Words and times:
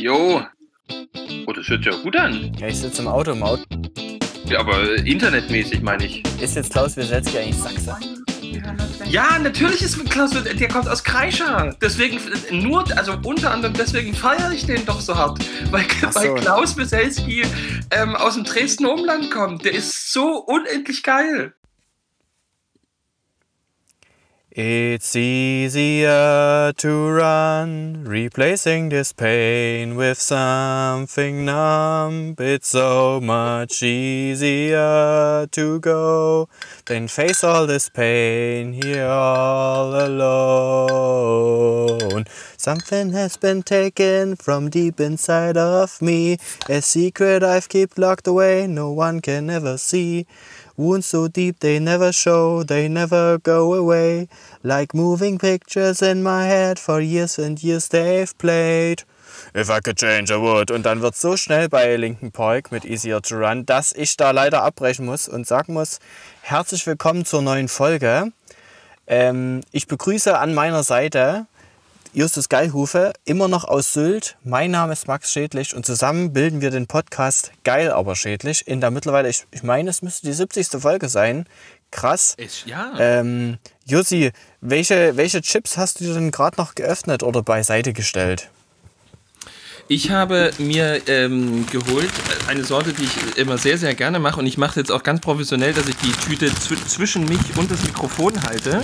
Jo. 0.00 0.42
Oh, 1.46 1.52
das 1.52 1.68
hört 1.68 1.84
sich 1.84 1.92
ja 1.92 2.00
gut 2.00 2.16
an. 2.16 2.52
Ja, 2.58 2.68
ich 2.68 2.78
sitze 2.78 3.02
im 3.02 3.08
Auto 3.08 3.32
im 3.32 3.42
Auto. 3.42 3.62
Ja, 4.46 4.60
aber 4.60 4.94
internetmäßig 4.94 5.82
meine 5.82 6.06
ich. 6.06 6.24
Ist 6.40 6.56
jetzt 6.56 6.72
Klaus 6.72 6.96
Wieselski 6.96 7.38
eigentlich 7.38 7.56
Sachse? 7.56 7.96
Ja, 9.04 9.38
natürlich 9.38 9.82
ist 9.82 10.02
Klaus, 10.08 10.30
der 10.30 10.68
kommt 10.68 10.88
aus 10.88 11.04
Kreischa. 11.04 11.74
Deswegen, 11.82 12.18
nur, 12.50 12.84
also 12.96 13.12
unter 13.24 13.50
anderem 13.50 13.74
deswegen 13.74 14.14
feiere 14.14 14.50
ich 14.52 14.64
den 14.64 14.86
doch 14.86 15.02
so 15.02 15.14
hart. 15.14 15.38
Weil, 15.70 15.84
so. 16.00 16.18
weil 16.18 16.34
Klaus 16.36 16.78
Wieselski 16.78 17.42
ähm, 17.90 18.16
aus 18.16 18.34
dem 18.34 18.44
Dresdner 18.44 18.92
Umland 18.92 19.30
kommt. 19.30 19.66
Der 19.66 19.72
ist 19.72 20.14
so 20.14 20.38
unendlich 20.46 21.02
geil. 21.02 21.52
It's 24.52 25.14
easier 25.14 26.72
to 26.76 27.08
run, 27.08 28.02
replacing 28.02 28.88
this 28.88 29.12
pain 29.12 29.94
with 29.94 30.20
something 30.20 31.44
numb. 31.44 32.34
It's 32.36 32.70
so 32.70 33.20
much 33.20 33.84
easier 33.84 35.46
to 35.52 35.78
go 35.78 36.48
than 36.86 37.06
face 37.06 37.44
all 37.44 37.68
this 37.68 37.88
pain 37.88 38.72
here 38.72 39.06
all 39.06 39.94
alone. 39.94 41.30
Something 42.56 43.12
has 43.12 43.36
been 43.36 43.62
taken 43.62 44.34
from 44.34 44.68
deep 44.68 44.98
inside 44.98 45.56
of 45.56 46.02
me, 46.02 46.38
a 46.68 46.82
secret 46.82 47.44
I've 47.44 47.68
kept 47.68 47.98
locked 47.98 48.26
away, 48.26 48.66
no 48.66 48.90
one 48.90 49.20
can 49.20 49.48
ever 49.48 49.78
see. 49.78 50.26
Wounds 50.80 51.06
so 51.06 51.28
deep 51.28 51.60
they 51.60 51.78
never 51.78 52.10
show, 52.10 52.62
they 52.64 52.88
never 52.88 53.38
go 53.38 53.74
away. 53.74 54.28
Like 54.62 54.94
moving 54.94 55.36
pictures 55.38 56.00
in 56.00 56.22
my 56.22 56.46
head, 56.46 56.78
for 56.78 57.00
years 57.00 57.38
and 57.38 57.62
years 57.62 57.88
they've 57.88 58.32
played. 58.38 59.04
If 59.54 59.68
I 59.68 59.80
could 59.80 59.98
change, 59.98 60.30
I 60.30 60.40
would. 60.40 60.70
Und 60.70 60.86
dann 60.86 61.02
wird 61.02 61.16
so 61.16 61.36
schnell 61.36 61.68
bei 61.68 61.96
Linkin 61.96 62.32
Park 62.32 62.72
mit 62.72 62.86
Easier 62.86 63.20
to 63.20 63.36
Run, 63.36 63.66
dass 63.66 63.92
ich 63.92 64.16
da 64.16 64.30
leider 64.30 64.62
abbrechen 64.62 65.04
muss 65.04 65.28
und 65.28 65.46
sagen 65.46 65.74
muss, 65.74 65.98
herzlich 66.40 66.86
willkommen 66.86 67.26
zur 67.26 67.42
neuen 67.42 67.68
Folge. 67.68 68.32
Ähm, 69.06 69.60
ich 69.72 69.86
begrüße 69.86 70.38
an 70.38 70.54
meiner 70.54 70.82
Seite 70.82 71.46
Justus 72.12 72.48
Geilhufe, 72.48 73.12
immer 73.24 73.46
noch 73.46 73.62
aus 73.62 73.92
Sylt. 73.92 74.36
Mein 74.42 74.72
Name 74.72 74.94
ist 74.94 75.06
Max 75.06 75.32
Schädlich 75.32 75.76
und 75.76 75.86
zusammen 75.86 76.32
bilden 76.32 76.60
wir 76.60 76.70
den 76.70 76.88
Podcast 76.88 77.52
Geil 77.62 77.92
aber 77.92 78.16
Schädlich 78.16 78.66
in 78.66 78.80
der 78.80 78.90
mittlerweile, 78.90 79.28
ich, 79.28 79.46
ich 79.52 79.62
meine, 79.62 79.90
es 79.90 80.02
müsste 80.02 80.26
die 80.26 80.32
70. 80.32 80.80
Folge 80.80 81.08
sein. 81.08 81.46
Krass. 81.92 82.34
Ist, 82.36 82.66
ja. 82.66 82.94
Ähm, 82.98 83.58
Jussi, 83.86 84.32
welche, 84.60 85.16
welche 85.16 85.40
Chips 85.40 85.76
hast 85.76 86.00
du 86.00 86.04
dir 86.04 86.14
denn 86.14 86.32
gerade 86.32 86.56
noch 86.56 86.74
geöffnet 86.74 87.22
oder 87.22 87.44
beiseite 87.44 87.92
gestellt? 87.92 88.50
Ich 89.86 90.10
habe 90.10 90.50
mir 90.58 91.02
ähm, 91.06 91.64
geholt 91.66 92.10
eine 92.48 92.64
Sorte, 92.64 92.92
die 92.92 93.04
ich 93.04 93.38
immer 93.38 93.56
sehr, 93.56 93.78
sehr 93.78 93.94
gerne 93.94 94.18
mache. 94.18 94.40
Und 94.40 94.46
ich 94.46 94.58
mache 94.58 94.70
es 94.70 94.76
jetzt 94.76 94.92
auch 94.92 95.04
ganz 95.04 95.20
professionell, 95.20 95.74
dass 95.74 95.86
ich 95.86 95.96
die 95.96 96.12
Tüte 96.12 96.52
zw 96.54 96.74
zwischen 96.88 97.24
mich 97.26 97.56
und 97.56 97.70
das 97.70 97.84
Mikrofon 97.84 98.42
halte. 98.42 98.82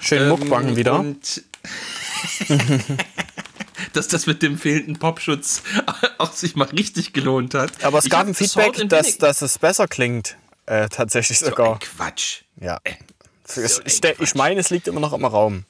Schön 0.00 0.30
Ähm, 0.30 0.76
wieder. 0.76 0.98
Und 0.98 1.42
dass 3.92 4.08
das 4.08 4.26
mit 4.26 4.42
dem 4.42 4.58
fehlenden 4.58 4.98
Popschutz 4.98 5.62
auch 6.18 6.32
sich 6.32 6.56
mal 6.56 6.68
richtig 6.68 7.12
gelohnt 7.12 7.54
hat. 7.54 7.84
Aber 7.84 7.98
es 7.98 8.06
Ich 8.06 8.10
gab 8.10 8.26
ein 8.26 8.34
Feedback, 8.34 8.88
dass, 8.88 9.18
dass 9.18 9.42
es 9.42 9.58
besser 9.58 9.88
klingt. 9.88 10.36
Äh, 10.66 10.88
tatsächlich 10.88 11.38
so 11.38 11.46
sogar. 11.46 11.78
Quatsch. 11.80 12.42
Ja. 12.60 12.80
so 13.44 13.60
ich 13.84 14.02
ich, 14.20 14.34
meine, 14.34 14.60
es 14.60 14.70
liegt 14.70 14.86
immer 14.88 15.00
noch 15.00 15.12
im 15.12 15.24
Raum. 15.24 15.64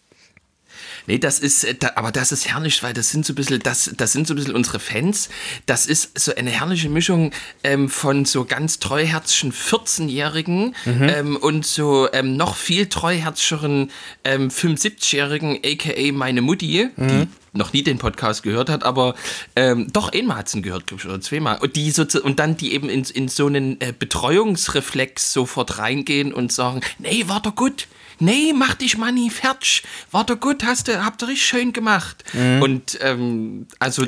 Nee, 1.11 1.19
das 1.19 1.41
ist, 1.41 1.64
äh, 1.64 1.75
aber 1.97 2.12
das 2.12 2.30
ist 2.30 2.47
herrlich, 2.47 2.84
weil 2.84 2.92
das 2.92 3.11
sind 3.11 3.27
so 3.27 3.33
ein 3.33 3.34
bisschen, 3.34 3.58
das, 3.58 3.91
das 3.97 4.12
sind 4.12 4.28
so 4.28 4.34
ein 4.34 4.36
bisschen 4.36 4.55
unsere 4.55 4.78
Fans. 4.78 5.28
Das 5.66 5.86
ist 5.86 6.16
so 6.16 6.33
eine 6.33 6.50
herrliche 6.50 6.89
Mischung 6.89 7.33
ähm, 7.64 7.89
von 7.89 8.27
so 8.27 8.44
ganz 8.44 8.78
treuherzigen 8.78 9.53
14-Jährigen 9.53 10.77
ähm, 10.86 11.37
und 11.37 11.66
so 11.66 12.09
ähm, 12.12 12.37
noch 12.37 12.54
viel 12.54 12.87
treuherzigeren 12.87 13.91
ähm, 14.22 14.50
75-Jährigen, 14.50 15.59
aka 15.65 16.12
meine 16.12 16.43
Mutti, 16.43 16.91
die 16.97 17.27
noch 17.53 17.72
nie 17.72 17.83
den 17.83 17.99
Podcast 17.99 18.43
gehört 18.43 18.71
hat, 18.71 18.84
aber 18.84 19.15
ähm, 19.56 19.88
doch 19.93 20.12
einmal 20.12 20.38
hat 20.38 20.49
sie 20.49 20.59
ihn 20.59 20.62
gehört, 20.62 20.87
glaube 20.87 21.03
ich, 21.03 21.09
oder 21.09 21.21
zweimal. 21.21 21.59
Und, 21.59 21.77
die 21.77 21.91
so, 21.91 22.05
und 22.22 22.38
dann 22.38 22.56
die 22.56 22.72
eben 22.75 22.88
in, 22.88 23.05
in 23.05 23.28
so 23.28 23.47
einen 23.47 23.81
äh, 23.81 23.93
Betreuungsreflex 23.99 25.33
sofort 25.33 25.78
reingehen 25.78 26.33
und 26.33 26.53
sagen, 26.53 26.81
nee, 26.99 27.25
war 27.27 27.41
doch 27.41 27.55
gut. 27.55 27.89
Nee, 28.22 28.53
mach 28.55 28.75
dich 28.75 28.99
mal 28.99 29.12
nie 29.12 29.31
fertig. 29.31 29.83
War 30.10 30.25
doch 30.25 30.39
gut, 30.39 30.62
hast 30.62 30.89
du, 30.89 31.05
habt 31.05 31.22
ihr 31.22 31.28
richtig 31.28 31.47
schön 31.47 31.72
gemacht. 31.72 32.22
Und 32.34 32.99
ähm, 33.00 33.66
also 33.78 34.05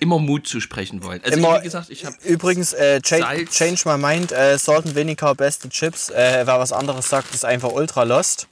immer 0.00 0.18
Mut 0.18 0.48
zu 0.48 0.60
sprechen 0.60 1.04
wollen. 1.04 1.20
Also 1.22 1.38
Immer, 1.38 1.56
ich, 1.56 1.60
wie 1.60 1.64
gesagt, 1.64 1.90
ich 1.90 2.04
habe 2.04 2.16
Übrigens, 2.24 2.72
äh, 2.72 3.00
change, 3.00 3.44
change 3.46 3.82
my 3.84 3.96
mind, 3.96 4.32
äh, 4.32 4.58
Salt 4.58 4.86
and 4.86 4.96
Vinegar, 4.96 5.36
beste 5.36 5.68
Chips. 5.68 6.10
Äh, 6.10 6.42
wer 6.44 6.58
was 6.58 6.72
anderes 6.72 7.08
sagt, 7.08 7.32
ist 7.32 7.44
einfach 7.44 7.70
ultra 7.70 8.02
lost. 8.02 8.48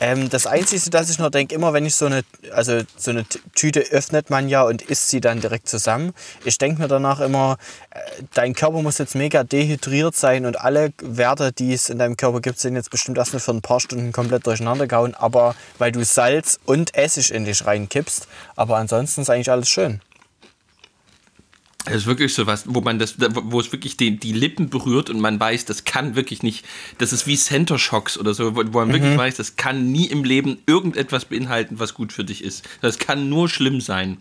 Ähm, 0.00 0.28
das 0.28 0.46
Einzige, 0.46 0.90
dass 0.90 1.08
ich 1.08 1.18
nur 1.18 1.30
denke, 1.30 1.54
immer 1.54 1.72
wenn 1.72 1.86
ich 1.86 1.94
so 1.94 2.06
eine, 2.06 2.22
also 2.52 2.80
so 2.96 3.10
eine 3.10 3.24
Tüte 3.54 3.80
öffnet 3.90 4.28
man 4.28 4.48
ja 4.48 4.62
und 4.62 4.82
isst 4.82 5.08
sie 5.08 5.20
dann 5.20 5.40
direkt 5.40 5.68
zusammen. 5.68 6.12
Ich 6.44 6.58
denke 6.58 6.82
mir 6.82 6.88
danach 6.88 7.20
immer, 7.20 7.58
äh, 7.90 7.98
dein 8.34 8.54
Körper 8.54 8.82
muss 8.82 8.98
jetzt 8.98 9.14
mega 9.14 9.44
dehydriert 9.44 10.16
sein 10.16 10.46
und 10.46 10.60
alle 10.60 10.92
Werte, 11.00 11.52
die 11.52 11.72
es 11.72 11.90
in 11.90 11.98
deinem 11.98 12.16
Körper 12.16 12.40
gibt, 12.40 12.58
sind 12.58 12.74
jetzt 12.74 12.90
bestimmt 12.90 13.18
erstmal 13.18 13.40
für 13.40 13.52
ein 13.52 13.62
paar 13.62 13.80
Stunden 13.80 14.12
komplett 14.12 14.46
durcheinander 14.46 14.86
gehauen. 14.86 15.14
Aber 15.14 15.54
weil 15.78 15.92
du 15.92 16.04
Salz 16.04 16.58
und 16.64 16.94
Essig 16.94 17.32
in 17.32 17.44
dich 17.44 17.64
reinkippst. 17.64 18.26
Aber 18.56 18.76
ansonsten 18.76 19.22
ist 19.22 19.30
eigentlich 19.30 19.50
alles 19.50 19.68
schön. 19.68 20.00
Das 21.84 21.94
ist 21.96 22.06
wirklich 22.06 22.32
so 22.34 22.46
was, 22.46 22.64
wo 22.66 22.80
man 22.80 22.98
das, 22.98 23.16
wo 23.18 23.60
es 23.60 23.70
wirklich 23.70 23.96
die, 23.98 24.16
die 24.18 24.32
Lippen 24.32 24.70
berührt 24.70 25.10
und 25.10 25.20
man 25.20 25.38
weiß, 25.38 25.66
das 25.66 25.84
kann 25.84 26.16
wirklich 26.16 26.42
nicht, 26.42 26.64
das 26.98 27.12
ist 27.12 27.26
wie 27.26 27.36
Center 27.36 27.78
Shocks 27.78 28.16
oder 28.16 28.32
so, 28.32 28.56
wo, 28.56 28.62
wo 28.72 28.78
man 28.80 28.88
Mhm. 28.88 28.92
wirklich 28.94 29.16
weiß, 29.18 29.34
das 29.36 29.56
kann 29.56 29.92
nie 29.92 30.06
im 30.06 30.24
Leben 30.24 30.58
irgendetwas 30.66 31.26
beinhalten, 31.26 31.78
was 31.78 31.92
gut 31.94 32.12
für 32.12 32.24
dich 32.24 32.42
ist. 32.42 32.64
Das 32.80 32.98
kann 32.98 33.28
nur 33.28 33.48
schlimm 33.50 33.80
sein. 33.82 34.16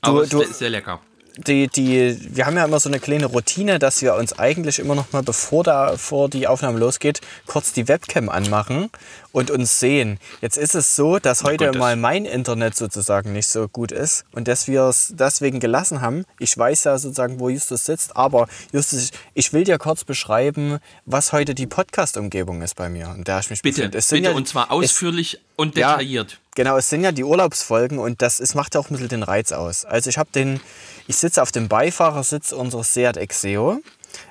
Aber 0.00 0.22
es 0.22 0.32
Mhm. 0.32 0.36
du- 0.38 0.42
ist 0.42 0.58
sehr 0.58 0.70
lecker. 0.70 1.00
die, 1.46 1.68
die, 1.68 2.18
wir 2.34 2.46
haben 2.46 2.56
ja 2.56 2.64
immer 2.64 2.80
so 2.80 2.88
eine 2.88 2.98
kleine 2.98 3.26
Routine, 3.26 3.78
dass 3.78 4.02
wir 4.02 4.14
uns 4.16 4.36
eigentlich 4.40 4.80
immer 4.80 4.96
noch 4.96 5.12
mal, 5.12 5.22
bevor, 5.22 5.62
da, 5.62 5.92
bevor 5.92 6.28
die 6.28 6.48
Aufnahme 6.48 6.80
losgeht, 6.80 7.20
kurz 7.46 7.72
die 7.72 7.86
Webcam 7.86 8.28
anmachen 8.28 8.90
und 9.32 9.50
uns 9.50 9.78
sehen. 9.78 10.18
Jetzt 10.40 10.56
ist 10.56 10.74
es 10.74 10.96
so, 10.96 11.18
dass 11.18 11.44
heute 11.44 11.66
Gott, 11.66 11.74
das- 11.74 11.80
mal 11.80 11.96
mein 11.96 12.24
Internet 12.24 12.76
sozusagen 12.76 13.32
nicht 13.32 13.48
so 13.48 13.68
gut 13.68 13.92
ist 13.92 14.24
und 14.32 14.48
dass 14.48 14.66
wir 14.68 14.82
es 14.84 15.12
deswegen 15.14 15.60
gelassen 15.60 16.00
haben. 16.00 16.24
Ich 16.38 16.56
weiß 16.56 16.84
ja 16.84 16.96
sozusagen, 16.98 17.38
wo 17.38 17.48
Justus 17.48 17.84
sitzt, 17.84 18.16
aber 18.16 18.48
Justus, 18.72 19.10
ich- 19.34 19.52
will 19.52 19.64
dir 19.64 19.78
kurz 19.78 20.04
beschreiben, 20.04 20.78
was 21.06 21.32
heute 21.32 21.54
die 21.54 21.66
Podcast-Umgebung 21.66 22.62
ist 22.62 22.74
bei 22.76 22.88
mir, 22.88 23.12
in 23.16 23.24
der 23.24 23.40
ich 23.40 23.50
mich 23.50 23.62
Bitte. 23.62 23.90
Es 23.94 24.08
bitte, 24.08 24.30
ja- 24.30 24.34
und 24.36 24.48
zwar 24.48 24.64
es- 24.66 24.70
ausführlich 24.70 25.40
und 25.56 25.76
ja, 25.76 25.92
detailliert. 25.96 26.38
Genau, 26.54 26.76
es 26.76 26.88
sind 26.90 27.04
ja 27.04 27.12
die 27.12 27.24
Urlaubsfolgen 27.24 27.98
und 27.98 28.20
das 28.22 28.40
ist, 28.40 28.54
macht 28.54 28.74
ja 28.74 28.80
auch 28.80 28.88
ein 28.90 28.94
bisschen 28.94 29.08
den 29.08 29.22
Reiz 29.22 29.52
aus. 29.52 29.84
Also 29.84 30.10
ich 30.10 30.18
habe 30.18 30.28
den, 30.34 30.60
ich 31.06 31.16
sitze 31.16 31.40
auf 31.42 31.52
dem 31.52 31.68
Beifahrersitz 31.68 32.52
unseres 32.52 32.94
Seat 32.94 33.16
Exeo. 33.16 33.80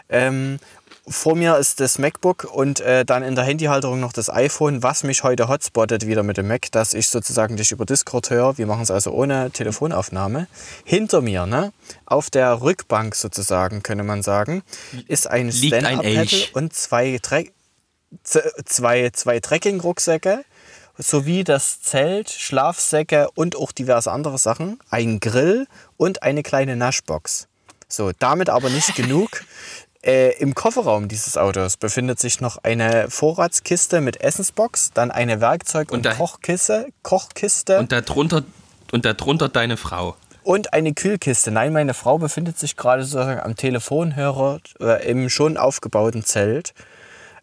Ähm, 0.09 0.59
vor 1.07 1.35
mir 1.35 1.57
ist 1.57 1.79
das 1.79 1.99
MacBook 1.99 2.43
und 2.43 2.79
äh, 2.81 3.05
dann 3.05 3.23
in 3.23 3.35
der 3.35 3.45
Handyhalterung 3.45 3.99
noch 3.99 4.11
das 4.13 4.29
iPhone, 4.29 4.83
was 4.83 5.03
mich 5.03 5.23
heute 5.23 5.47
hotspottet 5.47 6.05
wieder 6.05 6.21
mit 6.23 6.37
dem 6.37 6.47
Mac, 6.47 6.71
dass 6.71 6.93
ich 6.93 7.07
sozusagen 7.07 7.55
dich 7.55 7.71
über 7.71 7.85
Discord 7.85 8.29
höre. 8.29 8.57
Wir 8.57 8.67
machen 8.67 8.81
es 8.81 8.91
also 8.91 9.11
ohne 9.11 9.49
Telefonaufnahme. 9.51 10.47
Hinter 10.83 11.21
mir, 11.21 11.45
ne, 11.45 11.71
auf 12.05 12.29
der 12.29 12.61
Rückbank 12.61 13.15
sozusagen, 13.15 13.83
könnte 13.83 14.03
man 14.03 14.21
sagen, 14.21 14.63
ist 15.07 15.27
ein 15.27 15.49
Elch. 16.03 16.51
und 16.55 16.73
zwei, 16.73 17.19
Tre 17.21 17.45
z- 18.23 18.43
zwei, 18.65 19.09
zwei 19.11 19.39
Trekking-Rucksäcke 19.39 20.43
sowie 20.97 21.43
das 21.43 21.81
Zelt, 21.81 22.29
Schlafsäcke 22.29 23.29
und 23.35 23.55
auch 23.55 23.71
diverse 23.71 24.11
andere 24.11 24.37
Sachen, 24.37 24.79
ein 24.89 25.19
Grill 25.19 25.67
und 25.95 26.23
eine 26.23 26.43
kleine 26.43 26.75
Naschbox. 26.75 27.47
So, 27.89 28.11
damit 28.19 28.49
aber 28.49 28.69
nicht 28.69 28.95
genug. 28.95 29.29
Äh, 30.07 30.31
Im 30.39 30.55
Kofferraum 30.55 31.09
dieses 31.09 31.37
Autos 31.37 31.75
befindet 31.75 32.17
sich 32.19 32.39
noch 32.39 32.57
eine 32.63 33.09
Vorratskiste 33.09 33.99
mit 33.99 34.21
Essensbox, 34.21 34.91
dann 34.93 35.11
eine 35.11 35.41
Werkzeug- 35.41 35.91
und, 35.91 35.97
Und 35.97 36.05
da- 36.05 36.13
Kochkiste, 36.13 36.87
Kochkiste 37.03 37.77
Und 37.79 37.91
darunter, 37.91 38.43
und 38.93 39.03
darunter 39.03 39.49
deine 39.49 39.75
Frau. 39.75 40.15
und 40.43 40.71
eine 40.73 40.93
Kühlkiste. 40.93 41.51
Nein, 41.51 41.73
meine 41.73 41.93
Frau 41.93 42.17
befindet 42.19 42.57
sich 42.57 42.77
gerade 42.77 43.03
sozusagen 43.03 43.41
am 43.41 43.57
Telefonhörer 43.57 44.59
äh, 44.79 45.09
im 45.11 45.29
schon 45.29 45.57
aufgebauten 45.57 46.23
Zelt. 46.23 46.73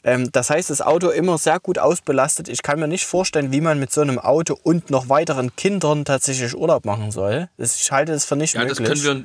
Ähm, 0.02 0.30
das 0.32 0.48
heißt, 0.48 0.70
das 0.70 0.80
Auto 0.80 1.10
immer 1.10 1.36
sehr 1.36 1.60
gut 1.60 1.78
ausbelastet. 1.78 2.48
Ich 2.48 2.62
kann 2.62 2.80
mir 2.80 2.88
nicht 2.88 3.04
vorstellen, 3.04 3.52
wie 3.52 3.60
man 3.60 3.78
mit 3.78 3.92
so 3.92 4.00
einem 4.00 4.18
Auto 4.18 4.56
und 4.62 4.88
noch 4.90 5.10
weiteren 5.10 5.54
Kindern 5.56 6.06
tatsächlich 6.06 6.54
Urlaub 6.56 6.86
machen 6.86 7.10
soll. 7.10 7.48
Das, 7.58 7.76
ich 7.76 7.92
halte 7.92 8.12
es 8.12 8.24
für 8.24 8.36
nicht 8.36 8.54
Ja, 8.54 8.64
das 8.64 8.80
möglich. 8.80 9.02
können 9.04 9.24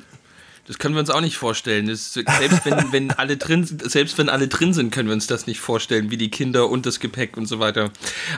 das 0.66 0.78
können 0.78 0.94
wir 0.94 1.00
uns 1.00 1.10
auch 1.10 1.20
nicht 1.20 1.36
vorstellen. 1.36 1.86
Das, 1.88 2.12
selbst, 2.14 2.64
wenn, 2.64 2.92
wenn 2.92 3.10
alle 3.12 3.36
drin, 3.36 3.64
sind- 3.64 3.90
selbst 3.90 4.18
wenn 4.18 4.28
alle 4.28 4.46
drin 4.48 4.72
sind, 4.72 4.90
können 4.92 5.08
wir 5.08 5.14
uns 5.14 5.26
das 5.26 5.46
nicht 5.46 5.60
vorstellen, 5.60 6.10
wie 6.10 6.16
die 6.16 6.30
Kinder 6.30 6.68
und 6.68 6.86
das 6.86 7.00
Gepäck 7.00 7.36
und 7.36 7.46
so 7.46 7.58
weiter. 7.58 7.90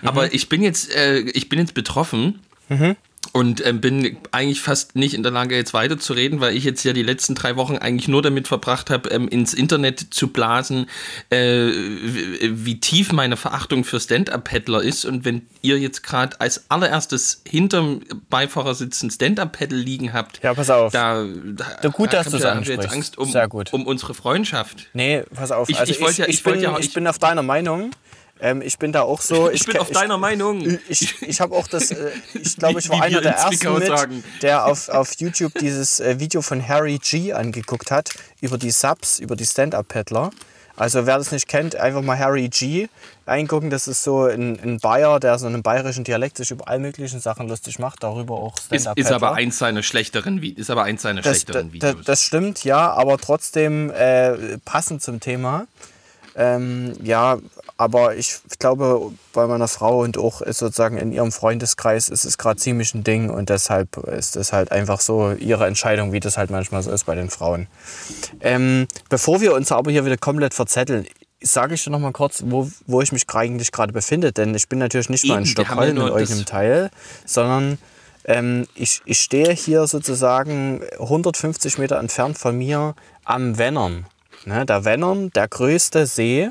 Aber 0.02 0.32
ich 0.32 0.48
bin 0.48 0.62
jetzt, 0.62 0.94
äh, 0.94 1.18
ich 1.20 1.48
bin 1.48 1.58
jetzt 1.58 1.74
betroffen. 1.74 2.40
Und 3.32 3.64
ähm, 3.64 3.80
bin 3.80 4.18
eigentlich 4.32 4.60
fast 4.60 4.94
nicht 4.96 5.14
in 5.14 5.22
der 5.22 5.32
Lage, 5.32 5.54
jetzt 5.56 5.72
weiterzureden, 5.72 6.40
weil 6.40 6.54
ich 6.56 6.64
jetzt 6.64 6.82
ja 6.84 6.92
die 6.92 7.02
letzten 7.02 7.34
drei 7.34 7.56
Wochen 7.56 7.76
eigentlich 7.78 8.08
nur 8.08 8.20
damit 8.20 8.46
verbracht 8.48 8.90
habe, 8.90 9.08
ähm, 9.10 9.26
ins 9.28 9.54
Internet 9.54 10.00
zu 10.12 10.28
blasen, 10.28 10.86
äh, 11.30 11.70
wie 11.70 12.78
tief 12.80 13.12
meine 13.12 13.36
Verachtung 13.36 13.84
für 13.84 14.00
Stand-Up-Paddler 14.00 14.82
ist. 14.82 15.04
Und 15.04 15.24
wenn 15.24 15.46
ihr 15.62 15.78
jetzt 15.78 16.02
gerade 16.02 16.40
als 16.40 16.64
allererstes 16.68 17.42
hinterm 17.48 18.00
Beifahrersitz 18.28 19.02
ein 19.02 19.10
Stand-Up-Paddle 19.10 19.78
liegen 19.78 20.12
habt, 20.12 20.42
Ja, 20.42 20.52
pass 20.52 20.68
auf. 20.68 20.92
da, 20.92 21.24
da, 21.24 21.88
gut, 21.88 22.12
dass 22.12 22.26
da 22.28 22.54
haben 22.54 22.66
wir 22.66 22.74
jetzt 22.74 22.84
ansprichst. 22.84 22.92
Angst 22.92 23.18
um, 23.18 23.30
Sehr 23.30 23.48
gut. 23.48 23.72
um 23.72 23.86
unsere 23.86 24.14
Freundschaft. 24.14 24.88
Nee, 24.92 25.22
pass 25.34 25.52
auf. 25.52 25.68
Ich- 25.70 25.78
also 25.78 25.90
ich 25.92 26.00
wollte 26.00 26.22
ja- 26.22 26.28
ich 26.28 26.42
bin, 26.42 26.52
wollte 26.54 26.64
ja- 26.64 26.78
ich 26.78 26.86
ich- 26.86 26.94
bin 26.94 27.06
auf 27.06 27.18
deiner 27.18 27.42
Meinung. 27.42 27.92
Ähm, 28.42 28.60
ich 28.60 28.76
bin 28.78 28.90
da 28.92 29.02
auch 29.02 29.20
so. 29.20 29.48
Ich, 29.50 29.64
bin 29.64 29.74
ke- 29.76 29.80
auf 29.80 29.90
deiner 29.92 30.18
Meinung. 30.18 30.78
Ich, 30.88 31.22
ich 31.22 31.40
habe 31.40 31.54
auch 31.54 31.68
das, 31.68 31.92
äh, 31.92 32.10
ich 32.34 32.56
glaube, 32.56 32.78
ich 32.80 32.88
war 32.90 33.00
einer 33.00 33.20
der 33.20 33.36
ersten 33.36 33.72
mit, 33.78 33.92
der 34.42 34.66
auf, 34.66 34.88
auf 34.88 35.14
YouTube 35.18 35.54
dieses 35.60 36.00
äh, 36.00 36.18
Video 36.18 36.42
von 36.42 36.66
Harry 36.66 36.98
G 36.98 37.32
angeguckt 37.32 37.90
hat, 37.92 38.10
über 38.40 38.58
die 38.58 38.72
Subs, 38.72 39.20
über 39.20 39.36
die 39.36 39.46
Stand-Up-Paddler. 39.46 40.30
Also 40.74 41.06
wer 41.06 41.18
das 41.18 41.30
nicht 41.30 41.46
kennt, 41.48 41.76
einfach 41.76 42.00
mal 42.02 42.18
Harry 42.18 42.48
G 42.48 42.88
eingucken. 43.26 43.68
Das 43.70 43.86
ist 43.86 44.02
so 44.02 44.24
ein, 44.24 44.58
ein 44.60 44.78
Bayer, 44.80 45.20
der 45.20 45.38
so 45.38 45.46
einen 45.46 45.62
bayerischen 45.62 46.02
Dialekt 46.02 46.38
sich 46.38 46.50
über 46.50 46.66
all 46.66 46.78
möglichen 46.80 47.20
Sachen 47.20 47.46
lustig 47.46 47.78
macht, 47.78 48.02
darüber 48.02 48.34
auch 48.34 48.56
Ist, 48.56 48.64
Stand-Up-Paddler. 48.64 49.04
ist 49.06 49.12
aber 49.12 49.34
eins 49.34 49.58
seiner 49.58 49.82
schlechteren, 49.84 50.42
ist 50.42 50.70
aber 50.70 50.82
eins 50.84 51.02
seiner 51.02 51.20
das, 51.20 51.36
schlechteren 51.42 51.68
da- 51.68 51.72
Videos. 51.74 51.94
da- 51.96 52.02
das 52.04 52.22
stimmt, 52.24 52.64
ja, 52.64 52.90
aber 52.90 53.18
trotzdem 53.18 53.90
äh, 53.90 54.58
passend 54.64 55.02
zum 55.02 55.20
Thema. 55.20 55.66
Ähm, 56.34 56.94
ja, 57.02 57.38
aber 57.82 58.14
ich 58.14 58.38
glaube, 58.60 59.10
bei 59.32 59.48
meiner 59.48 59.66
Frau 59.66 60.02
und 60.02 60.16
auch 60.16 60.40
sozusagen 60.46 60.98
in 60.98 61.10
ihrem 61.10 61.32
Freundeskreis 61.32 62.08
ist 62.08 62.24
es 62.24 62.38
gerade 62.38 62.60
ziemlich 62.60 62.94
ein 62.94 63.02
Ding 63.02 63.28
und 63.28 63.48
deshalb 63.48 63.96
ist 63.96 64.36
es 64.36 64.52
halt 64.52 64.70
einfach 64.70 65.00
so 65.00 65.32
ihre 65.32 65.66
Entscheidung, 65.66 66.12
wie 66.12 66.20
das 66.20 66.36
halt 66.36 66.52
manchmal 66.52 66.80
so 66.84 66.92
ist 66.92 67.06
bei 67.06 67.16
den 67.16 67.28
Frauen. 67.28 67.66
Ähm, 68.40 68.86
bevor 69.08 69.40
wir 69.40 69.52
uns 69.54 69.72
aber 69.72 69.90
hier 69.90 70.04
wieder 70.04 70.16
komplett 70.16 70.54
verzetteln, 70.54 71.08
sage 71.40 71.74
ich 71.74 71.82
dir 71.82 71.90
noch 71.90 71.98
mal 71.98 72.12
kurz, 72.12 72.44
wo, 72.46 72.70
wo 72.86 73.00
ich 73.00 73.10
mich 73.10 73.24
eigentlich 73.34 73.72
gerade 73.72 73.92
befinde, 73.92 74.30
denn 74.30 74.54
ich 74.54 74.68
bin 74.68 74.78
natürlich 74.78 75.10
nicht 75.10 75.24
nur 75.24 75.38
in 75.38 75.44
Eben, 75.44 75.48
haben 75.48 75.58
ja 75.58 75.64
Stockholm 75.64 75.94
nur 75.96 76.04
mit 76.04 76.12
euch 76.12 76.30
im 76.30 76.44
Teil, 76.44 76.88
sondern 77.26 77.78
ähm, 78.26 78.68
ich, 78.76 79.02
ich 79.06 79.20
stehe 79.20 79.52
hier 79.52 79.88
sozusagen 79.88 80.82
150 81.00 81.78
Meter 81.78 81.98
entfernt 81.98 82.38
von 82.38 82.56
mir 82.56 82.94
am 83.24 83.58
Wennern. 83.58 84.06
Ne, 84.44 84.64
der 84.66 84.84
Wennern, 84.84 85.30
der 85.30 85.48
größte 85.48 86.06
See, 86.06 86.50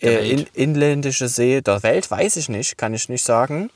äh, 0.00 0.30
in, 0.30 0.46
inländische 0.54 1.28
See 1.28 1.60
der 1.60 1.82
Welt, 1.82 2.10
weiß 2.10 2.36
ich 2.36 2.48
nicht, 2.48 2.76
kann 2.78 2.94
ich 2.94 3.08
nicht 3.08 3.24
sagen. 3.24 3.70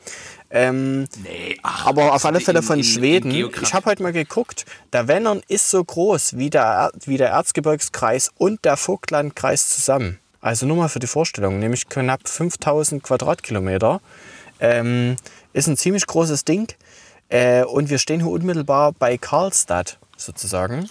Ähm, 0.51 1.07
nee, 1.23 1.57
ach, 1.63 1.87
aber 1.87 2.13
auf 2.13 2.25
alle 2.25 2.41
Fälle 2.41 2.59
in- 2.59 2.65
von 2.65 2.79
in- 2.79 2.85
in 2.85 2.91
Schweden. 2.91 3.31
Geografie. 3.31 3.65
Ich 3.67 3.75
habe 3.75 3.87
heute 3.87 4.03
mal 4.03 4.13
geguckt, 4.13 4.67
der 4.93 5.07
Wennern 5.09 5.43
ist 5.49 5.71
so 5.71 5.83
groß 5.85 6.37
wie 6.37 6.51
der, 6.51 6.63
Er- 6.63 6.93
wie 7.07 7.17
der 7.17 7.29
Erzgebirgskreis 7.29 8.31
und 8.37 8.65
der 8.65 8.77
Vogtlandkreis 8.77 9.69
zusammen. 9.69 10.19
Also 10.41 10.67
nur 10.67 10.77
mal 10.77 10.89
für 10.89 10.99
die 10.99 11.07
Vorstellung, 11.07 11.59
nämlich 11.59 11.89
knapp 11.89 12.27
5000 12.29 13.03
Quadratkilometer. 13.03 14.01
Ähm, 14.59 15.17
ist 15.53 15.69
ein 15.69 15.77
ziemlich 15.77 16.07
großes 16.07 16.45
Ding. 16.45 16.67
Äh, 17.29 17.63
und 17.63 17.91
wir 17.91 17.99
stehen 17.99 18.21
hier 18.21 18.31
unmittelbar 18.31 18.93
bei 18.93 19.17
Karlstad 19.19 19.99
sozusagen. 20.17 20.89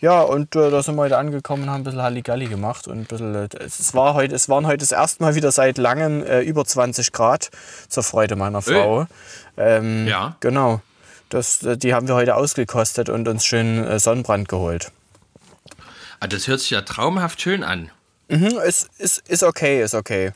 Ja, 0.00 0.20
und 0.20 0.54
äh, 0.56 0.70
da 0.70 0.82
sind 0.82 0.96
wir 0.96 1.02
heute 1.02 1.16
angekommen 1.18 1.62
und 1.64 1.70
haben 1.70 1.80
ein 1.80 1.84
bisschen 1.84 2.02
Halligalli 2.02 2.46
gemacht. 2.46 2.88
Und 2.88 2.98
ein 2.98 3.04
bisschen, 3.04 3.34
äh, 3.34 3.48
es, 3.64 3.94
war 3.94 4.14
heute, 4.14 4.34
es 4.34 4.48
waren 4.48 4.66
heute 4.66 4.78
das 4.78 4.92
erste 4.92 5.22
Mal 5.22 5.34
wieder 5.34 5.50
seit 5.52 5.78
langem 5.78 6.22
äh, 6.24 6.40
über 6.40 6.64
20 6.64 7.12
Grad 7.12 7.50
zur 7.88 8.02
Freude 8.02 8.36
meiner 8.36 8.60
Frau. 8.60 9.06
Ähm, 9.56 10.06
Ja. 10.06 10.36
Genau. 10.40 10.80
Das, 11.30 11.62
äh, 11.62 11.76
die 11.76 11.94
haben 11.94 12.06
wir 12.08 12.14
heute 12.14 12.34
ausgekostet 12.36 13.08
und 13.08 13.26
uns 13.28 13.44
schön 13.44 13.84
äh, 13.84 13.98
Sonnenbrand 13.98 14.48
geholt. 14.48 14.92
Ah, 16.20 16.26
das 16.26 16.48
hört 16.48 16.60
sich 16.60 16.70
ja 16.70 16.82
traumhaft 16.82 17.40
schön 17.40 17.62
an. 17.64 17.90
Mhm, 18.28 18.58
ist, 18.66 18.88
ist, 18.98 19.18
ist 19.28 19.42
okay, 19.42 19.82
ist 19.82 19.94
okay. 19.94 20.32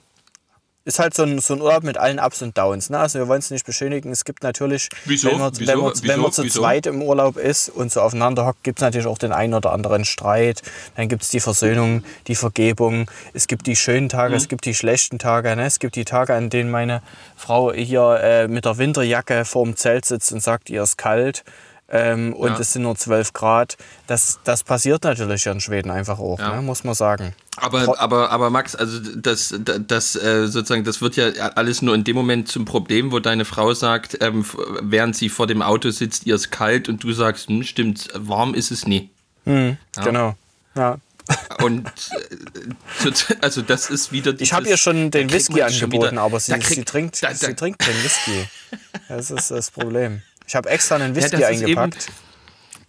Ist 0.88 0.98
halt 0.98 1.12
so 1.12 1.22
ein, 1.24 1.38
so 1.38 1.52
ein 1.52 1.60
Urlaub 1.60 1.82
mit 1.82 1.98
allen 1.98 2.18
Ups 2.18 2.40
und 2.40 2.56
Downs. 2.56 2.88
Ne? 2.88 2.98
Also 2.98 3.18
wir 3.18 3.28
wollen 3.28 3.40
es 3.40 3.50
nicht 3.50 3.66
beschönigen. 3.66 4.10
Es 4.10 4.24
gibt 4.24 4.42
natürlich, 4.42 4.88
Wieso? 5.04 5.30
wenn 5.30 5.38
man, 5.38 5.52
Wieso? 5.58 5.70
wenn 5.70 5.78
man, 5.80 5.92
wenn 6.02 6.20
man 6.20 6.30
Wieso? 6.30 6.30
zu 6.30 6.44
Wieso? 6.44 6.60
zweit 6.62 6.86
im 6.86 7.02
Urlaub 7.02 7.36
ist 7.36 7.68
und 7.68 7.92
so 7.92 8.00
aufeinander 8.00 8.46
hockt, 8.46 8.64
gibt 8.64 8.78
es 8.78 8.82
natürlich 8.82 9.06
auch 9.06 9.18
den 9.18 9.32
einen 9.32 9.52
oder 9.52 9.72
anderen 9.72 10.06
Streit. 10.06 10.62
Dann 10.96 11.08
gibt 11.08 11.24
es 11.24 11.28
die 11.28 11.40
Versöhnung, 11.40 12.04
die 12.26 12.34
Vergebung. 12.34 13.10
Es 13.34 13.48
gibt 13.48 13.66
die 13.66 13.76
schönen 13.76 14.08
Tage, 14.08 14.30
Mhm. 14.30 14.36
es 14.38 14.48
gibt 14.48 14.64
die 14.64 14.74
schlechten 14.74 15.18
Tage. 15.18 15.54
Ne? 15.56 15.66
Es 15.66 15.78
gibt 15.78 15.94
die 15.94 16.06
Tage, 16.06 16.32
an 16.34 16.48
denen 16.48 16.70
meine 16.70 17.02
Frau 17.36 17.70
hier 17.70 18.18
äh, 18.22 18.48
mit 18.48 18.64
der 18.64 18.78
Winterjacke 18.78 19.44
vorm 19.44 19.76
Zelt 19.76 20.06
sitzt 20.06 20.32
und 20.32 20.42
sagt, 20.42 20.70
ihr 20.70 20.82
ist 20.82 20.96
kalt. 20.96 21.44
Ähm, 21.90 22.32
und 22.32 22.52
Ja. 22.52 22.58
es 22.60 22.72
sind 22.72 22.82
nur 22.82 22.96
12 22.96 23.34
Grad. 23.34 23.76
Das, 24.06 24.38
das 24.44 24.62
passiert 24.62 25.04
natürlich 25.04 25.44
in 25.44 25.60
Schweden 25.60 25.90
einfach 25.90 26.18
auch, 26.18 26.38
Ja. 26.38 26.56
ne? 26.56 26.62
muss 26.62 26.82
man 26.82 26.94
sagen. 26.94 27.34
Aber, 27.60 28.00
aber, 28.00 28.30
aber 28.30 28.50
Max, 28.50 28.74
also 28.74 28.98
das, 29.16 29.54
das, 29.86 30.16
äh, 30.16 30.46
sozusagen, 30.48 30.84
das 30.84 31.00
wird 31.00 31.16
ja 31.16 31.26
alles 31.54 31.82
nur 31.82 31.94
in 31.94 32.04
dem 32.04 32.16
Moment 32.16 32.48
zum 32.48 32.64
Problem, 32.64 33.12
wo 33.12 33.18
deine 33.20 33.44
Frau 33.44 33.74
sagt, 33.74 34.18
ähm, 34.22 34.44
während 34.80 35.16
sie 35.16 35.28
vor 35.28 35.46
dem 35.46 35.62
Auto 35.62 35.90
sitzt, 35.90 36.26
ihr 36.26 36.34
ist 36.34 36.50
kalt 36.50 36.88
und 36.88 37.02
du 37.04 37.12
sagst, 37.12 37.48
hm, 37.48 37.62
stimmt, 37.64 38.08
warm 38.14 38.54
ist 38.54 38.70
es 38.70 38.86
nie. 38.86 39.10
Genau. 39.44 40.36
Ja. 40.74 40.98
Und 41.62 41.86
äh, 41.86 43.10
so- 43.14 43.34
also 43.42 43.60
das 43.62 43.90
ist 43.90 44.12
wieder 44.12 44.34
Ich 44.38 44.52
habe 44.52 44.66
ihr 44.68 44.76
schon 44.78 45.10
den 45.10 45.30
Whisky 45.30 45.60
angeboten, 45.62 46.16
aber 46.18 46.40
sie, 46.40 46.52
krieg- 46.52 46.74
sie, 46.76 46.84
trinkt, 46.84 47.22
da- 47.22 47.28
da- 47.28 47.34
sie 47.34 47.54
trinkt 47.54 47.78
keinen 47.80 48.02
Whisky. 48.02 48.48
Das 49.08 49.30
ist 49.30 49.50
das 49.50 49.70
Problem. 49.70 50.22
Ich 50.46 50.54
habe 50.56 50.68
extra 50.70 50.94
einen 50.96 51.14
Ja, 51.14 51.22
Whisky 51.22 51.36
das 51.38 51.50
eben- 51.60 51.78
eingepackt. 51.78 52.08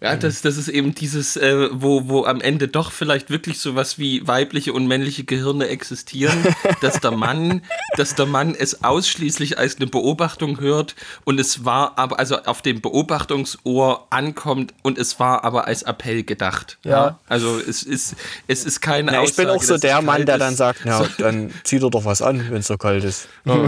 Ja, 0.02 0.16
das, 0.16 0.42
das 0.42 0.56
ist 0.56 0.70
eben 0.70 0.96
dieses, 0.96 1.36
äh, 1.36 1.68
wo, 1.74 2.08
wo 2.08 2.24
am 2.24 2.40
Ende 2.40 2.70
doch 2.70 2.94
vielleicht 2.94 3.30
wirklich 3.30 3.60
sowas 3.60 4.00
wie 4.00 4.26
weibliche 4.26 4.72
und 4.72 4.88
männliche 4.88 5.26
Gehirne 5.26 5.68
existieren, 5.68 6.38
dass 6.82 7.02
der 7.02 7.12
Mann, 7.12 7.62
dass 7.98 8.16
der 8.16 8.26
Mann 8.26 8.56
es 8.56 8.82
ausschließlich 8.82 9.58
als 9.58 9.76
eine 9.76 9.88
Beobachtung 9.88 10.62
hört 10.62 10.96
und 11.26 11.38
es 11.38 11.66
war 11.66 11.98
aber, 11.98 12.18
also 12.18 12.38
auf 12.44 12.62
dem 12.62 12.80
Beobachtungsohr 12.80 14.08
ankommt 14.10 14.74
und 14.84 14.98
es 14.98 15.20
war 15.20 15.44
aber 15.44 15.68
als 15.68 15.84
Appell 15.84 16.24
gedacht. 16.24 16.78
Ja. 16.86 17.20
Also 17.28 17.60
es 17.60 17.84
ist, 17.84 18.16
es 18.48 18.64
ist 18.64 18.80
keine 18.80 19.12
Na, 19.12 19.24
ich 19.24 19.36
bin 19.36 19.50
auch 19.50 19.62
so 19.62 19.78
der 19.78 20.02
Mann, 20.02 20.26
der 20.26 20.36
ist. 20.36 20.42
dann 20.42 20.56
sagt, 20.56 20.86
ja, 20.86 21.06
dann 21.18 21.54
zieh 21.66 21.80
dir 21.80 21.90
doch 21.90 22.06
was 22.06 22.22
an, 22.22 22.50
wenn 22.50 22.60
es 22.60 22.68
so 22.68 22.78
kalt 22.78 23.04
ist. 23.04 23.28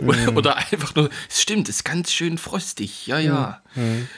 Oder, 0.00 0.36
oder 0.36 0.56
einfach 0.56 0.94
nur, 0.94 1.10
es 1.28 1.42
stimmt, 1.42 1.68
ist 1.68 1.84
ganz 1.84 2.12
schön 2.12 2.38
frostig, 2.38 3.06
ja, 3.06 3.18
ja. 3.18 3.60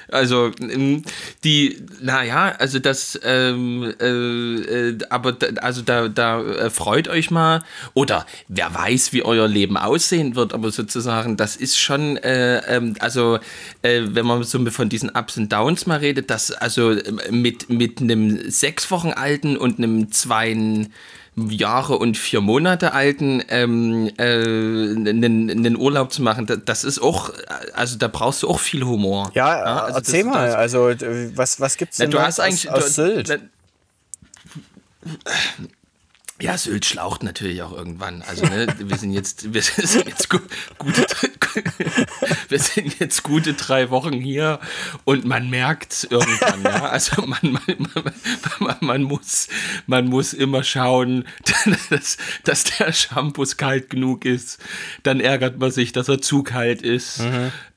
Also, 0.08 0.50
ähm, 0.60 1.02
die, 1.44 1.82
naja, 2.00 2.54
also 2.58 2.78
das, 2.78 3.18
ähm, 3.22 3.94
äh, 4.00 4.06
äh, 4.06 4.98
aber 5.10 5.32
da, 5.32 5.48
also 5.60 5.82
da, 5.82 6.08
da 6.08 6.40
äh, 6.40 6.70
freut 6.70 7.08
euch 7.08 7.30
mal, 7.30 7.62
oder 7.94 8.26
wer 8.48 8.74
weiß, 8.74 9.12
wie 9.12 9.22
euer 9.22 9.48
Leben 9.48 9.76
aussehen 9.76 10.34
wird, 10.36 10.54
aber 10.54 10.70
sozusagen, 10.70 11.36
das 11.36 11.56
ist 11.56 11.78
schon, 11.78 12.16
äh, 12.18 12.58
ähm, 12.74 12.94
also, 13.00 13.38
äh, 13.82 14.02
wenn 14.10 14.26
man 14.26 14.42
so 14.44 14.64
von 14.70 14.88
diesen 14.88 15.10
Ups 15.10 15.36
und 15.36 15.52
Downs 15.52 15.86
mal 15.86 15.98
redet, 15.98 16.30
dass 16.30 16.52
also 16.52 16.92
ähm, 16.92 17.42
mit, 17.42 17.68
mit 17.68 18.00
einem 18.00 18.50
sechs 18.50 18.90
Wochen 18.90 19.10
alten 19.10 19.56
und 19.56 19.78
einem 19.78 20.10
zwei 20.12 20.50
Jahre 21.36 21.96
und 21.98 22.18
vier 22.18 22.40
Monate 22.40 22.92
alten 22.92 23.42
ähm, 23.48 24.10
äh, 24.18 24.22
einen, 24.24 25.48
einen 25.50 25.76
Urlaub 25.76 26.12
zu 26.12 26.22
machen, 26.22 26.46
da- 26.46 26.56
das 26.56 26.84
ist 26.84 27.00
auch, 27.00 27.32
also 27.72 27.96
da 27.96 28.08
brauchst 28.08 28.42
du 28.42 28.48
auch 28.48 28.58
viel 28.60 28.84
Humor. 28.84 29.30
Ja, 29.34 29.62
also 29.62 29.98
erzähl 29.98 30.24
das- 30.24 30.32
mal, 30.32 30.46
das- 30.48 30.54
also 30.56 30.88
äh, 30.90 31.36
was, 31.36 31.60
was 31.60 31.76
gibt 31.76 31.92
es 31.92 31.98
Na, 31.98 32.04
denn 32.06 32.10
du 32.12 32.20
hast 32.20 32.40
eigentlich. 32.40 32.68
aus, 32.70 32.84
aus 32.84 32.94
du, 32.96 33.02
Sylt? 33.04 33.28
na- 33.28 33.38
ja, 36.40 36.56
Sylt 36.56 36.86
schlaucht 36.86 37.22
natürlich 37.22 37.62
auch 37.62 37.72
irgendwann. 37.72 38.22
Also, 38.22 38.46
ne, 38.46 38.66
wir 38.78 38.96
sind 38.96 39.12
jetzt, 39.12 39.52
wir 39.52 39.62
sind 39.62 40.08
jetzt 40.08 40.30
gu 40.30 40.38
gute, 40.78 41.04
wir 42.48 42.58
sind 42.58 42.98
jetzt 43.00 43.22
gute 43.22 43.54
drei 43.54 43.90
Wochen 43.90 44.12
hier 44.12 44.60
und 45.04 45.24
man 45.24 45.50
merkt 45.50 46.06
irgendwann, 46.10 46.62
ja. 46.62 46.86
Also 46.90 47.22
man, 47.22 47.38
man, 47.42 48.12
man, 48.58 48.76
man, 48.80 49.02
muss, 49.02 49.48
man 49.86 50.06
muss 50.06 50.32
immer 50.32 50.62
schauen, 50.62 51.24
dass, 51.90 52.16
dass 52.44 52.64
der 52.64 52.92
Shampoo 52.92 53.40
kalt 53.56 53.90
genug 53.90 54.24
ist. 54.24 54.58
Dann 55.02 55.20
ärgert 55.20 55.58
man 55.58 55.70
sich, 55.70 55.92
dass 55.92 56.08
er 56.08 56.20
zu 56.20 56.42
kalt 56.42 56.82
ist. 56.82 57.22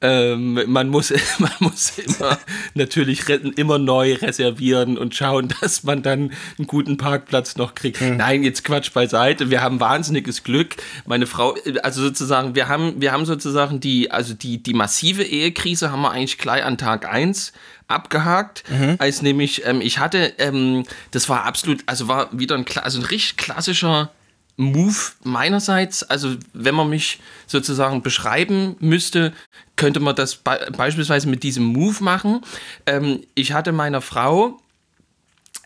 Ähm, 0.01 0.59
man 0.67 0.89
muss, 0.89 1.13
man 1.39 1.51
muss 1.59 1.97
immer 1.97 2.37
natürlich 2.73 3.27
immer 3.29 3.77
neu 3.77 4.15
reservieren 4.15 4.97
und 4.97 5.15
schauen, 5.15 5.53
dass 5.61 5.83
man 5.83 6.03
dann 6.03 6.31
einen 6.57 6.67
guten 6.67 6.97
Parkplatz 6.97 7.55
noch 7.55 7.75
kriegt. 7.75 8.01
Nein, 8.01 8.43
jetzt 8.43 8.63
Quatsch 8.63 8.91
beiseite. 8.91 9.49
Wir 9.49 9.61
haben 9.61 9.79
wahnsinniges 9.79 10.43
Glück. 10.43 10.75
Meine 11.05 11.25
Frau, 11.25 11.55
also 11.83 12.01
sozusagen, 12.01 12.55
wir 12.55 12.67
haben, 12.67 13.01
wir 13.01 13.11
haben 13.11 13.25
sozusagen 13.25 13.62
die, 13.71 14.11
also 14.11 14.33
die, 14.33 14.61
die 14.61 14.73
massive 14.73 15.23
Ehekrise 15.23 15.91
haben 15.91 16.01
wir 16.01 16.11
eigentlich 16.11 16.37
gleich 16.37 16.63
an 16.63 16.77
Tag 16.77 17.07
1 17.11 17.53
abgehakt, 17.87 18.63
als 18.99 19.21
nämlich, 19.21 19.65
ähm, 19.65 19.81
ich 19.81 19.99
hatte, 19.99 20.33
ähm, 20.37 20.85
das 21.11 21.29
war 21.29 21.43
absolut, 21.43 21.83
also 21.85 22.07
war 22.07 22.29
wieder 22.31 22.55
ein, 22.55 22.65
also 22.81 22.99
ein 22.99 23.05
richtig 23.05 23.37
klassischer 23.37 24.11
Move 24.57 24.95
meinerseits. 25.23 26.03
Also 26.03 26.35
wenn 26.53 26.75
man 26.75 26.89
mich 26.89 27.19
sozusagen 27.47 28.01
beschreiben 28.01 28.75
müsste, 28.79 29.33
könnte 29.75 29.99
man 29.99 30.15
das 30.15 30.35
be 30.35 30.71
beispielsweise 30.75 31.27
mit 31.27 31.43
diesem 31.43 31.63
Move 31.63 32.03
machen. 32.03 32.41
Ähm, 32.85 33.23
ich 33.35 33.53
hatte 33.53 33.71
meiner 33.71 34.01
Frau 34.01 34.59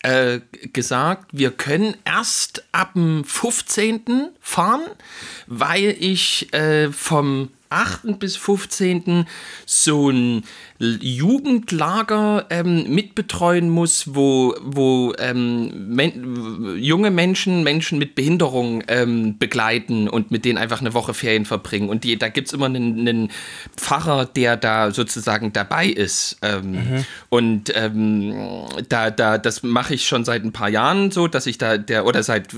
äh, 0.04 0.40
gesagt, 0.74 1.32
wir 1.34 1.52
können 1.52 1.96
erst 2.06 2.64
ab 2.72 2.94
dem 2.94 3.26
15. 3.26 4.30
fahren, 4.40 4.84
weil 5.48 5.96
ich 6.00 6.54
äh, 6.54 6.92
vom 6.92 7.50
8. 7.70 8.20
bis 8.20 8.36
15. 8.38 9.26
so 9.66 10.10
ein 10.10 10.44
Jugendlager 10.80 12.46
ähm, 12.52 12.94
mitbetreuen 12.94 13.70
muss, 13.70 14.14
wo, 14.14 14.56
wo 14.62 15.14
ähm, 15.18 15.88
men 15.96 16.78
junge 16.78 17.10
Menschen, 17.10 17.64
Menschen 17.64 17.98
mit 17.98 18.14
Behinderung 18.14 18.84
ähm, 18.88 19.40
begleiten 19.40 20.08
und 20.08 20.30
mit 20.30 20.46
denen 20.46 20.60
einfach 20.60 20.82
eine 20.82 20.94
Woche 20.94 21.16
Ferien 21.16 21.46
verbringen. 21.46 21.90
Und 21.90 22.04
die, 22.04 22.18
da 22.18 22.30
gibt 22.30 22.48
es 22.48 22.54
immer 22.54 22.68
einen, 22.68 23.00
einen, 23.00 23.32
Pfarrer, 23.76 24.26
der 24.26 24.56
da 24.56 24.92
sozusagen 24.92 25.52
dabei 25.52 25.88
ist. 25.88 26.38
Ähm, 26.44 26.72
mhm. 26.72 27.06
Und 27.30 27.72
ähm, 27.76 28.36
da, 28.88 29.10
da, 29.10 29.38
das 29.40 29.64
mache 29.64 29.96
ich 29.96 30.08
schon 30.08 30.26
seit 30.26 30.44
ein 30.44 30.52
paar 30.52 30.70
Jahren 30.70 31.10
so, 31.10 31.28
dass 31.28 31.48
ich 31.48 31.58
da, 31.58 31.78
der, 31.78 32.06
oder 32.06 32.22
seit 32.22 32.50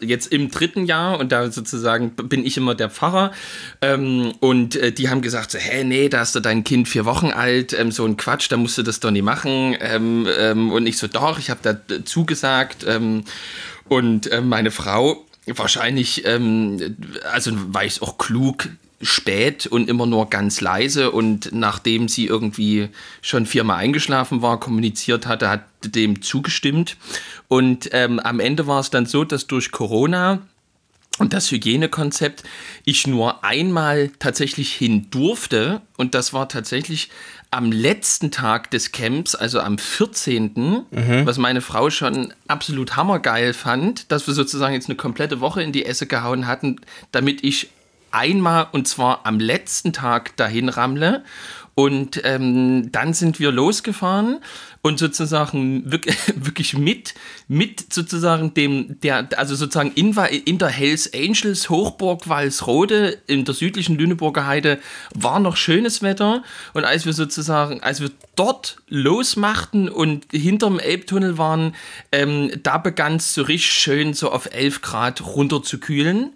jetzt 0.00 0.32
im 0.32 0.50
dritten 0.50 0.86
Jahr 0.86 1.18
und 1.18 1.32
da 1.32 1.50
sozusagen 1.50 2.10
bin 2.10 2.46
ich 2.46 2.56
immer 2.56 2.76
der 2.76 2.88
Pfarrer. 2.88 3.32
Ähm, 3.80 4.32
und 4.38 4.76
äh, 4.76 4.92
die 4.92 5.08
haben 5.08 5.22
gesagt, 5.22 5.50
so, 5.50 5.58
hä, 5.58 5.82
nee, 5.82 6.08
da 6.08 6.20
hast 6.20 6.36
du 6.36 6.40
dein 6.40 6.62
Kind 6.62 6.88
vier 6.88 7.04
Wochen 7.04 7.31
alt, 7.32 7.72
ähm, 7.72 7.90
so 7.90 8.04
ein 8.04 8.16
Quatsch, 8.16 8.50
da 8.50 8.56
musst 8.56 8.78
du 8.78 8.82
das 8.82 9.00
doch 9.00 9.10
nicht 9.10 9.24
machen. 9.24 9.76
Ähm, 9.80 10.26
ähm, 10.38 10.70
und 10.72 10.86
ich 10.86 10.98
so, 10.98 11.06
doch, 11.06 11.38
ich 11.38 11.50
habe 11.50 11.60
da 11.62 12.04
zugesagt. 12.04 12.84
Ähm, 12.88 13.24
und 13.88 14.30
äh, 14.30 14.40
meine 14.40 14.70
Frau, 14.70 15.24
wahrscheinlich, 15.46 16.24
ähm, 16.24 16.96
also 17.32 17.52
war 17.72 17.84
ich 17.84 18.00
auch 18.02 18.18
klug, 18.18 18.68
spät 19.02 19.66
und 19.66 19.88
immer 19.88 20.06
nur 20.06 20.30
ganz 20.30 20.60
leise 20.60 21.10
und 21.10 21.50
nachdem 21.52 22.08
sie 22.08 22.26
irgendwie 22.26 22.88
schon 23.20 23.46
viermal 23.46 23.78
eingeschlafen 23.78 24.42
war, 24.42 24.60
kommuniziert 24.60 25.26
hatte, 25.26 25.50
hat 25.50 25.64
dem 25.84 26.22
zugestimmt 26.22 26.96
und 27.48 27.90
ähm, 27.92 28.20
am 28.20 28.38
Ende 28.38 28.68
war 28.68 28.78
es 28.78 28.90
dann 28.90 29.06
so, 29.06 29.24
dass 29.24 29.48
durch 29.48 29.72
Corona 29.72 30.38
und 31.18 31.32
das 31.32 31.50
Hygienekonzept 31.50 32.42
ich 32.84 33.06
nur 33.06 33.44
einmal 33.44 34.10
tatsächlich 34.18 34.72
hin 34.72 35.08
durfte 35.10 35.82
und 35.96 36.14
das 36.14 36.32
war 36.32 36.48
tatsächlich 36.48 37.10
am 37.50 37.70
letzten 37.70 38.30
Tag 38.30 38.70
des 38.70 38.92
Camps, 38.92 39.34
also 39.34 39.60
am 39.60 39.76
14., 39.76 40.86
mhm. 40.90 41.26
was 41.26 41.36
meine 41.36 41.60
Frau 41.60 41.90
schon 41.90 42.32
absolut 42.48 42.96
hammergeil 42.96 43.52
fand, 43.52 44.10
dass 44.10 44.26
wir 44.26 44.32
sozusagen 44.32 44.72
jetzt 44.72 44.88
eine 44.88 44.96
komplette 44.96 45.40
Woche 45.40 45.62
in 45.62 45.70
die 45.70 45.84
Esse 45.84 46.06
gehauen 46.06 46.46
hatten, 46.46 46.76
damit 47.10 47.44
ich 47.44 47.68
einmal 48.10 48.68
und 48.72 48.88
zwar 48.88 49.26
am 49.26 49.38
letzten 49.38 49.92
Tag 49.92 50.36
dahin 50.36 50.68
rammle 50.68 51.24
und 51.74 52.20
ähm, 52.24 52.92
dann 52.92 53.14
sind 53.14 53.40
wir 53.40 53.50
losgefahren 53.50 54.40
und 54.82 54.98
sozusagen 54.98 55.90
wirklich, 56.34 56.76
mit, 56.76 57.14
mit 57.48 57.92
sozusagen 57.92 58.52
dem, 58.52 59.00
der, 59.00 59.28
also 59.36 59.54
sozusagen 59.54 59.92
in, 59.94 60.14
in 60.44 60.58
der 60.58 60.68
Hells 60.68 61.12
Angels 61.14 61.70
Hochburg 61.70 62.28
Walsrode 62.28 63.18
in 63.26 63.44
der 63.44 63.54
südlichen 63.54 63.96
Lüneburger 63.96 64.46
Heide 64.46 64.80
war 65.14 65.40
noch 65.40 65.56
schönes 65.56 66.02
Wetter. 66.02 66.42
Und 66.74 66.84
als 66.84 67.06
wir 67.06 67.14
sozusagen, 67.14 67.82
als 67.82 68.00
wir 68.00 68.10
dort 68.36 68.76
losmachten 68.88 69.88
und 69.88 70.26
hinterm 70.30 70.78
Elbtunnel 70.78 71.38
waren, 71.38 71.74
ähm, 72.10 72.50
da 72.62 72.76
begann 72.76 73.16
es 73.16 73.32
so 73.32 73.42
richtig 73.42 73.72
schön 73.72 74.12
so 74.12 74.30
auf 74.30 74.52
11 74.52 74.82
Grad 74.82 75.24
runter 75.24 75.62
zu 75.62 75.78
kühlen 75.78 76.32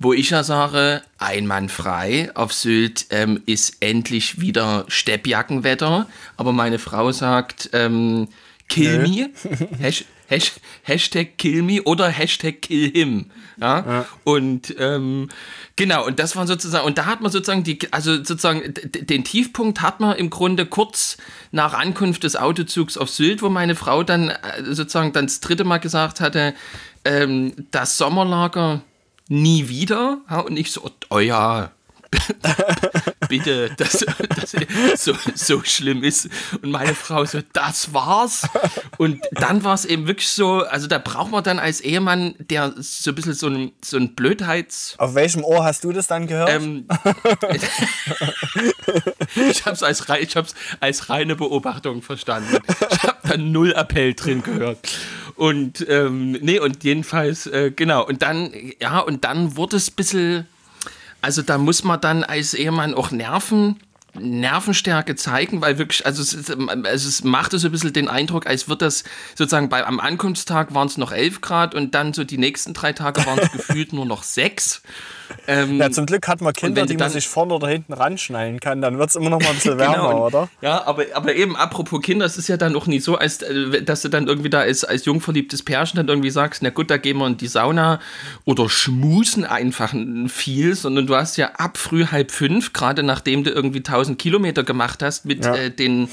wo 0.00 0.14
ich 0.14 0.30
ja 0.30 0.42
sage, 0.42 1.02
einwandfrei 1.18 2.30
auf 2.34 2.54
Sylt 2.54 3.06
ähm, 3.10 3.42
ist 3.44 3.76
endlich 3.80 4.40
wieder 4.40 4.86
Steppjackenwetter, 4.88 6.06
aber 6.38 6.52
meine 6.52 6.78
Frau 6.78 7.12
sagt, 7.12 7.70
ähm, 7.74 8.28
kill 8.68 9.00
me, 9.00 9.30
Hasht 9.82 10.06
Hasht 10.30 10.60
Hashtag 10.84 11.36
kill 11.38 11.62
me 11.62 11.82
oder 11.82 12.08
Hashtag 12.08 12.62
kill 12.62 12.90
him. 12.90 13.26
Ja? 13.60 13.84
ja. 13.84 14.06
Und 14.24 14.74
ähm, 14.78 15.28
genau, 15.76 16.06
und 16.06 16.18
das 16.18 16.36
war 16.36 16.46
sozusagen, 16.46 16.86
und 16.86 16.96
da 16.96 17.04
hat 17.04 17.20
man 17.20 17.32
sozusagen 17.32 17.64
die, 17.64 17.78
also 17.90 18.14
sozusagen 18.14 18.72
den 18.84 19.24
Tiefpunkt 19.24 19.82
hat 19.82 20.00
man 20.00 20.16
im 20.16 20.30
Grunde 20.30 20.66
kurz 20.66 21.18
nach 21.50 21.74
Ankunft 21.74 22.22
des 22.22 22.36
Autozugs 22.36 22.96
auf 22.96 23.10
Sylt, 23.10 23.42
wo 23.42 23.50
meine 23.50 23.74
Frau 23.74 24.02
dann 24.02 24.30
äh, 24.30 24.36
sozusagen 24.62 25.12
dann 25.12 25.26
das 25.26 25.40
dritte 25.40 25.64
Mal 25.64 25.78
gesagt 25.78 26.20
hatte, 26.20 26.54
ähm, 27.04 27.52
das 27.72 27.98
Sommerlager 27.98 28.82
nie 29.30 29.68
wieder. 29.68 30.18
und 30.46 30.58
ich 30.58 30.72
so, 30.72 30.90
oh 31.08 31.18
ja, 31.18 31.70
bitte, 33.28 33.70
dass 33.76 34.04
das 34.34 34.56
so, 34.96 35.14
so 35.34 35.62
schlimm 35.62 36.02
ist. 36.02 36.28
Und 36.60 36.72
meine 36.72 36.94
Frau 36.94 37.24
so, 37.24 37.40
das 37.52 37.94
war's. 37.94 38.48
Und 38.98 39.20
dann 39.32 39.62
war 39.62 39.74
es 39.74 39.84
eben 39.84 40.08
wirklich 40.08 40.28
so, 40.28 40.64
also 40.64 40.88
da 40.88 40.98
braucht 40.98 41.30
man 41.30 41.44
dann 41.44 41.60
als 41.60 41.80
Ehemann, 41.80 42.34
der 42.38 42.74
so 42.78 43.12
ein 43.12 43.14
bisschen 43.14 43.34
so 43.34 43.48
ein, 43.48 43.72
so 43.82 43.96
ein 43.96 44.14
Blödheits... 44.14 44.94
Auf 44.98 45.14
welchem 45.14 45.44
Ohr 45.44 45.64
hast 45.64 45.84
du 45.84 45.92
das 45.92 46.08
dann 46.08 46.26
gehört? 46.26 46.50
Ähm, 46.50 46.86
ich 49.48 49.64
habe 49.64 49.74
es 49.74 49.82
als, 49.84 50.04
ich 50.20 50.36
hab's 50.36 50.54
als 50.80 51.08
reine 51.08 51.36
Beobachtung 51.36 52.02
verstanden. 52.02 52.58
Ich 52.90 53.02
habe 53.04 53.18
da 53.22 53.36
null 53.36 53.72
Appell 53.72 54.14
drin 54.14 54.42
gehört. 54.42 54.78
Und 55.40 55.86
ähm, 55.88 56.32
nee, 56.32 56.58
und 56.58 56.84
jedenfalls, 56.84 57.46
äh, 57.46 57.72
genau. 57.74 58.06
Und 58.06 58.20
dann, 58.20 58.52
ja, 58.78 58.98
und 58.98 59.24
dann 59.24 59.56
wurde 59.56 59.78
es 59.78 59.90
ein 59.90 59.94
bisschen, 59.94 60.46
also 61.22 61.40
da 61.40 61.56
muss 61.56 61.82
man 61.82 61.98
dann 61.98 62.24
als 62.24 62.52
Ehemann 62.52 62.92
auch 62.92 63.10
Nerven 63.10 63.80
Nervenstärke 64.18 65.14
zeigen, 65.16 65.60
weil 65.60 65.78
wirklich, 65.78 66.04
also 66.06 66.22
es, 66.22 66.32
ist, 66.32 66.50
also 66.50 67.08
es 67.08 67.24
machte 67.24 67.58
so 67.58 67.68
ein 67.68 67.72
bisschen 67.72 67.92
den 67.92 68.08
Eindruck, 68.08 68.46
als 68.46 68.68
wird 68.68 68.82
das 68.82 69.04
sozusagen 69.34 69.68
bei, 69.68 69.84
am 69.86 70.00
Ankunftstag 70.00 70.74
waren 70.74 70.88
es 70.88 70.98
noch 70.98 71.12
11 71.12 71.40
Grad 71.40 71.74
und 71.74 71.94
dann 71.94 72.12
so 72.12 72.24
die 72.24 72.38
nächsten 72.38 72.74
drei 72.74 72.92
Tage 72.92 73.24
waren 73.26 73.38
es 73.38 73.52
gefühlt 73.52 73.92
nur 73.92 74.06
noch 74.06 74.22
6. 74.22 74.82
Ähm, 75.46 75.78
ja, 75.78 75.90
zum 75.90 76.06
Glück 76.06 76.26
hat 76.26 76.40
man 76.40 76.52
Kinder, 76.52 76.86
die 76.86 76.96
man 76.96 77.10
sich 77.10 77.28
vorne 77.28 77.54
oder 77.54 77.68
hinten 77.68 77.92
ranschnallen 77.92 78.58
kann, 78.58 78.80
dann 78.80 78.98
wird 78.98 79.10
es 79.10 79.16
immer 79.16 79.30
noch 79.30 79.40
mal 79.40 79.50
ein 79.50 79.54
bisschen 79.54 79.70
genau, 79.78 79.92
wärmer, 79.92 80.08
genau, 80.08 80.26
oder? 80.26 80.48
Ja, 80.60 80.86
aber, 80.86 81.04
aber 81.14 81.34
eben, 81.34 81.56
apropos 81.56 82.00
Kinder, 82.02 82.26
es 82.26 82.36
ist 82.36 82.48
ja 82.48 82.56
dann 82.56 82.74
auch 82.74 82.86
nicht 82.86 83.04
so, 83.04 83.16
als, 83.16 83.42
äh, 83.42 83.82
dass 83.82 84.02
du 84.02 84.08
dann 84.08 84.26
irgendwie 84.26 84.50
da 84.50 84.60
als, 84.60 84.84
als 84.84 85.04
jungverliebtes 85.04 85.62
Pärchen 85.62 85.96
dann 85.96 86.08
irgendwie 86.08 86.30
sagst, 86.30 86.62
na 86.62 86.70
gut, 86.70 86.90
da 86.90 86.96
gehen 86.96 87.18
wir 87.18 87.26
in 87.26 87.36
die 87.36 87.46
Sauna 87.46 88.00
oder 88.44 88.68
schmusen 88.68 89.44
einfach 89.44 89.94
viel, 90.28 90.74
sondern 90.74 91.06
du 91.06 91.14
hast 91.14 91.36
ja 91.36 91.52
ab 91.56 91.78
früh 91.78 92.06
halb 92.06 92.30
fünf, 92.30 92.72
gerade 92.72 93.02
nachdem 93.02 93.44
du 93.44 93.50
irgendwie 93.50 93.82
1000 94.00 94.18
Kilometer 94.18 94.64
gemacht 94.64 95.02
hast 95.02 95.24
mit 95.24 95.44
ja. 95.44 95.54
äh, 95.54 95.70
den 95.70 96.08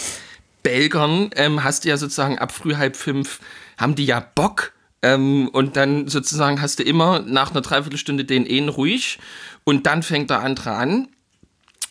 Belgern, 0.63 1.29
ähm, 1.35 1.63
hast 1.63 1.85
du 1.85 1.89
ja 1.89 1.97
sozusagen 1.97 2.37
ab 2.39 2.51
früh 2.51 2.75
halb 2.75 2.95
fünf, 2.95 3.39
haben 3.77 3.95
die 3.95 4.05
ja 4.05 4.19
Bock. 4.19 4.73
Ähm, 5.01 5.47
und 5.49 5.77
dann 5.77 6.07
sozusagen 6.07 6.61
hast 6.61 6.79
du 6.79 6.83
immer 6.83 7.19
nach 7.19 7.51
einer 7.51 7.61
Dreiviertelstunde 7.61 8.25
den 8.25 8.47
einen 8.47 8.69
ruhig 8.69 9.19
und 9.63 9.85
dann 9.85 10.03
fängt 10.03 10.29
der 10.29 10.41
andere 10.41 10.71
an. 10.71 11.07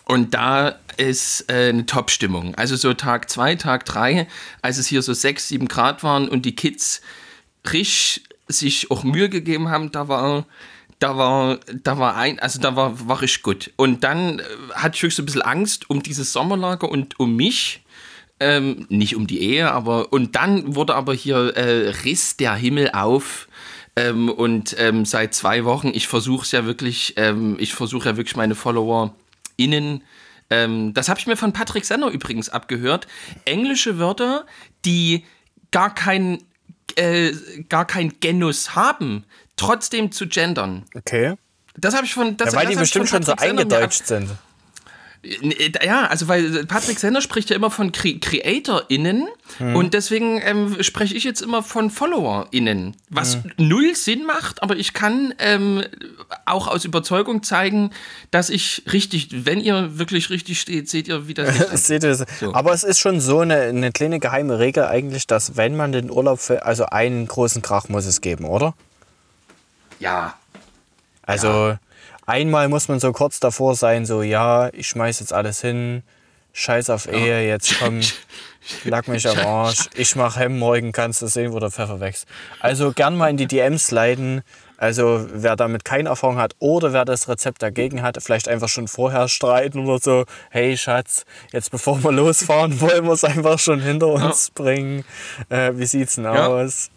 Und 0.05 0.35
da 0.35 0.79
ist 0.99 1.51
äh, 1.51 1.71
eine 1.71 1.87
Top-Stimmung. 1.87 2.55
Also 2.55 2.77
so 2.77 2.95
Tag 2.95 3.29
zwei, 3.31 3.55
Tag 3.55 3.85
drei, 3.85 4.29
als 4.63 4.79
es 4.79 4.87
hier 4.87 5.03
so 5.03 5.13
sechs, 5.15 5.49
sieben 5.49 5.69
Grad 5.69 6.03
waren 6.03 6.29
und 6.29 6.45
die 6.45 6.55
Kids 6.55 7.01
richtig 7.73 8.27
sich 8.49 8.91
auch 8.91 9.03
Mühe 9.03 9.29
gegeben 9.29 9.69
haben, 9.69 9.91
da 9.91 10.09
war 10.09 10.47
da 10.99 11.17
war, 11.17 11.59
da 11.83 11.99
war 11.99 12.17
ein, 12.17 12.39
also 12.39 12.61
da 12.61 12.77
war, 12.77 13.09
war 13.09 13.23
ich 13.23 13.43
gut. 13.43 13.71
Und 13.77 14.05
dann 14.05 14.39
äh, 14.39 14.43
hatte 14.75 14.97
ich 14.97 15.03
wirklich 15.03 15.17
so 15.17 15.23
ein 15.23 15.27
bisschen 15.27 15.43
Angst 15.43 15.91
um 15.91 16.03
dieses 16.03 16.33
Sommerlager 16.33 16.89
und 16.89 17.19
um 17.21 17.37
mich. 17.37 17.83
Ähm, 18.39 18.85
nicht 18.91 19.17
um 19.17 19.27
die 19.27 19.41
Ehe, 19.41 19.73
aber 19.73 20.13
und 20.13 20.37
dann 20.37 20.75
wurde 20.75 20.95
aber 20.95 21.15
hier 21.15 21.57
äh, 21.57 21.89
riss 22.05 22.37
der 22.37 22.55
Himmel 22.55 22.91
auf. 22.93 23.49
Ähm, 23.97 24.29
und 24.29 24.77
ähm, 24.79 25.07
seit 25.07 25.33
zwei 25.33 25.65
Wochen, 25.65 25.89
ich 25.89 26.07
versuche 26.07 26.45
es 26.45 26.53
ja 26.53 26.67
wirklich, 26.67 27.15
ähm, 27.17 27.57
ich 27.59 27.73
versuche 27.73 28.11
ja 28.11 28.17
wirklich 28.19 28.37
meine 28.37 28.55
Follower 28.55 29.15
innen. 29.57 30.03
Ähm, 30.51 30.93
das 30.93 31.09
habe 31.09 31.19
ich 31.19 31.27
mir 31.27 31.37
von 31.39 31.55
Patrick 31.55 31.87
Senner 31.87 32.09
übrigens 32.09 32.51
abgehört. 32.51 33.07
Englische 33.47 33.99
Wörter, 33.99 34.45
die 34.85 35.25
gar 35.71 35.95
kein 35.95 36.43
äh, 36.97 37.33
gar 37.69 37.87
kein 37.87 38.21
Genus 38.21 38.75
haben, 38.75 39.25
trotzdem 39.57 40.13
zu 40.13 40.27
gendern. 40.29 40.85
Okay. 40.95 41.35
Das 41.79 41.95
habe 41.95 42.07
ich 42.07 42.15
von. 42.15 42.37
Das, 42.37 42.53
ja, 42.53 42.61
weil 42.61 42.67
die 42.69 42.77
bestimmt 42.77 43.09
schon 43.09 43.23
so 43.23 43.33
eingedeutscht 43.33 44.07
sind. 44.07 44.31
Ja, 45.83 46.07
also 46.07 46.29
weil 46.29 46.67
Patrick 46.67 47.01
Sender 47.01 47.21
spricht 47.21 47.51
ja 47.51 47.57
immer 47.57 47.71
von 47.71 47.91
Cre 47.91 48.19
CreatorInnen 48.19 49.27
hm. 49.59 49.75
und 49.75 49.93
deswegen 49.93 50.41
ähm, 50.45 50.81
spreche 50.83 51.15
ich 51.15 51.25
jetzt 51.25 51.41
immer 51.41 51.65
von 51.65 51.91
FollowerInnen, 51.91 52.95
was 53.09 53.35
hm. 53.35 53.51
null 53.57 53.97
Sinn 53.97 54.25
macht, 54.25 54.63
aber 54.63 54.77
ich 54.77 54.93
kann 54.93 55.35
ähm, 55.39 55.83
auch 56.45 56.69
aus 56.69 56.85
Überzeugung 56.85 57.43
zeigen, 57.43 57.91
dass 58.31 58.51
ich 58.51 58.85
richtig, 58.93 59.47
wenn 59.47 59.61
ihr 59.61 59.99
wirklich 59.99 60.31
richtig 60.31 60.61
steht, 60.61 60.89
seht 60.89 61.09
ihr, 61.09 61.27
wie 61.27 61.35
das 61.35 61.59
ist. 61.73 61.87
seht 61.87 62.05
ihr 62.05 62.15
so. 62.15 62.27
Aber 62.53 62.73
es 62.73 62.85
ist 62.85 63.01
schon 63.01 63.21
so 63.21 63.41
eine, 63.41 63.63
eine 63.63 63.91
kleine 63.91 64.21
geheime 64.21 64.61
Regel 64.61 64.85
eigentlich, 64.85 65.27
dass 65.27 65.57
wenn 65.57 65.77
man 65.77 65.91
den 65.91 66.11
Urlaub, 66.11 66.39
für, 66.39 66.65
also 66.65 66.87
einen 66.87 67.27
großen 67.27 67.63
Krach 67.63 67.89
muss 67.89 68.07
es 68.07 68.21
geben, 68.21 68.45
oder? 68.45 68.75
Ja, 69.99 70.35
Also 71.23 71.49
Ja. 71.71 71.79
einmal 72.27 72.69
muss 72.69 72.89
man 72.89 73.01
so 73.01 73.13
kurz 73.13 73.41
davor 73.41 73.75
sein, 73.75 74.07
so 74.07 74.23
ja, 74.23 74.69
ich 74.73 74.87
schmeiß 74.89 75.21
jetzt 75.21 75.33
alles 75.33 75.61
hin, 75.61 76.03
scheiß 76.53 76.91
auf 76.91 77.07
Ehe, 77.09 77.49
jetzt 77.49 77.79
komm, 77.79 78.01
lag 78.85 79.07
mich 79.09 79.29
am 79.29 79.39
Arsch, 79.39 79.89
ich 79.97 80.15
mach 80.15 80.37
Hemm, 80.37 80.59
morgen 80.59 80.93
kannst 80.93 81.23
du 81.23 81.27
sehen, 81.27 81.53
wo 81.53 81.59
der 81.59 81.71
Pfeffer 81.73 81.99
wächst. 82.01 82.27
Also 82.61 82.93
gern 82.93 83.17
mal 83.17 83.29
in 83.31 83.37
die 83.37 83.47
DMs 83.47 83.91
leiten. 83.91 84.43
Also 84.79 85.27
wer 85.33 85.57
damit 85.57 85.87
keine 85.87 86.11
Erfahrung 86.11 86.37
hat 86.37 86.55
oder 86.59 86.93
wer 86.93 87.07
das 87.07 87.29
Rezept 87.29 87.63
dagegen 87.63 88.03
hat, 88.03 88.23
vielleicht 88.23 88.47
einfach 88.47 88.69
schon 88.69 88.89
vorher 88.89 89.27
streiten 89.27 89.79
oder 89.87 89.99
so, 89.99 90.27
hey 90.51 90.77
Schatz, 90.77 91.25
jetzt 91.51 91.71
bevor 91.71 92.05
wir 92.05 92.13
losfahren, 92.13 92.79
wollen 92.83 93.05
wir 93.07 93.13
es 93.15 93.25
einfach 93.25 93.59
schon 93.59 93.81
hinter 93.81 94.09
uns 94.09 94.51
bringen. 94.51 95.05
Äh, 95.49 95.73
wie 95.77 95.87
sieht's 95.87 96.17
denn 96.17 96.25
Ja. 96.25 96.47
aus? 96.47 96.91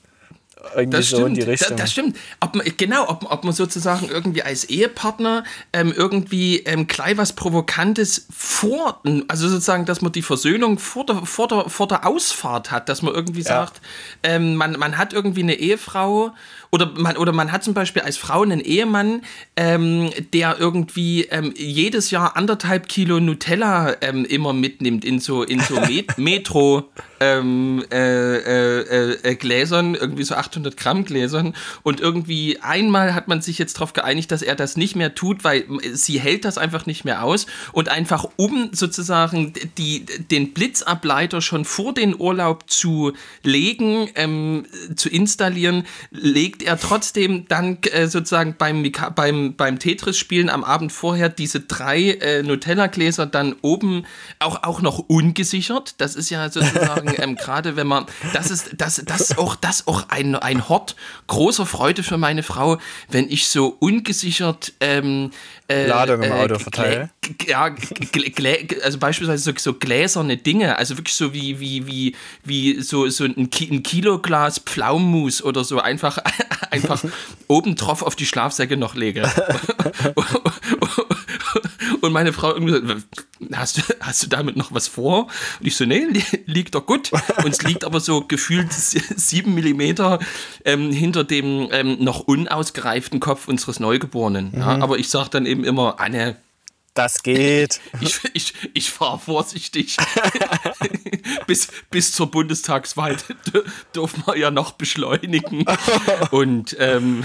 Irgendwie 0.75 0.97
Das 0.97 1.09
so 1.09 1.17
in 1.17 1.21
stimmt, 1.23 1.37
die 1.37 1.41
da, 1.41 1.51
Richtung. 1.51 1.77
das 1.77 1.91
stimmt. 1.91 2.17
Ob 2.41 2.53
man, 2.55 2.65
genau, 2.75 3.07
ob, 3.07 3.31
ob 3.31 3.43
man 3.45 3.53
sozusagen 3.53 4.09
irgendwie 4.09 4.43
als 4.43 4.65
Ehepartner 4.65 5.45
ähm, 5.71 5.93
irgendwie 5.95 6.59
ähm, 6.59 6.85
gleich 6.85 7.15
was 7.17 7.31
Provokantes 7.33 8.27
vor, 8.29 9.01
also 9.29 9.47
sozusagen, 9.47 9.85
dass 9.85 10.01
man 10.01 10.11
die 10.11 10.21
Versöhnung 10.21 10.77
vor 10.77 11.05
der, 11.05 11.25
vor 11.25 11.47
der, 11.47 11.69
vor 11.69 11.87
der 11.87 12.05
Ausfahrt 12.05 12.71
hat, 12.71 12.89
dass 12.89 13.01
man 13.01 13.13
irgendwie 13.13 13.41
sagt, 13.41 13.79
ähm, 14.21 14.55
man, 14.55 14.73
man 14.73 14.97
hat 14.97 15.13
irgendwie 15.13 15.43
eine 15.43 15.55
Ehefrau 15.55 16.33
oder 16.71 16.91
man, 16.95 17.17
oder 17.17 17.31
man 17.31 17.51
hat 17.51 17.63
zum 17.63 17.73
Beispiel 17.73 18.03
als 18.03 18.17
Frau 18.17 18.43
einen 18.43 18.59
Ehemann, 18.59 19.21
ähm, 19.55 20.11
der 20.33 20.57
irgendwie 20.59 21.23
ähm, 21.25 21.53
jedes 21.55 22.11
Jahr 22.11 22.37
anderthalb 22.37 22.87
Kilo 22.87 23.19
Nutella 23.19 23.95
ähm, 24.01 24.25
immer 24.25 24.53
mitnimmt 24.53 25.03
in 25.03 25.19
so, 25.19 25.43
in 25.43 25.59
so 25.61 25.79
Met 25.79 26.17
Metro 26.17 26.89
ähm, 27.19 27.83
äh, 27.91 28.35
äh, 28.37 28.79
äh, 28.81 29.17
äh, 29.23 29.35
Gläsern, 29.35 29.95
irgendwie 29.95 30.23
so 30.23 30.35
800 30.35 30.77
Gramm 30.77 31.05
Gläsern. 31.05 31.55
Und 31.83 31.99
irgendwie 31.99 32.59
einmal 32.61 33.13
hat 33.13 33.27
man 33.27 33.41
sich 33.41 33.57
jetzt 33.57 33.75
darauf 33.75 33.93
geeinigt, 33.93 34.31
dass 34.31 34.41
er 34.41 34.55
das 34.55 34.77
nicht 34.77 34.95
mehr 34.95 35.15
tut, 35.15 35.43
weil 35.43 35.65
sie 35.93 36.19
hält 36.19 36.45
das 36.45 36.57
einfach 36.57 36.85
nicht 36.85 37.03
mehr 37.03 37.23
aus. 37.23 37.45
Und 37.71 37.89
einfach 37.89 38.25
um 38.35 38.69
sozusagen 38.73 39.53
die, 39.77 40.05
den 40.05 40.53
Blitzableiter 40.53 41.41
schon 41.41 41.65
vor 41.65 41.93
den 41.93 42.19
Urlaub 42.19 42.69
zu 42.69 43.13
legen, 43.43 44.09
ähm, 44.15 44.65
zu 44.95 45.09
installieren, 45.09 45.85
legt 46.11 46.58
er 46.63 46.79
trotzdem 46.79 47.47
dann 47.47 47.77
äh, 47.91 48.07
sozusagen 48.07 48.55
beim, 48.57 48.81
Mika- 48.81 49.09
beim, 49.09 49.55
beim 49.55 49.79
Tetris-Spielen 49.79 50.49
am 50.49 50.63
Abend 50.63 50.91
vorher 50.91 51.29
diese 51.29 51.61
drei 51.61 52.11
äh, 52.11 52.43
Nutella-Gläser 52.43 53.25
dann 53.25 53.55
oben 53.61 54.05
auch, 54.39 54.63
auch 54.63 54.81
noch 54.81 54.99
ungesichert. 54.99 55.95
Das 55.99 56.15
ist 56.15 56.29
ja 56.29 56.49
sozusagen 56.49 57.13
ähm, 57.17 57.35
gerade, 57.35 57.75
wenn 57.75 57.87
man, 57.87 58.05
das 58.33 58.51
ist, 58.51 58.71
das, 58.77 59.01
das 59.05 59.37
auch, 59.37 59.55
das 59.55 59.87
auch 59.87 60.09
ein, 60.09 60.35
ein 60.35 60.69
Hort 60.69 60.95
großer 61.27 61.65
Freude 61.65 62.03
für 62.03 62.17
meine 62.17 62.43
Frau, 62.43 62.77
wenn 63.09 63.29
ich 63.29 63.47
so 63.47 63.75
ungesichert 63.79 64.73
ähm, 64.79 65.31
äh, 65.67 65.87
Ladung 65.87 66.23
im 66.23 66.31
Auto 66.31 66.55
glä- 66.55 66.59
verteile. 66.59 67.09
ja, 67.47 67.75
also 68.83 68.97
beispielsweise 68.97 69.43
so, 69.43 69.51
so 69.57 69.73
gläserne 69.73 70.37
Dinge, 70.37 70.77
also 70.77 70.97
wirklich 70.97 71.15
so 71.15 71.33
wie, 71.33 71.59
wie, 71.59 71.85
wie, 71.85 72.15
wie 72.43 72.81
so, 72.81 73.07
so 73.09 73.25
ein, 73.25 73.49
Ki 73.49 73.69
ein 73.71 73.83
Kiloglas 73.83 74.59
Pflaumenmus 74.59 75.43
oder 75.43 75.63
so 75.63 75.79
einfach, 75.79 76.17
einfach 76.71 77.03
oben 77.47 77.75
drauf 77.75 78.01
auf 78.01 78.15
die 78.15 78.25
Schlafsäcke 78.25 78.77
noch 78.77 78.95
lege. 78.95 79.29
Und 82.01 82.13
meine 82.13 82.31
Frau 82.33 82.53
irgendwie 82.53 82.73
so, 82.73 82.81
hast 83.53 83.77
du, 83.77 83.81
hast 83.99 84.23
du 84.23 84.27
damit 84.27 84.55
noch 84.55 84.73
was 84.73 84.87
vor? 84.87 85.27
Und 85.59 85.67
ich 85.67 85.75
so, 85.75 85.85
nee, 85.85 86.05
li 86.05 86.23
liegt 86.45 86.75
doch 86.75 86.85
gut. 86.85 87.11
Und 87.43 87.49
es 87.51 87.61
liegt 87.63 87.83
aber 87.83 87.99
so 87.99 88.21
gefühlt 88.21 88.71
sieben 88.71 89.53
Millimeter 89.53 90.19
ähm, 90.65 90.91
hinter 90.91 91.23
dem 91.23 91.67
ähm, 91.71 91.97
noch 92.03 92.21
unausgereiften 92.21 93.19
Kopf 93.19 93.47
unseres 93.47 93.79
Neugeborenen. 93.79 94.53
Ja, 94.55 94.79
aber 94.79 94.97
ich 94.97 95.09
sage 95.09 95.29
dann 95.31 95.45
eben 95.45 95.63
immer, 95.63 95.99
Anne, 95.99 96.37
Das 96.93 97.23
geht. 97.23 97.79
ich, 98.01 98.19
ich, 98.33 98.53
ich 98.73 98.91
fahre 98.91 99.19
vorsichtig. 99.19 99.97
bis, 101.47 101.67
bis 101.91 102.11
zur 102.11 102.29
Bundestagswahl 102.31 103.15
dür- 103.45 103.63
dürfen 103.95 104.23
wir 104.25 104.37
ja 104.37 104.51
noch 104.51 104.71
beschleunigen. 104.73 105.65
Und 106.31 106.75
ähm, 106.79 107.23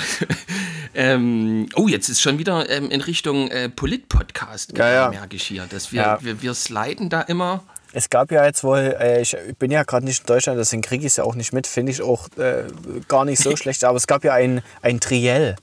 ähm, 0.94 1.68
oh, 1.74 1.88
jetzt 1.88 2.08
ist 2.08 2.20
schon 2.20 2.38
wieder 2.38 2.68
ähm, 2.70 2.90
in 2.90 3.00
Richtung 3.00 3.48
äh, 3.50 3.68
Polit-Podcast, 3.68 4.76
Ja, 4.76 4.88
ja. 4.92 5.10
merke 5.10 5.36
ich 5.36 5.44
hier. 5.44 5.66
Dass 5.68 5.92
wir, 5.92 6.02
Ja. 6.02 6.18
wir, 6.22 6.42
wir 6.42 6.54
sliden 6.54 7.08
da 7.10 7.22
immer. 7.22 7.64
Es 7.92 8.10
gab 8.10 8.30
ja 8.32 8.44
jetzt 8.44 8.64
wohl, 8.64 8.96
äh, 9.00 9.22
ich 9.22 9.36
bin 9.58 9.70
ja 9.70 9.82
gerade 9.84 10.04
nicht 10.04 10.20
in 10.20 10.26
Deutschland, 10.26 10.58
deswegen 10.58 10.82
kriege 10.82 11.02
ich 11.06 11.12
es 11.12 11.16
ja 11.16 11.24
auch 11.24 11.36
nicht 11.36 11.52
mit, 11.52 11.66
finde 11.68 11.92
ich 11.92 12.02
auch 12.02 12.28
äh, 12.36 12.64
gar 13.08 13.24
nicht 13.24 13.40
so 13.40 13.56
schlecht, 13.56 13.84
aber 13.84 13.96
es 13.96 14.06
gab 14.08 14.24
ja 14.24 14.34
ein, 14.34 14.62
ein 14.82 14.98
Triell. 15.00 15.54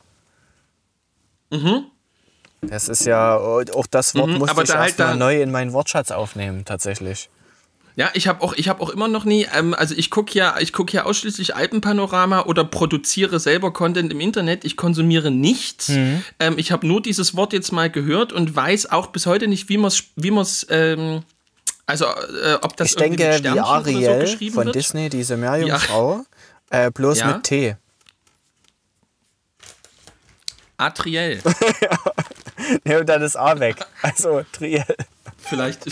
Das 2.62 2.88
ist 2.88 3.06
ja, 3.06 3.36
auch 3.38 3.88
das 3.90 4.14
Wort 4.16 4.30
Mhm, 4.30 4.38
musste 4.38 4.52
aber 4.52 4.64
ich 4.64 4.70
halt 4.70 4.90
erstmal 4.90 5.18
neu 5.18 5.42
in 5.42 5.52
meinen 5.52 5.74
Wortschatz 5.74 6.12
aufnehmen, 6.12 6.64
tatsächlich. 6.64 7.30
Ja, 7.96 8.10
ich 8.14 8.28
habe 8.28 8.42
auch, 8.42 8.54
ich 8.54 8.70
hab 8.70 8.80
auch 8.80 8.90
immer 8.90 9.08
noch 9.10 9.26
nie, 9.26 9.48
ähm, 9.54 9.74
also 9.74 9.94
ich 9.98 10.10
gucke 10.12 10.38
ja, 10.38 10.56
ich 10.60 10.72
guck 10.72 10.94
ja 10.94 11.04
ausschließlich 11.04 11.56
Alpenpanorama 11.56 12.44
oder 12.44 12.64
produziere 12.64 13.40
selber 13.40 13.74
Content 13.74 14.12
im 14.14 14.22
Internet. 14.22 14.64
Ich 14.64 14.78
konsumiere 14.78 15.30
nichts. 15.30 15.90
Mhm. 15.90 16.24
Ähm, 16.40 16.54
ich 16.58 16.72
habe 16.72 16.88
nur 16.88 17.02
dieses 17.02 17.36
Wort 17.36 17.52
jetzt 17.52 17.72
mal 17.74 17.90
gehört 17.90 18.32
und 18.32 18.56
weiß 18.56 18.92
auch 18.92 19.08
bis 19.08 19.26
heute 19.26 19.48
nicht, 19.48 19.68
wie 19.68 19.78
man 19.78 19.88
es, 19.90 20.04
wie 20.16 20.32
man's, 20.32 20.66
ähm, 20.70 21.24
also 21.86 22.06
äh, 22.06 22.54
ob 22.62 22.78
das 22.78 22.94
Ich 22.94 22.98
irgendwie 23.02 23.24
denke, 23.24 23.44
mit 23.50 23.54
wie 23.54 23.58
so 23.58 23.66
Ariel 23.66 24.20
geschrieben 24.22 24.56
von 24.56 24.66
wird. 24.68 24.76
Disney, 24.76 25.10
diese 25.10 25.36
Meerjungfrau, 25.36 26.24
äh, 26.70 26.92
bloß 26.92 27.20
Ja. 27.20 27.28
mit 27.34 27.44
T. 27.44 27.76
Atriel. 30.78 31.42
Ja, 31.82 31.90
und 32.86 33.10
dann 33.10 33.22
ist 33.22 33.36
A 33.38 33.60
weg. 33.60 33.78
Also 34.02 34.44
Triell. 34.52 34.86
vielleicht, 35.38 35.86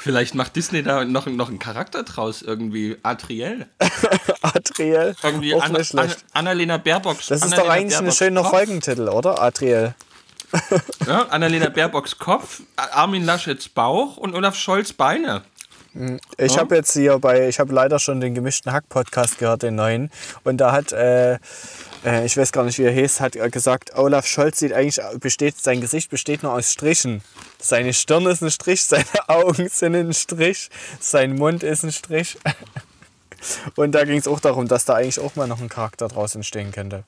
vielleicht 0.00 0.34
macht 0.34 0.56
Disney 0.56 0.82
da 0.82 1.04
noch, 1.04 1.26
noch 1.26 1.48
einen 1.48 1.58
Charakter 1.58 2.02
draus, 2.02 2.42
irgendwie 2.42 2.96
Atriel. 3.02 3.66
Adriel. 4.42 5.14
Irgendwie 5.22 5.54
auch 5.54 5.62
Anna, 5.62 5.78
nicht 5.78 5.96
Anna. 5.96 6.12
Annalena 6.32 6.76
Baerbock. 6.78 7.18
Das 7.28 7.42
ist 7.42 7.56
doch 7.56 7.68
eigentlich 7.68 7.98
ein 7.98 8.12
schöner 8.12 8.44
Folgentitel, 8.44 9.08
oder? 9.08 9.40
Adriel. 9.40 9.94
Ja, 11.06 11.22
Annalena 11.26 11.68
Baerbocks 11.68 12.18
Kopf, 12.18 12.62
Armin 12.76 13.24
Laschets 13.24 13.68
Bauch 13.68 14.16
und 14.16 14.34
Olaf 14.34 14.56
Scholz 14.56 14.92
Beine. 14.92 15.42
Ich 16.36 16.58
habe 16.58 16.76
jetzt 16.76 16.92
hier 16.92 17.18
bei, 17.18 17.48
ich 17.48 17.58
habe 17.58 17.72
leider 17.72 17.98
schon 17.98 18.20
den 18.20 18.34
gemischten 18.34 18.70
Hack-Podcast 18.70 19.38
gehört, 19.38 19.62
den 19.62 19.76
neuen. 19.76 20.10
Und 20.44 20.58
da 20.58 20.72
hat, 20.72 20.92
äh, 20.92 21.38
äh, 22.06 22.24
ich 22.24 22.36
weiß 22.36 22.52
gar 22.52 22.64
nicht, 22.64 22.78
wie 22.78 22.84
er 22.84 22.92
hieß, 22.92 23.20
hat 23.20 23.36
er 23.36 23.50
gesagt, 23.50 23.94
Olaf 23.98 24.26
Scholz 24.26 24.60
sieht 24.60 24.72
eigentlich, 24.72 25.00
besteht, 25.18 25.58
sein 25.58 25.80
Gesicht 25.80 26.08
besteht 26.08 26.42
nur 26.42 26.52
aus 26.52 26.72
Strichen. 26.72 27.22
Seine 27.58 27.92
Stirn 27.92 28.26
ist 28.26 28.42
ein 28.42 28.50
Strich, 28.50 28.84
seine 28.86 29.28
Augen 29.28 29.68
sind 29.68 29.94
ein 29.94 30.14
Strich, 30.14 30.70
sein 31.00 31.34
Mund 31.34 31.62
ist 31.62 31.82
ein 31.82 31.92
Strich. 31.92 32.38
Und 33.76 33.92
da 33.92 34.04
ging 34.04 34.18
es 34.18 34.28
auch 34.28 34.40
darum, 34.40 34.66
dass 34.66 34.86
da 34.86 34.94
eigentlich 34.94 35.20
auch 35.20 35.36
mal 35.36 35.46
noch 35.46 35.60
ein 35.60 35.68
Charakter 35.68 36.08
draus 36.08 36.34
entstehen 36.34 36.72
könnte. 36.72 37.04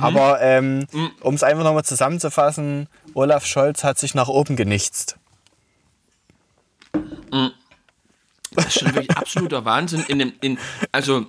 Aber 0.00 0.40
ähm, 0.40 0.86
um 1.20 1.34
es 1.34 1.42
einfach 1.42 1.62
nochmal 1.62 1.84
zusammenzufassen, 1.84 2.88
Olaf 3.14 3.46
Scholz 3.46 3.84
hat 3.84 3.98
sich 3.98 4.14
nach 4.14 4.28
oben 4.28 4.56
genichtst. 4.56 5.16
Das 8.56 8.66
ist 8.66 8.80
schon 8.80 8.94
wirklich 8.94 9.16
absoluter 9.16 9.64
Wahnsinn. 9.64 10.04
In 10.08 10.18
dem, 10.18 10.32
in, 10.40 10.58
also, 10.92 11.26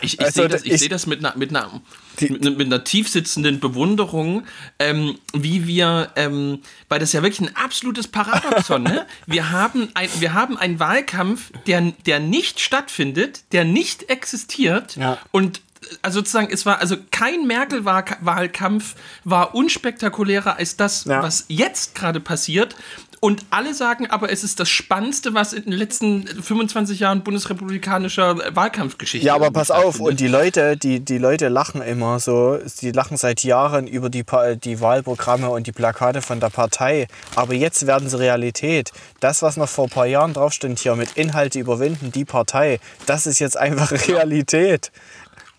ich, 0.00 0.14
ich 0.14 0.20
Also, 0.20 0.42
sehe 0.42 0.48
das, 0.48 0.62
ich 0.64 0.78
seh 0.78 0.88
das 0.88 1.06
mit, 1.06 1.18
einer, 1.24 1.36
mit, 1.36 1.50
einer, 1.50 1.80
mit, 2.20 2.40
einer- 2.42 2.50
mit 2.56 2.66
einer 2.66 2.84
tiefsitzenden 2.84 3.58
Bewunderung, 3.60 4.44
ähm, 4.78 5.18
wie 5.32 5.66
wir, 5.66 6.10
ähm, 6.16 6.60
weil 6.88 7.00
das 7.00 7.12
ja 7.12 7.22
wirklich 7.22 7.48
ein 7.48 7.56
absolutes 7.56 8.08
Paradoxon, 8.08 8.82
ne? 8.82 9.06
Wir 9.26 9.50
haben, 9.50 9.88
ein, 9.94 10.08
wir 10.18 10.34
haben 10.34 10.56
einen 10.56 10.78
Wahlkampf, 10.78 11.50
der, 11.66 11.80
der 12.06 12.20
nicht 12.20 12.60
stattfindet, 12.60 13.42
der 13.52 13.64
nicht 13.64 14.10
existiert 14.10 14.96
Ja. 14.96 15.18
und 15.32 15.60
also 16.02 16.18
sozusagen, 16.18 16.52
es 16.52 16.66
war, 16.66 16.80
also 16.80 16.96
kein 17.12 17.46
Merkel-Wahlkampf 17.46 18.94
war 19.24 19.54
unspektakulärer 19.54 20.56
als 20.56 20.76
das, 20.76 21.04
Ja. 21.04 21.22
was 21.22 21.44
jetzt 21.48 21.94
gerade 21.94 22.20
passiert. 22.20 22.74
Und 23.20 23.44
alle 23.50 23.74
sagen 23.74 24.08
aber, 24.08 24.30
es 24.30 24.44
ist 24.44 24.60
das 24.60 24.68
Spannendste, 24.68 25.34
was 25.34 25.52
in 25.52 25.64
den 25.64 25.72
letzten 25.72 26.26
25 26.26 27.00
Jahren 27.00 27.24
bundesrepublikanischer 27.24 28.54
Wahlkampfgeschichte 28.54 29.26
Ja, 29.26 29.34
aber 29.34 29.50
pass 29.50 29.70
auf, 29.70 29.98
und 29.98 30.20
die 30.20 30.28
Leute, 30.28 30.76
die, 30.76 31.00
die 31.00 31.18
Leute 31.18 31.48
lachen 31.48 31.82
immer 31.82 32.20
so, 32.20 32.58
die 32.80 32.92
lachen 32.92 33.16
seit 33.16 33.42
Jahren 33.42 33.86
über 33.88 34.08
die, 34.08 34.24
die 34.62 34.80
Wahlprogramme 34.80 35.50
und 35.50 35.66
die 35.66 35.72
Plakate 35.72 36.22
von 36.22 36.38
der 36.38 36.50
Partei. 36.50 37.08
Aber 37.34 37.54
jetzt 37.54 37.86
werden 37.86 38.08
sie 38.08 38.18
Realität. 38.18 38.92
Das, 39.20 39.42
was 39.42 39.56
noch 39.56 39.68
vor 39.68 39.86
ein 39.86 39.90
paar 39.90 40.06
Jahren 40.06 40.32
drauf 40.32 40.52
stand 40.52 40.78
hier 40.78 40.94
mit 40.94 41.16
Inhalte 41.16 41.58
überwinden, 41.58 42.12
die 42.12 42.24
Partei, 42.24 42.78
das 43.06 43.26
ist 43.26 43.40
jetzt 43.40 43.56
einfach 43.56 43.90
Realität. 44.08 44.92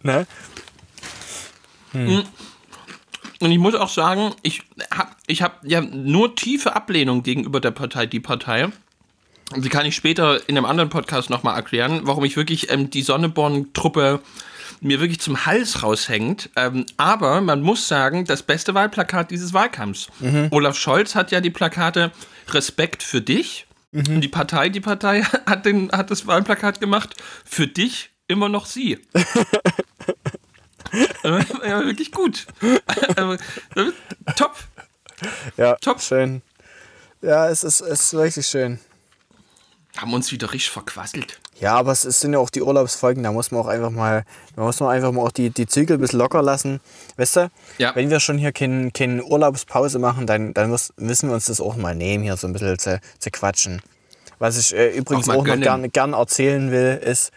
Ne? 0.01 0.25
Und 3.41 3.51
ich 3.51 3.57
muss 3.57 3.75
auch 3.75 3.89
sagen, 3.89 4.33
ich 4.43 4.63
habe 4.91 5.11
ich 5.27 5.41
hab 5.41 5.61
ja 5.63 5.81
nur 5.81 6.35
tiefe 6.35 6.75
Ablehnung 6.75 7.23
gegenüber 7.23 7.59
der 7.59 7.71
Partei 7.71 8.05
Die 8.05 8.19
Partei. 8.19 8.69
Die 9.55 9.69
kann 9.69 9.85
ich 9.85 9.95
später 9.95 10.47
in 10.47 10.57
einem 10.57 10.65
anderen 10.65 10.89
Podcast 10.89 11.29
nochmal 11.29 11.55
erklären, 11.55 12.01
warum 12.03 12.23
ich 12.23 12.35
wirklich 12.37 12.69
ähm, 12.71 12.89
die 12.89 13.01
Sonneborn-Truppe 13.01 14.19
mir 14.81 14.99
wirklich 14.99 15.19
zum 15.19 15.45
Hals 15.45 15.81
raushängt. 15.81 16.49
Ähm, 16.55 16.85
aber 16.97 17.41
man 17.41 17.61
muss 17.61 17.87
sagen, 17.87 18.25
das 18.25 18.43
beste 18.43 18.73
Wahlplakat 18.73 19.31
dieses 19.31 19.53
Wahlkampfs. 19.53 20.07
Olaf 20.51 20.77
Scholz 20.77 21.15
hat 21.15 21.31
ja 21.31 21.41
die 21.41 21.49
Plakate 21.49 22.11
Respekt 22.49 23.01
für 23.03 23.21
dich. 23.21 23.65
Und 23.91 24.21
die 24.21 24.27
Partei, 24.27 24.69
die 24.69 24.81
Partei 24.81 25.23
hat, 25.45 25.65
den, 25.65 25.91
hat 25.91 26.11
das 26.11 26.27
Wahlplakat 26.27 26.79
gemacht. 26.79 27.15
Für 27.43 27.67
dich 27.67 28.11
immer 28.27 28.49
noch 28.49 28.65
sie. 28.65 28.99
Also, 31.23 31.63
ja, 31.65 31.83
wirklich 31.85 32.11
gut. 32.11 32.47
Top. 34.35 34.55
Ja, 35.57 35.75
Top. 35.81 36.01
schön. 36.01 36.41
Ja, 37.21 37.49
es 37.49 37.63
ist, 37.63 37.81
es 37.81 38.01
ist 38.05 38.13
wirklich 38.13 38.45
schön. 38.47 38.79
Haben 39.97 40.13
uns 40.13 40.31
wieder 40.31 40.51
richtig 40.53 40.71
verquasselt. 40.71 41.39
Ja, 41.59 41.75
aber 41.75 41.91
es, 41.91 42.05
es 42.05 42.21
sind 42.21 42.31
ja 42.31 42.39
auch 42.39 42.49
die 42.49 42.61
Urlaubsfolgen, 42.61 43.23
da 43.23 43.33
muss 43.33 43.51
man 43.51 43.59
auch 43.59 43.67
einfach 43.67 43.89
mal, 43.89 44.23
da 44.55 44.61
muss 44.61 44.79
man 44.79 44.89
einfach 44.91 45.11
mal 45.11 45.23
auch 45.23 45.31
die, 45.31 45.49
die 45.49 45.67
Zügel 45.67 45.97
ein 45.97 45.99
bisschen 46.01 46.19
locker 46.19 46.41
lassen. 46.41 46.79
Weißt 47.17 47.35
du, 47.35 47.51
Ja. 47.79 47.93
wenn 47.95 48.09
wir 48.09 48.21
schon 48.21 48.37
hier 48.37 48.53
keine 48.53 48.91
kein 48.91 49.21
Urlaubspause 49.21 49.99
machen, 49.99 50.25
dann, 50.25 50.53
dann 50.53 50.69
müssen 50.69 51.27
wir 51.29 51.33
uns 51.33 51.47
das 51.47 51.59
auch 51.59 51.75
mal 51.75 51.95
nehmen, 51.95 52.23
hier 52.23 52.37
so 52.37 52.47
ein 52.47 52.53
bisschen 52.53 52.79
zu, 52.79 53.01
zu 53.17 53.29
quatschen. 53.31 53.81
Was 54.37 54.57
ich 54.57 54.73
äh, 54.73 54.95
übrigens 54.95 55.27
Auch 55.27 55.35
auch, 55.35 55.45
noch 55.45 55.59
gern, 55.59 55.91
gern 55.91 56.13
erzählen 56.13 56.71
will, 56.71 56.97
ist, 57.03 57.31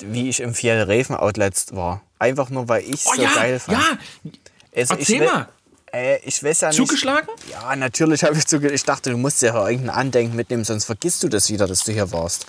wie 0.00 0.28
ich 0.28 0.40
im 0.40 0.54
Fjellreven-Outlet 0.54 1.74
war. 1.74 2.02
Einfach 2.18 2.50
nur, 2.50 2.68
weil 2.68 2.82
ich 2.82 2.94
es 2.94 3.06
Oh 3.06 3.14
so 3.14 3.22
ja, 3.22 3.34
geil 3.34 3.58
fand. 3.58 3.78
ja, 3.78 4.32
Also 4.74 4.94
erzähl 4.94 5.22
ich, 5.22 5.30
mal. 5.30 5.48
Äh, 5.92 6.18
ich 6.24 6.42
weiß 6.42 6.62
ja 6.62 6.68
nicht. 6.68 6.76
Zugeschlagen? 6.76 7.28
Ja, 7.50 7.74
natürlich 7.76 8.24
habe 8.24 8.36
ich 8.36 8.46
zugeschlagen. 8.46 8.74
Ich 8.74 8.84
dachte, 8.84 9.10
du 9.10 9.16
musst 9.16 9.42
ja 9.42 9.54
irgendein 9.68 9.90
Andenken 9.96 10.36
mitnehmen, 10.36 10.64
sonst 10.64 10.84
vergisst 10.84 11.22
du 11.22 11.28
das 11.28 11.50
wieder, 11.50 11.66
dass 11.66 11.84
du 11.84 11.92
hier 11.92 12.10
warst. 12.12 12.46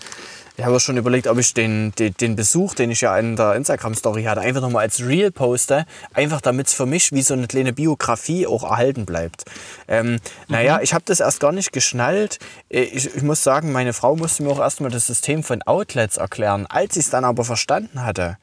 Ich 0.59 0.65
habe 0.65 0.79
schon 0.79 0.97
überlegt, 0.97 1.27
ob 1.27 1.37
ich 1.37 1.53
den, 1.53 1.91
den, 1.99 2.15
den 2.15 2.35
Besuch, 2.35 2.73
den 2.73 2.89
ich 2.89 3.01
ja 3.01 3.15
in 3.19 3.35
der 3.35 3.53
Instagram-Story 3.53 4.23
hatte, 4.23 4.41
einfach 4.41 4.61
nochmal 4.61 4.85
als 4.85 5.05
Reel 5.05 5.31
poste. 5.31 5.85
Einfach 6.15 6.41
damit 6.41 6.65
es 6.65 6.73
für 6.73 6.87
mich 6.87 7.11
wie 7.11 7.21
so 7.21 7.35
eine 7.35 7.45
kleine 7.45 7.73
Biografie 7.73 8.47
auch 8.47 8.63
erhalten 8.63 9.05
bleibt. 9.05 9.43
Ähm, 9.87 10.17
Naja, 10.47 10.79
ich 10.81 10.95
habe 10.95 11.03
das 11.05 11.19
erst 11.19 11.41
gar 11.41 11.51
nicht 11.51 11.73
geschnallt. 11.73 12.39
Äh, 12.69 12.81
Ich, 12.81 13.15
ich 13.15 13.21
muss 13.21 13.43
sagen, 13.43 13.71
meine 13.71 13.93
Frau 13.93 14.15
musste 14.15 14.41
mir 14.41 14.49
auch 14.49 14.59
erstmal 14.59 14.89
das 14.89 15.05
System 15.05 15.43
von 15.43 15.61
Outlets 15.61 16.17
erklären. 16.17 16.65
Als 16.67 16.95
ich 16.95 17.05
es 17.05 17.11
dann 17.11 17.23
aber 17.23 17.45
verstanden 17.45 18.03
hatte, 18.03 18.39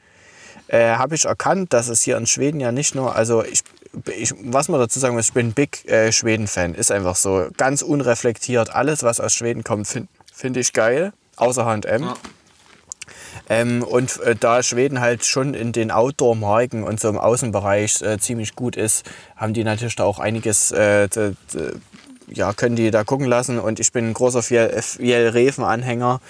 äh, 0.68 0.94
habe 0.94 1.16
ich 1.16 1.24
erkannt, 1.24 1.72
dass 1.72 1.88
es 1.88 2.02
hier 2.02 2.16
in 2.16 2.28
Schweden 2.28 2.60
ja 2.60 2.70
nicht 2.70 2.94
nur, 2.94 3.16
also 3.16 3.44
ich, 3.44 3.62
ich 4.16 4.32
was 4.40 4.68
man 4.68 4.78
dazu 4.78 5.00
sagen 5.00 5.16
muss, 5.16 5.26
ich 5.26 5.32
bin 5.32 5.48
ein 5.48 5.52
Big 5.52 5.84
äh, 5.90 6.12
Schweden-Fan, 6.12 6.74
ist 6.74 6.92
einfach 6.92 7.16
so, 7.16 7.48
ganz 7.56 7.82
unreflektiert, 7.82 8.72
alles 8.72 9.02
was 9.02 9.18
aus 9.18 9.34
Schweden 9.34 9.64
kommt, 9.64 9.88
finde 9.88 10.08
find 10.32 10.56
ich 10.56 10.72
geil, 10.72 11.12
außer 11.36 11.64
H&M. 11.64 12.02
Ja. 12.02 12.14
Ähm, 13.48 13.82
und 13.82 14.20
äh, 14.20 14.34
da 14.34 14.62
Schweden 14.62 15.00
halt 15.00 15.24
schon 15.26 15.52
in 15.54 15.72
den 15.72 15.90
Outdoor-Marken 15.90 16.82
und 16.82 16.98
so 17.00 17.08
im 17.08 17.18
Außenbereich 17.18 18.00
äh, 18.02 18.18
ziemlich 18.18 18.56
gut 18.56 18.76
ist, 18.76 19.04
haben 19.36 19.52
die 19.52 19.64
natürlich 19.64 19.96
da 19.96 20.04
auch 20.04 20.18
einiges, 20.18 20.70
äh, 20.72 21.08
d- 21.08 21.34
d- 21.52 21.72
ja, 22.28 22.54
können 22.54 22.74
die 22.74 22.90
da 22.90 23.04
gucken 23.04 23.26
lassen. 23.26 23.58
Und 23.58 23.80
ich 23.80 23.92
bin 23.92 24.08
ein 24.08 24.14
großer 24.14 24.42
Fjell-Reven-Anhänger. 24.42 26.20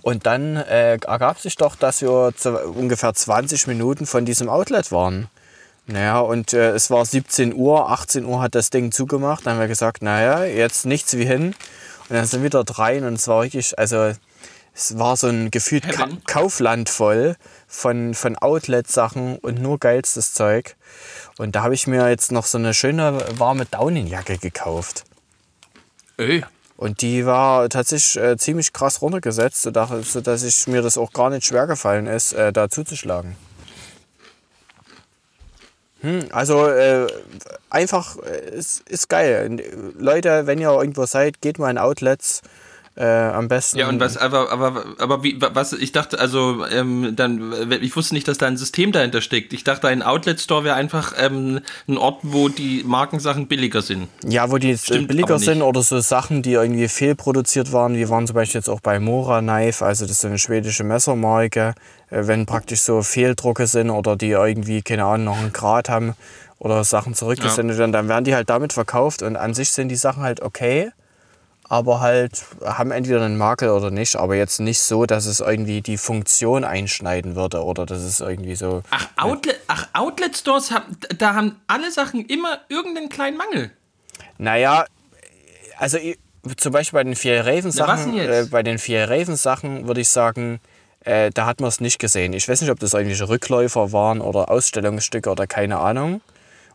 Und 0.00 0.24
dann 0.26 0.56
äh, 0.56 0.92
ergab 0.94 1.38
sich 1.40 1.56
doch, 1.56 1.76
dass 1.76 2.00
wir 2.00 2.32
ungefähr 2.74 3.12
20 3.12 3.66
Minuten 3.66 4.06
von 4.06 4.24
diesem 4.24 4.48
Outlet 4.48 4.90
waren. 4.92 5.28
Naja, 5.86 6.20
und 6.20 6.54
äh, 6.54 6.70
es 6.70 6.90
war 6.90 7.04
17 7.04 7.54
Uhr, 7.54 7.90
18 7.90 8.24
Uhr 8.24 8.40
hat 8.40 8.54
das 8.54 8.70
Ding 8.70 8.92
zugemacht. 8.92 9.44
Dann 9.44 9.54
haben 9.54 9.60
wir 9.60 9.68
gesagt, 9.68 10.00
naja, 10.02 10.44
jetzt 10.44 10.86
nichts 10.86 11.16
wie 11.18 11.26
hin. 11.26 11.54
Und 12.08 12.16
dann 12.16 12.24
sind 12.24 12.40
wir 12.42 12.46
wieder 12.46 12.64
rein 12.78 13.04
und 13.04 13.14
es 13.14 13.28
war 13.28 13.42
wirklich, 13.42 13.78
also 13.78 14.12
es 14.74 14.98
war 14.98 15.16
so 15.16 15.28
ein 15.28 15.50
gefühlt 15.50 15.88
Ka. 15.88 16.08
Kaufland 16.26 16.88
voll 16.88 17.36
von, 17.66 18.14
von 18.14 18.36
Outlet-Sachen 18.36 19.38
und 19.38 19.60
nur 19.60 19.78
geilstes 19.78 20.32
Zeug. 20.32 20.76
Und 21.38 21.54
da 21.54 21.62
habe 21.62 21.74
ich 21.74 21.86
mir 21.86 22.08
jetzt 22.08 22.32
noch 22.32 22.46
so 22.46 22.58
eine 22.58 22.74
schöne 22.74 23.18
warme 23.38 23.66
Daunenjacke 23.66 24.38
gekauft. 24.38 25.04
Ey, 26.16 26.44
Und 26.76 27.02
die 27.02 27.26
war 27.26 27.68
tatsächlich 27.68 28.22
äh, 28.22 28.36
ziemlich 28.36 28.72
krass 28.72 29.02
runtergesetzt, 29.02 29.62
sodass, 29.62 30.42
ich 30.42 30.66
mir 30.66 30.82
das 30.82 30.98
auch 30.98 31.12
gar 31.12 31.30
nicht 31.30 31.46
schwer 31.46 31.66
gefallen 31.66 32.06
ist, 32.06 32.32
äh, 32.32 32.52
da 32.52 32.68
zuzuschlagen. 32.68 33.36
Hm, 36.00 36.26
also 36.32 36.66
äh, 36.66 37.06
einfach, 37.70 38.16
äh, 38.18 38.50
ist, 38.50 38.88
ist 38.88 39.08
geil. 39.08 39.60
Äh, 39.60 39.62
Leute, 39.96 40.46
wenn 40.46 40.58
ihr 40.58 40.70
irgendwo 40.70 41.06
seid, 41.06 41.40
geht 41.40 41.58
mal 41.58 41.70
in 41.70 41.78
Outlets. 41.78 42.42
Äh, 42.94 43.06
am 43.06 43.48
besten. 43.48 43.78
Ja, 43.78 43.88
und 43.88 44.00
was, 44.00 44.18
aber, 44.18 44.52
aber, 44.52 44.84
aber 44.98 45.22
wie, 45.22 45.40
was, 45.40 45.72
ich 45.72 45.92
dachte, 45.92 46.18
also, 46.18 46.66
ähm, 46.66 47.14
dann, 47.16 47.72
ich 47.80 47.96
wusste 47.96 48.12
nicht, 48.12 48.28
dass 48.28 48.36
da 48.36 48.46
ein 48.46 48.58
System 48.58 48.92
dahinter 48.92 49.22
steckt. 49.22 49.54
Ich 49.54 49.64
dachte, 49.64 49.88
ein 49.88 50.02
Outlet-Store 50.02 50.62
wäre 50.62 50.76
einfach 50.76 51.14
ähm, 51.18 51.60
ein 51.88 51.96
Ort, 51.96 52.18
wo 52.22 52.50
die 52.50 52.82
Markensachen 52.84 53.46
billiger 53.46 53.80
sind. 53.80 54.08
Ja, 54.28 54.50
wo 54.50 54.58
die 54.58 54.68
jetzt 54.68 54.90
äh, 54.90 54.94
Stimmt 54.94 55.08
billiger 55.08 55.38
sind 55.38 55.62
oder 55.62 55.82
so 55.82 56.00
Sachen, 56.00 56.42
die 56.42 56.52
irgendwie 56.52 56.86
fehlproduziert 56.86 57.72
waren. 57.72 57.94
Wir 57.94 58.10
waren 58.10 58.26
zum 58.26 58.34
Beispiel 58.34 58.58
jetzt 58.58 58.68
auch 58.68 58.80
bei 58.80 59.00
Mora 59.00 59.40
Knife, 59.40 59.82
also 59.82 60.04
das 60.04 60.12
ist 60.12 60.20
so 60.20 60.28
eine 60.28 60.38
schwedische 60.38 60.84
Messermarke. 60.84 61.74
Äh, 62.10 62.26
Wenn 62.26 62.44
praktisch 62.44 62.80
so 62.80 63.02
Fehldrucke 63.02 63.66
sind 63.68 63.88
oder 63.88 64.16
die 64.16 64.30
irgendwie, 64.30 64.82
keine 64.82 65.04
Ahnung, 65.04 65.24
noch 65.24 65.38
einen 65.38 65.54
Grad 65.54 65.88
haben 65.88 66.12
oder 66.58 66.84
Sachen 66.84 67.14
zurückgesendet 67.14 67.78
werden, 67.78 67.92
dann 67.92 68.08
werden 68.08 68.24
die 68.24 68.34
halt 68.34 68.50
damit 68.50 68.74
verkauft 68.74 69.22
und 69.22 69.36
an 69.36 69.54
sich 69.54 69.72
sind 69.72 69.88
die 69.88 69.96
Sachen 69.96 70.22
halt 70.22 70.42
okay. 70.42 70.90
Aber 71.72 72.00
halt 72.00 72.44
haben 72.62 72.90
entweder 72.90 73.22
einen 73.22 73.38
Makel 73.38 73.70
oder 73.70 73.90
nicht, 73.90 74.16
aber 74.16 74.36
jetzt 74.36 74.60
nicht 74.60 74.82
so, 74.82 75.06
dass 75.06 75.24
es 75.24 75.40
irgendwie 75.40 75.80
die 75.80 75.96
Funktion 75.96 76.64
einschneiden 76.64 77.34
würde 77.34 77.64
oder 77.64 77.86
dass 77.86 78.02
es 78.02 78.20
irgendwie 78.20 78.56
so. 78.56 78.82
Ach, 78.90 79.08
Outlet, 79.16 79.58
ach 79.68 79.88
Outlet-Stores, 79.94 80.70
haben, 80.70 80.98
da 81.16 81.32
haben 81.32 81.56
alle 81.68 81.90
Sachen 81.90 82.26
immer 82.26 82.58
irgendeinen 82.68 83.08
kleinen 83.08 83.38
Mangel. 83.38 83.70
Naja, 84.36 84.84
also 85.78 85.96
zum 86.58 86.72
Beispiel 86.72 86.98
bei 86.98 87.04
den 87.04 87.16
vier 87.16 87.46
Raven-Sachen, 87.46 88.18
äh, 88.18 88.46
bei 88.50 88.62
den 88.62 88.78
vier 88.78 89.08
Raven-Sachen 89.08 89.86
würde 89.86 90.02
ich 90.02 90.10
sagen, 90.10 90.60
äh, 91.06 91.30
da 91.30 91.46
hat 91.46 91.62
man 91.62 91.68
es 91.68 91.80
nicht 91.80 91.98
gesehen. 91.98 92.34
Ich 92.34 92.46
weiß 92.50 92.60
nicht, 92.60 92.70
ob 92.70 92.80
das 92.80 92.92
irgendwelche 92.92 93.30
Rückläufer 93.30 93.92
waren 93.92 94.20
oder 94.20 94.50
Ausstellungsstücke 94.50 95.30
oder 95.30 95.46
keine 95.46 95.78
Ahnung. 95.78 96.20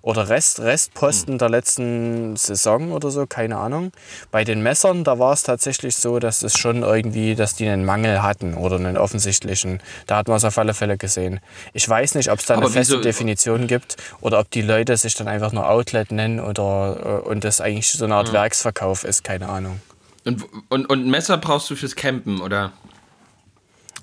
Oder 0.02 0.30
Rest, 0.30 0.60
Restposten 0.60 1.34
Hm. 1.34 1.38
der 1.40 1.50
letzten 1.50 2.36
Saison 2.36 2.92
oder 2.92 3.12
so, 3.12 3.26
keine 3.26 3.58
Ahnung. 3.58 3.92
Bei 4.32 4.44
den 4.44 4.62
Messern, 4.62 5.04
da 5.04 5.20
war 5.20 5.34
es 5.34 5.44
tatsächlich 5.44 5.96
so, 5.96 6.20
dass 6.20 6.44
es 6.44 6.58
schon 6.58 6.84
irgendwie, 6.84 7.36
dass 7.36 7.56
die 7.56 7.68
einen 7.68 7.86
Mangel 7.86 8.22
hatten 8.22 8.54
oder 8.54 8.78
einen 8.78 8.98
offensichtlichen. 8.98 9.82
Da 10.06 10.18
hat 10.18 10.28
man 10.28 10.38
es 10.38 10.46
auf 10.46 10.58
alle 10.58 10.74
Fälle 10.74 10.98
gesehen. 10.98 11.40
Ich 11.74 11.88
weiß 11.88 12.16
nicht, 12.16 12.32
ob 12.32 12.40
es 12.40 12.46
da 12.46 12.56
eine 12.56 12.70
feste 12.70 13.02
Definition 13.02 13.68
gibt 13.68 13.98
oder 14.22 14.40
ob 14.40 14.50
die 14.52 14.62
Leute 14.62 14.96
sich 14.98 15.16
dann 15.16 15.28
einfach 15.28 15.52
nur 15.52 15.70
Outlet 15.70 16.12
nennen 16.12 16.40
oder 16.40 17.22
äh, 17.26 17.28
und 17.28 17.44
das 17.44 17.62
eigentlich 17.62 17.90
so 17.90 18.06
eine 18.06 18.16
Art 18.16 18.32
Werksverkauf 18.34 19.04
ist, 19.04 19.24
keine 19.24 19.50
Ahnung. 19.50 19.82
Und, 20.26 20.44
und, 20.70 20.90
und 20.90 21.06
ein 21.06 21.10
Messer 21.10 21.38
brauchst 21.38 21.70
du 21.70 21.76
fürs 21.76 21.96
Campen, 21.96 22.42
oder? 22.42 22.74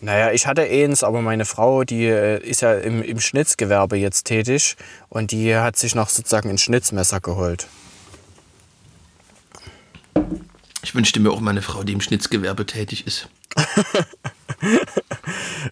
Naja, 0.01 0.33
ich 0.33 0.47
hatte 0.47 0.63
eins, 0.63 1.03
aber 1.03 1.23
meine 1.23 1.45
Frau, 1.45 1.85
die 1.85 2.05
äh, 2.07 2.43
ist 2.43 2.61
ja 2.63 2.75
im, 2.75 3.03
im 3.03 3.21
Schnitzgewerbe 3.21 3.97
jetzt 3.97 4.25
tätig 4.25 4.77
und 5.09 5.31
die 5.31 5.57
hat 5.57 5.77
sich 5.77 5.95
noch 5.95 6.09
sozusagen 6.09 6.51
ein 6.51 6.59
Schnitzmesser 6.59 7.21
geholt. 7.21 7.67
Ich 10.83 10.95
wünschte 10.95 11.21
mir 11.21 11.31
auch 11.31 11.41
mal 11.41 11.53
eine 11.53 11.63
Frau, 11.63 11.83
die 11.83 11.93
im 11.93 12.01
Schnitzgewerbe 12.01 12.67
tätig 12.67 13.07
ist. 13.07 13.29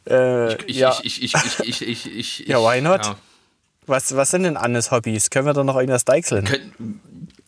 Äh, 0.07 0.55
Ich, 0.65 0.77
ja, 0.77 0.99
ich, 1.03 1.23
ich, 1.23 1.35
ich, 1.35 1.61
ich, 1.61 1.83
ich, 1.83 2.07
ich, 2.07 2.41
ich, 2.41 2.49
Ja, 2.49 2.59
why 2.59 2.81
not? 2.81 3.05
ja. 3.07 3.17
was, 3.87 4.17
was 4.17 4.31
sind 4.31 4.43
denn 4.43 4.57
Annes 4.57 4.91
Hobbys? 4.91 5.31
Können 5.31 5.47
wir 5.47 5.53
da 5.53 5.63
noch 5.65 5.77
irgendwas 5.77 6.05
deichseln? 6.05 6.45
Könnten, 6.45 7.01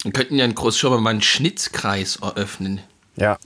wir 0.02 0.12
könnten 0.12 0.36
ja 0.36 0.44
in 0.44 0.54
Großschirmer 0.54 1.00
mal 1.00 1.10
einen 1.10 1.22
Schnitzkreis 1.22 2.16
eröffnen. 2.16 2.80
Ja. 3.16 3.38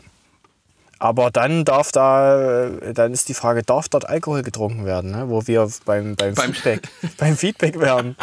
Aber 1.01 1.31
dann 1.31 1.65
darf 1.65 1.93
da, 1.93 2.67
äh, 2.67 2.93
dann 2.93 3.13
ist 3.13 3.29
die 3.29 3.35
Frage, 3.35 3.63
darf 3.63 3.89
dort 3.89 4.09
Alkohol 4.09 4.43
getrunken 4.43 4.85
werden, 4.85 5.13
ne? 5.13 5.29
wo 5.29 5.47
wir 5.47 5.69
beim, 5.85 6.17
beim, 6.17 6.35
Beim- 6.35 6.53
Feedback, 6.53 6.89
beim 7.19 7.37
Feedback 7.37 7.79
wären. 7.79 8.17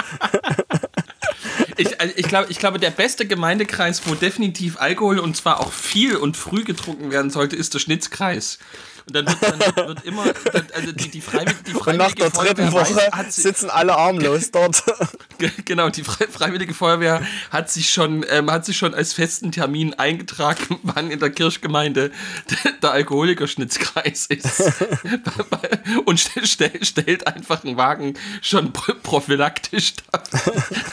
Ich, 1.77 1.99
also 1.99 2.13
ich, 2.15 2.27
glaube, 2.27 2.47
ich 2.51 2.59
glaube, 2.59 2.79
der 2.79 2.89
beste 2.91 3.25
Gemeindekreis, 3.25 4.01
wo 4.07 4.15
definitiv 4.15 4.79
Alkohol 4.79 5.19
und 5.19 5.35
zwar 5.35 5.59
auch 5.59 5.71
viel 5.71 6.15
und 6.15 6.37
früh 6.37 6.63
getrunken 6.63 7.11
werden 7.11 7.29
sollte, 7.31 7.55
ist 7.55 7.73
der 7.73 7.79
Schnitzkreis. 7.79 8.59
Und 9.07 9.15
dann 9.15 9.27
wird, 9.27 9.37
dann 9.77 9.87
wird 9.87 10.03
immer, 10.05 10.23
dann, 10.51 10.67
also 10.73 10.91
die, 10.91 11.09
die 11.11 11.21
Freiwillige, 11.21 11.61
die 11.67 11.73
Und 11.75 11.97
nach 11.97 12.11
der 12.13 12.31
Freiwillige 12.31 12.55
dritten 12.63 12.71
Feuerwehr 12.71 12.95
Woche 13.11 13.25
weiß, 13.25 13.35
sitzen 13.35 13.69
alle 13.69 13.95
armlos 13.95 14.49
dort. 14.51 14.83
Ge- 15.37 15.51
Genau, 15.63 15.89
die 15.89 16.03
Fre 16.03 16.27
Freiwillige 16.27 16.73
Feuerwehr 16.73 17.21
hat 17.51 17.69
sich 17.69 17.91
schon, 17.91 18.25
ähm, 18.29 18.49
hat 18.51 18.65
sich 18.65 18.77
schon 18.77 18.95
als 18.95 19.13
festen 19.13 19.51
Termin 19.51 19.93
eingetragen, 19.93 20.79
wann 20.83 21.11
in 21.11 21.19
der 21.19 21.29
Kirchgemeinde 21.29 22.11
der, 22.81 22.91
Alkoholikerschnitzkreis 22.91 24.25
ist. 24.25 24.71
Und 26.05 26.19
st 26.19 26.31
stell, 26.47 26.83
stellt 26.83 27.27
einfach 27.27 27.63
einen 27.63 27.77
Wagen 27.77 28.15
schon 28.41 28.73
pro 28.73 28.93
prophylaktisch 29.03 29.93
da, 30.11 30.23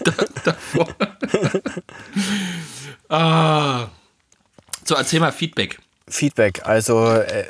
da, 0.04 0.12
davor. 0.44 0.88
ah. 3.08 3.88
So, 4.84 4.94
erzähl 4.96 5.20
mal 5.20 5.32
Feedback. 5.32 5.78
Feedback, 6.08 6.60
also 6.66 7.06
äh, 7.10 7.44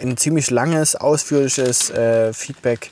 ein 0.00 0.16
ziemlich 0.16 0.50
langes, 0.50 0.96
ausführliches 0.96 1.90
äh, 1.90 2.32
Feedback 2.32 2.90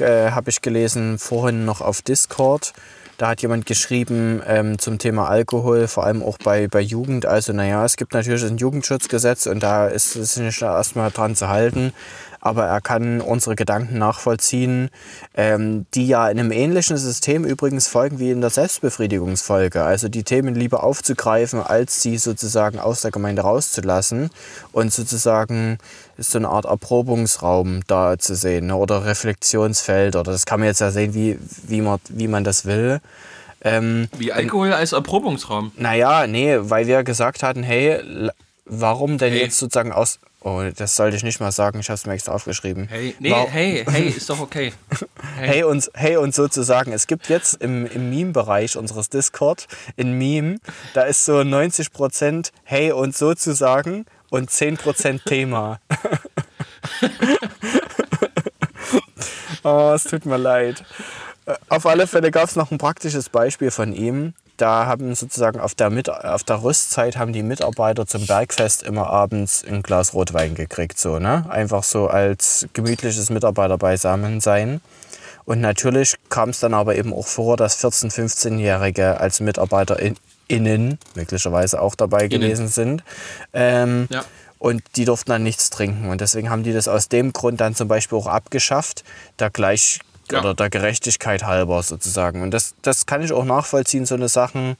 äh, 0.00 0.30
habe 0.30 0.50
ich 0.50 0.62
gelesen 0.62 1.18
vorhin 1.18 1.64
noch 1.64 1.80
auf 1.80 2.02
Discord. 2.02 2.72
Da 3.18 3.28
hat 3.28 3.42
jemand 3.42 3.66
geschrieben 3.66 4.42
ähm, 4.46 4.78
zum 4.78 4.98
Thema 4.98 5.28
Alkohol, 5.28 5.86
vor 5.86 6.04
allem 6.04 6.22
auch 6.22 6.38
bei, 6.38 6.66
bei 6.66 6.80
Jugend. 6.80 7.26
Also, 7.26 7.52
naja, 7.52 7.84
es 7.84 7.96
gibt 7.96 8.14
natürlich 8.14 8.44
ein 8.44 8.56
Jugendschutzgesetz 8.56 9.46
und 9.46 9.62
da 9.62 9.86
ist 9.86 10.16
es 10.16 10.36
nicht 10.38 10.62
erstmal 10.62 11.10
dran 11.10 11.36
zu 11.36 11.48
halten 11.48 11.92
aber 12.42 12.66
er 12.66 12.80
kann 12.80 13.20
unsere 13.20 13.54
Gedanken 13.54 13.98
nachvollziehen, 13.98 14.90
ähm, 15.34 15.86
die 15.94 16.08
ja 16.08 16.28
in 16.28 16.40
einem 16.40 16.50
ähnlichen 16.50 16.96
System 16.96 17.44
übrigens 17.44 17.86
folgen 17.86 18.18
wie 18.18 18.32
in 18.32 18.40
der 18.40 18.50
Selbstbefriedigungsfolge. 18.50 19.84
Also 19.84 20.08
die 20.08 20.24
Themen 20.24 20.56
lieber 20.56 20.82
aufzugreifen, 20.82 21.62
als 21.62 22.02
sie 22.02 22.18
sozusagen 22.18 22.80
aus 22.80 23.00
der 23.00 23.12
Gemeinde 23.12 23.42
rauszulassen 23.42 24.30
und 24.72 24.92
sozusagen 24.92 25.78
so 26.18 26.36
eine 26.38 26.48
Art 26.48 26.64
Erprobungsraum 26.64 27.82
da 27.86 28.18
zu 28.18 28.34
sehen 28.34 28.66
ne? 28.66 28.76
oder 28.76 29.04
Reflexionsfeld 29.04 30.16
oder 30.16 30.32
das 30.32 30.44
kann 30.44 30.58
man 30.58 30.66
jetzt 30.66 30.80
ja 30.80 30.90
sehen, 30.90 31.14
wie, 31.14 31.38
wie, 31.62 31.80
man, 31.80 32.00
wie 32.08 32.26
man 32.26 32.42
das 32.42 32.66
will. 32.66 33.00
Ähm, 33.64 34.08
wie 34.18 34.32
Alkohol 34.32 34.72
als 34.72 34.90
Erprobungsraum? 34.90 35.70
Naja, 35.76 36.26
nee, 36.26 36.56
weil 36.58 36.88
wir 36.88 37.04
gesagt 37.04 37.44
hatten, 37.44 37.62
hey, 37.62 38.00
warum 38.64 39.18
denn 39.18 39.32
hey. 39.32 39.42
jetzt 39.42 39.60
sozusagen 39.60 39.92
aus, 39.92 40.18
Oh, 40.44 40.60
das 40.74 40.96
sollte 40.96 41.16
ich 41.16 41.22
nicht 41.22 41.38
mal 41.38 41.52
sagen, 41.52 41.78
ich 41.78 41.88
habe 41.88 41.94
es 41.94 42.04
mir 42.04 42.14
extra 42.14 42.32
aufgeschrieben. 42.32 42.88
Hey, 42.88 43.14
nee, 43.20 43.30
wow. 43.30 43.48
hey, 43.48 43.84
hey, 43.88 44.08
ist 44.08 44.28
doch 44.28 44.40
okay. 44.40 44.72
Hey, 45.36 45.48
hey 45.48 45.62
und, 45.62 45.88
hey 45.94 46.16
und 46.16 46.34
sozusagen, 46.34 46.92
es 46.92 47.06
gibt 47.06 47.28
jetzt 47.28 47.62
im, 47.62 47.86
im 47.86 48.10
Meme-Bereich 48.10 48.76
unseres 48.76 49.08
Discord 49.08 49.68
ein 49.96 50.18
Meme, 50.18 50.58
da 50.94 51.02
ist 51.02 51.24
so 51.24 51.38
90% 51.38 52.50
Hey 52.64 52.90
und 52.90 53.16
sozusagen 53.16 54.04
und 54.30 54.50
10% 54.50 55.24
Thema. 55.24 55.78
oh, 59.62 59.92
es 59.94 60.02
tut 60.04 60.26
mir 60.26 60.38
leid. 60.38 60.84
Äh, 61.46 61.54
auf 61.68 61.86
alle 61.86 62.06
Fälle 62.06 62.30
gab 62.30 62.44
es 62.44 62.56
noch 62.56 62.70
ein 62.70 62.78
praktisches 62.78 63.28
Beispiel 63.28 63.70
von 63.70 63.92
ihm 63.92 64.34
da 64.62 64.86
haben 64.86 65.14
sozusagen 65.16 65.58
auf 65.58 65.74
der, 65.74 65.90
Mit 65.90 66.08
auf 66.08 66.44
der 66.44 66.62
Rüstzeit 66.62 67.16
haben 67.16 67.32
die 67.32 67.42
Mitarbeiter 67.42 68.06
zum 68.06 68.26
Bergfest 68.26 68.84
immer 68.84 69.08
abends 69.08 69.64
ein 69.66 69.82
Glas 69.82 70.14
Rotwein 70.14 70.54
gekriegt. 70.54 71.00
So, 71.00 71.18
ne? 71.18 71.46
Einfach 71.50 71.82
so 71.82 72.06
als 72.06 72.68
gemütliches 72.72 73.28
Mitarbeiter 73.30 73.76
beisammen 73.76 74.40
sein. 74.40 74.80
Und 75.44 75.60
natürlich 75.60 76.14
kam 76.28 76.50
es 76.50 76.60
dann 76.60 76.74
aber 76.74 76.94
eben 76.94 77.12
auch 77.12 77.26
vor, 77.26 77.56
dass 77.56 77.82
14-, 77.84 78.12
15-Jährige 78.14 79.18
als 79.18 79.40
MitarbeiterInnen 79.40 80.98
möglicherweise 81.16 81.82
auch 81.82 81.96
dabei 81.96 82.26
Innen. 82.26 82.40
gewesen 82.40 82.68
sind. 82.68 83.02
Ähm, 83.52 84.06
ja. 84.10 84.24
Und 84.60 84.82
die 84.94 85.06
durften 85.06 85.30
dann 85.30 85.42
nichts 85.42 85.70
trinken. 85.70 86.08
Und 86.08 86.20
deswegen 86.20 86.50
haben 86.50 86.62
die 86.62 86.72
das 86.72 86.86
aus 86.86 87.08
dem 87.08 87.32
Grund 87.32 87.60
dann 87.60 87.74
zum 87.74 87.88
Beispiel 87.88 88.16
auch 88.16 88.28
abgeschafft, 88.28 89.02
da 89.38 89.48
gleich 89.48 89.98
ja. 90.30 90.40
oder 90.40 90.54
der 90.54 90.70
Gerechtigkeit 90.70 91.44
halber 91.44 91.82
sozusagen. 91.82 92.42
Und 92.42 92.52
das, 92.52 92.74
das 92.82 93.06
kann 93.06 93.22
ich 93.22 93.32
auch 93.32 93.44
nachvollziehen, 93.44 94.06
so 94.06 94.14
eine 94.14 94.28
Sachen. 94.28 94.76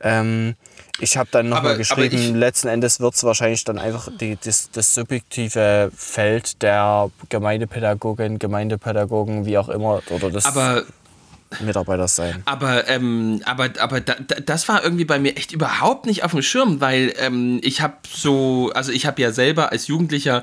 Ähm, 0.00 0.54
ich 1.00 1.16
habe 1.16 1.28
dann 1.32 1.48
nochmal 1.48 1.76
geschrieben, 1.76 2.16
ich, 2.16 2.30
letzten 2.30 2.68
Endes 2.68 3.00
wird 3.00 3.14
es 3.14 3.24
wahrscheinlich 3.24 3.64
dann 3.64 3.78
einfach 3.78 4.08
die, 4.20 4.36
das, 4.42 4.70
das 4.70 4.94
subjektive 4.94 5.90
Feld 5.96 6.62
der 6.62 7.10
Gemeindepädagogin, 7.28 8.38
Gemeindepädagogen, 8.38 9.46
wie 9.46 9.58
auch 9.58 9.68
immer, 9.68 10.02
oder 10.10 10.30
das. 10.30 10.44
Aber 10.44 10.84
Mitarbeiter 11.60 12.08
sein. 12.08 12.42
Aber, 12.44 12.88
ähm, 12.88 13.40
aber, 13.44 13.70
aber 13.78 14.00
da, 14.00 14.14
das 14.14 14.68
war 14.68 14.82
irgendwie 14.82 15.04
bei 15.04 15.18
mir 15.18 15.36
echt 15.36 15.52
überhaupt 15.52 16.06
nicht 16.06 16.24
auf 16.24 16.32
dem 16.32 16.42
Schirm, 16.42 16.80
weil 16.80 17.14
ähm, 17.18 17.60
ich 17.62 17.80
habe 17.80 17.94
so, 18.08 18.70
also 18.74 18.92
ich 18.92 19.06
habe 19.06 19.20
ja 19.20 19.32
selber 19.32 19.72
als 19.72 19.86
Jugendlicher 19.86 20.42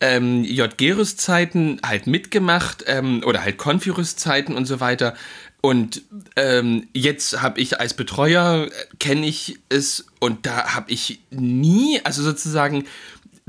ähm, 0.00 0.44
JG-Rüstzeiten 0.44 1.80
halt 1.84 2.06
mitgemacht 2.06 2.84
ähm, 2.86 3.22
oder 3.24 3.42
halt 3.42 3.58
Konfi-Rüstzeiten 3.58 4.54
und 4.54 4.66
so 4.66 4.80
weiter. 4.80 5.14
Und 5.62 6.02
ähm, 6.36 6.88
jetzt 6.94 7.42
habe 7.42 7.60
ich 7.60 7.80
als 7.80 7.92
Betreuer, 7.92 8.66
äh, 8.66 8.96
kenne 8.98 9.26
ich 9.26 9.58
es 9.68 10.06
und 10.18 10.46
da 10.46 10.74
habe 10.74 10.90
ich 10.90 11.20
nie, 11.30 12.00
also 12.02 12.22
sozusagen 12.22 12.86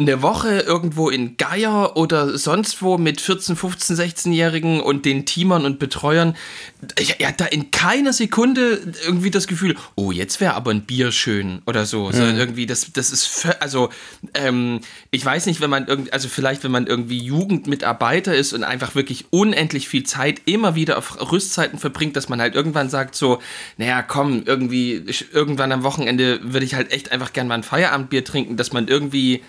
eine 0.01 0.21
Woche 0.21 0.59
irgendwo 0.59 1.09
in 1.09 1.37
Geier 1.37 1.97
oder 1.97 2.37
sonst 2.37 2.81
wo 2.81 2.97
mit 2.97 3.21
14, 3.21 3.55
15, 3.55 3.95
16-Jährigen 3.95 4.81
und 4.81 5.05
den 5.05 5.25
Teamern 5.25 5.65
und 5.65 5.79
Betreuern, 5.79 6.35
ich, 6.99 7.19
er 7.19 7.29
hat 7.29 7.41
da 7.41 7.45
in 7.45 7.71
keiner 7.71 8.13
Sekunde 8.13 8.81
irgendwie 9.05 9.31
das 9.31 9.47
Gefühl, 9.47 9.75
oh, 9.95 10.11
jetzt 10.11 10.41
wäre 10.41 10.55
aber 10.55 10.71
ein 10.71 10.81
Bier 10.81 11.11
schön 11.11 11.61
oder 11.65 11.85
so. 11.85 12.07
Mhm. 12.07 12.13
Sondern 12.13 12.37
irgendwie, 12.37 12.65
das, 12.65 12.91
das 12.93 13.11
ist, 13.11 13.47
also, 13.59 13.89
ähm, 14.33 14.81
ich 15.11 15.23
weiß 15.23 15.45
nicht, 15.45 15.61
wenn 15.61 15.69
man 15.69 15.87
irgendwie, 15.87 16.11
also 16.11 16.27
vielleicht, 16.27 16.63
wenn 16.63 16.71
man 16.71 16.87
irgendwie 16.87 17.19
Jugendmitarbeiter 17.19 18.35
ist 18.35 18.53
und 18.53 18.63
einfach 18.63 18.95
wirklich 18.95 19.25
unendlich 19.29 19.87
viel 19.87 20.03
Zeit 20.03 20.41
immer 20.45 20.75
wieder 20.75 20.97
auf 20.97 21.31
Rüstzeiten 21.31 21.79
verbringt, 21.79 22.15
dass 22.15 22.29
man 22.29 22.41
halt 22.41 22.55
irgendwann 22.55 22.89
sagt 22.89 23.15
so, 23.15 23.41
naja, 23.77 24.01
komm, 24.01 24.43
irgendwie, 24.45 25.05
irgendwann 25.31 25.71
am 25.71 25.83
Wochenende 25.83 26.39
würde 26.43 26.65
ich 26.65 26.75
halt 26.75 26.91
echt 26.91 27.11
einfach 27.11 27.33
gern 27.33 27.47
mal 27.47 27.55
ein 27.55 27.63
Feierabendbier 27.63 28.23
trinken, 28.23 28.57
dass 28.57 28.73
man 28.73 28.87
irgendwie 28.87 29.41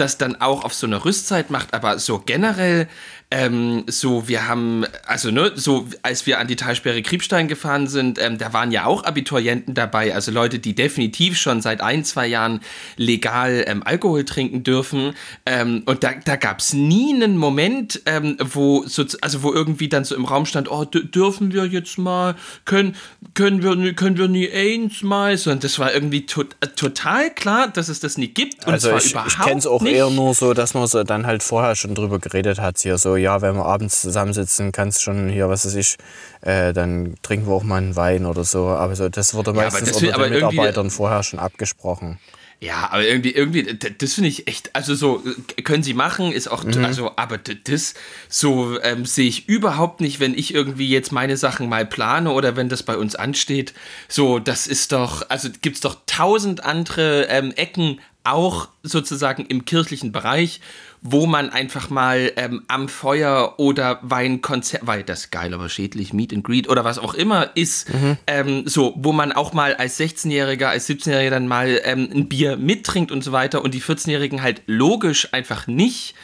das 0.00 0.18
dann 0.18 0.40
auch 0.40 0.64
auf 0.64 0.74
so 0.74 0.86
einer 0.86 1.04
Rüstzeit 1.04 1.50
macht, 1.50 1.74
aber 1.74 1.98
so 1.98 2.18
generell 2.18 2.88
ähm, 3.32 3.84
so, 3.86 4.26
wir 4.26 4.48
haben, 4.48 4.84
also 5.06 5.30
ne, 5.30 5.52
so 5.54 5.86
als 6.02 6.26
wir 6.26 6.40
an 6.40 6.48
die 6.48 6.56
Talsperre 6.56 7.00
Kriebstein 7.00 7.46
gefahren 7.46 7.86
sind, 7.86 8.18
ähm, 8.20 8.38
da 8.38 8.52
waren 8.52 8.72
ja 8.72 8.86
auch 8.86 9.04
Abiturienten 9.04 9.74
dabei, 9.74 10.12
also 10.14 10.32
Leute, 10.32 10.58
die 10.58 10.74
definitiv 10.74 11.38
schon 11.38 11.62
seit 11.62 11.80
ein, 11.80 12.04
zwei 12.04 12.26
Jahren 12.26 12.60
legal 12.96 13.64
ähm, 13.68 13.84
Alkohol 13.84 14.24
trinken 14.24 14.64
dürfen. 14.64 15.14
Ähm, 15.46 15.84
und 15.86 16.02
da, 16.02 16.10
da 16.24 16.34
gab 16.34 16.58
es 16.58 16.72
nie 16.72 17.14
einen 17.14 17.36
Moment, 17.36 18.02
ähm, 18.06 18.36
wo 18.40 18.84
so, 18.86 19.04
also 19.20 19.44
wo 19.44 19.52
irgendwie 19.52 19.88
dann 19.88 20.04
so 20.04 20.16
im 20.16 20.24
Raum 20.24 20.44
stand, 20.44 20.68
oh, 20.68 20.84
dürfen 20.84 21.52
wir 21.52 21.66
jetzt 21.66 21.98
mal, 21.98 22.34
können, 22.64 22.96
können 23.34 23.62
wir, 23.62 23.94
können 23.94 24.18
wir 24.18 24.26
nie 24.26 24.50
eins 24.50 25.02
mal, 25.02 25.36
sondern 25.36 25.60
das 25.60 25.78
war 25.78 25.94
irgendwie 25.94 26.26
to 26.26 26.42
äh, 26.60 26.66
total 26.74 27.30
klar, 27.32 27.68
dass 27.68 27.88
es 27.88 28.00
das 28.00 28.18
nie 28.18 28.28
gibt. 28.28 28.66
Und 28.66 28.72
also 28.72 28.88
zwar 28.88 28.98
ich, 28.98 29.10
überhaupt 29.12 29.30
ich 29.30 29.38
kenne 29.38 29.58
es 29.58 29.66
auch 29.68 29.82
nicht. 29.82 29.94
eher 29.94 30.10
nur 30.10 30.34
so, 30.34 30.52
dass 30.52 30.74
man 30.74 30.88
so 30.88 31.04
dann 31.04 31.26
halt 31.26 31.44
vorher 31.44 31.76
schon 31.76 31.94
drüber 31.94 32.18
geredet 32.18 32.58
hat, 32.58 32.78
hier 32.80 32.98
so, 32.98 33.19
ja, 33.20 33.42
wenn 33.42 33.54
wir 33.54 33.64
abends 33.64 34.00
zusammensitzen, 34.00 34.72
kannst 34.72 35.02
schon 35.02 35.28
hier, 35.28 35.48
was 35.48 35.66
weiß 35.66 35.74
ich, 35.74 35.96
äh, 36.40 36.72
dann 36.72 37.14
trinken 37.22 37.46
wir 37.46 37.54
auch 37.54 37.62
mal 37.62 37.76
einen 37.76 37.96
Wein 37.96 38.26
oder 38.26 38.44
so. 38.44 38.68
Aber 38.68 38.94
so, 38.96 39.08
das 39.08 39.34
wurde 39.34 39.52
meistens 39.52 39.88
ja, 39.88 39.92
das 39.92 40.02
unter 40.02 40.28
den 40.28 40.32
Mitarbeitern 40.32 40.90
vorher 40.90 41.22
schon 41.22 41.38
abgesprochen. 41.38 42.18
Ja, 42.62 42.90
aber 42.90 43.06
irgendwie, 43.06 43.30
irgendwie, 43.30 43.62
das 43.62 44.12
finde 44.12 44.28
ich 44.28 44.46
echt, 44.46 44.76
also 44.76 44.94
so, 44.94 45.22
können 45.64 45.82
sie 45.82 45.94
machen, 45.94 46.30
ist 46.30 46.50
auch, 46.50 46.62
mhm. 46.62 46.84
also, 46.84 47.12
aber 47.16 47.38
das, 47.38 47.94
so 48.28 48.78
ähm, 48.82 49.06
sehe 49.06 49.26
ich 49.26 49.48
überhaupt 49.48 50.02
nicht, 50.02 50.20
wenn 50.20 50.34
ich 50.34 50.52
irgendwie 50.52 50.86
jetzt 50.86 51.10
meine 51.10 51.38
Sachen 51.38 51.70
mal 51.70 51.86
plane 51.86 52.30
oder 52.30 52.56
wenn 52.56 52.68
das 52.68 52.82
bei 52.82 52.98
uns 52.98 53.14
ansteht. 53.14 53.72
So, 54.08 54.38
das 54.38 54.66
ist 54.66 54.92
doch, 54.92 55.30
also 55.30 55.48
gibt 55.62 55.76
es 55.76 55.80
doch 55.80 55.96
tausend 56.04 56.62
andere 56.62 57.28
ähm, 57.30 57.52
Ecken, 57.52 57.98
auch 58.30 58.68
sozusagen 58.82 59.44
im 59.46 59.64
kirchlichen 59.64 60.12
Bereich, 60.12 60.60
wo 61.02 61.26
man 61.26 61.50
einfach 61.50 61.88
mal 61.88 62.32
ähm, 62.36 62.62
am 62.68 62.88
Feuer 62.88 63.54
oder 63.58 63.98
Weinkonzert, 64.02 64.86
weil 64.86 65.02
das 65.02 65.30
geil, 65.30 65.54
aber 65.54 65.68
schädlich, 65.68 66.12
Meet 66.12 66.34
and 66.34 66.44
Greet 66.44 66.68
oder 66.68 66.84
was 66.84 66.98
auch 66.98 67.14
immer 67.14 67.50
ist, 67.56 67.92
mhm. 67.92 68.18
ähm, 68.26 68.62
so, 68.66 68.94
wo 68.96 69.12
man 69.12 69.32
auch 69.32 69.52
mal 69.52 69.74
als 69.74 69.98
16-Jähriger, 69.98 70.66
als 70.66 70.88
17-Jähriger 70.88 71.30
dann 71.30 71.48
mal 71.48 71.80
ähm, 71.84 72.08
ein 72.12 72.28
Bier 72.28 72.56
mittrinkt 72.56 73.12
und 73.12 73.24
so 73.24 73.32
weiter 73.32 73.62
und 73.62 73.72
die 73.72 73.82
14-Jährigen 73.82 74.42
halt 74.42 74.62
logisch 74.66 75.32
einfach 75.32 75.66
nicht. 75.66 76.14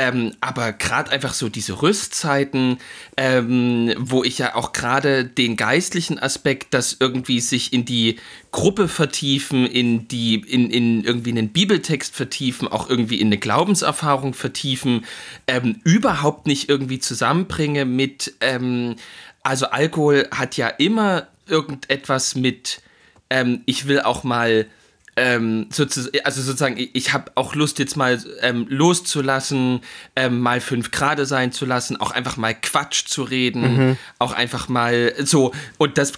Ähm, 0.00 0.30
aber 0.40 0.72
gerade 0.72 1.10
einfach 1.10 1.34
so 1.34 1.48
diese 1.48 1.82
Rüstzeiten, 1.82 2.78
ähm, 3.16 3.92
wo 3.98 4.22
ich 4.22 4.38
ja 4.38 4.54
auch 4.54 4.72
gerade 4.72 5.24
den 5.24 5.56
geistlichen 5.56 6.20
Aspekt, 6.20 6.72
das 6.72 6.98
irgendwie 7.00 7.40
sich 7.40 7.72
in 7.72 7.84
die 7.84 8.20
Gruppe 8.52 8.86
vertiefen, 8.86 9.66
in 9.66 10.06
die, 10.06 10.36
in, 10.36 10.70
in 10.70 11.02
irgendwie 11.02 11.32
einen 11.32 11.48
Bibeltext 11.48 12.14
vertiefen, 12.14 12.68
auch 12.68 12.88
irgendwie 12.88 13.20
in 13.20 13.26
eine 13.26 13.38
Glaubenserfahrung 13.38 14.34
vertiefen, 14.34 15.04
ähm, 15.48 15.80
überhaupt 15.82 16.46
nicht 16.46 16.68
irgendwie 16.68 17.00
zusammenbringe 17.00 17.84
mit, 17.84 18.34
ähm, 18.40 18.94
also 19.42 19.66
Alkohol 19.66 20.28
hat 20.30 20.56
ja 20.56 20.68
immer 20.68 21.26
irgendetwas 21.48 22.36
mit, 22.36 22.82
ähm, 23.30 23.62
ich 23.66 23.88
will 23.88 24.02
auch 24.02 24.22
mal 24.22 24.68
ähm, 25.18 25.66
sozusagen, 25.70 26.18
also 26.24 26.40
sozusagen, 26.40 26.76
ich 26.92 27.12
habe 27.12 27.32
auch 27.34 27.54
Lust 27.54 27.78
jetzt 27.80 27.96
mal 27.96 28.22
ähm, 28.40 28.66
loszulassen, 28.68 29.80
ähm, 30.14 30.40
mal 30.40 30.60
fünf 30.60 30.92
Grade 30.92 31.26
sein 31.26 31.50
zu 31.50 31.66
lassen, 31.66 31.96
auch 31.96 32.12
einfach 32.12 32.36
mal 32.36 32.54
Quatsch 32.54 33.06
zu 33.06 33.24
reden, 33.24 33.76
mhm. 33.76 33.96
auch 34.18 34.32
einfach 34.32 34.68
mal 34.68 35.12
so 35.18 35.52
und 35.76 35.98
das 35.98 36.12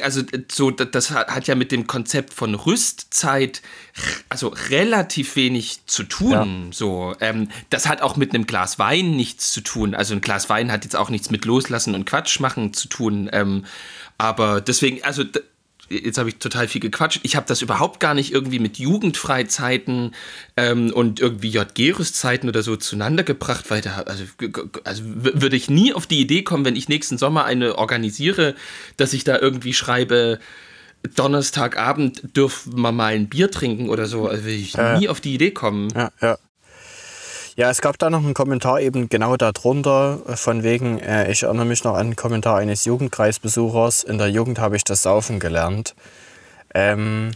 also 0.00 0.22
so 0.50 0.70
das 0.70 1.10
hat 1.10 1.48
ja 1.48 1.56
mit 1.56 1.72
dem 1.72 1.88
Konzept 1.88 2.32
von 2.32 2.54
Rüstzeit 2.54 3.62
also 4.28 4.48
relativ 4.70 5.36
wenig 5.36 5.86
zu 5.86 6.04
tun. 6.04 6.30
Ja. 6.30 6.46
So, 6.72 7.14
ähm, 7.20 7.48
das 7.70 7.88
hat 7.88 8.02
auch 8.02 8.16
mit 8.16 8.34
einem 8.34 8.46
Glas 8.46 8.78
Wein 8.78 9.16
nichts 9.16 9.52
zu 9.52 9.60
tun. 9.60 9.94
Also 9.94 10.14
ein 10.14 10.20
Glas 10.20 10.48
Wein 10.48 10.70
hat 10.70 10.84
jetzt 10.84 10.96
auch 10.96 11.10
nichts 11.10 11.30
mit 11.30 11.44
Loslassen 11.44 11.94
und 11.94 12.04
Quatsch 12.04 12.38
machen 12.40 12.74
zu 12.74 12.88
tun. 12.88 13.28
Ähm, 13.32 13.64
aber 14.18 14.60
deswegen, 14.60 15.02
also 15.02 15.24
jetzt 15.88 16.18
habe 16.18 16.28
ich 16.28 16.36
total 16.36 16.68
viel 16.68 16.80
gequatscht. 16.80 17.20
Ich 17.22 17.36
habe 17.36 17.46
das 17.46 17.62
überhaupt 17.62 18.00
gar 18.00 18.14
nicht 18.14 18.32
irgendwie 18.32 18.58
mit 18.58 18.78
Jugendfreizeiten 18.78 20.14
ähm, 20.56 20.92
und 20.92 21.20
irgendwie 21.20 21.50
JG-Rüstzeiten 21.50 22.48
oder 22.48 22.62
so 22.62 22.76
zueinander 22.76 23.22
gebracht, 23.22 23.70
weil 23.70 23.80
da, 23.80 24.00
also, 24.00 24.24
also 24.84 25.02
würde 25.04 25.56
ich 25.56 25.70
nie 25.70 25.92
auf 25.92 26.06
die 26.06 26.20
Idee 26.20 26.42
kommen, 26.42 26.64
wenn 26.64 26.76
ich 26.76 26.88
nächsten 26.88 27.18
Sommer 27.18 27.44
eine 27.44 27.78
organisiere, 27.78 28.54
dass 28.96 29.12
ich 29.12 29.24
da 29.24 29.38
irgendwie 29.38 29.72
schreibe, 29.72 30.40
Donnerstagabend 31.14 32.36
dürfen 32.36 32.82
wir 32.82 32.92
mal 32.92 33.14
ein 33.14 33.28
Bier 33.28 33.50
trinken 33.50 33.90
oder 33.90 34.06
so. 34.06 34.26
Also 34.26 34.44
will 34.44 34.54
ich 34.54 34.76
äh, 34.76 34.98
nie 34.98 35.08
auf 35.08 35.20
die 35.20 35.34
Idee 35.34 35.52
kommen. 35.52 35.88
Ja, 35.94 36.10
ja. 36.20 36.38
Ja, 37.56 37.70
es 37.70 37.80
gab 37.80 37.98
da 37.98 38.10
noch 38.10 38.22
einen 38.22 38.34
Kommentar 38.34 38.82
eben 38.82 39.08
genau 39.08 39.38
darunter, 39.38 40.20
äh, 40.28 40.36
von 40.36 40.62
wegen, 40.62 40.98
äh, 40.98 41.30
ich 41.32 41.42
erinnere 41.42 41.64
mich 41.64 41.84
noch 41.84 41.94
an 41.94 42.00
einen 42.00 42.16
Kommentar 42.16 42.58
eines 42.58 42.84
Jugendkreisbesuchers. 42.84 44.04
In 44.04 44.18
der 44.18 44.28
Jugend 44.28 44.58
habe 44.58 44.76
ich 44.76 44.84
das 44.84 45.02
Saufen 45.02 45.40
gelernt. 45.40 45.94
Ähm, 46.74 47.30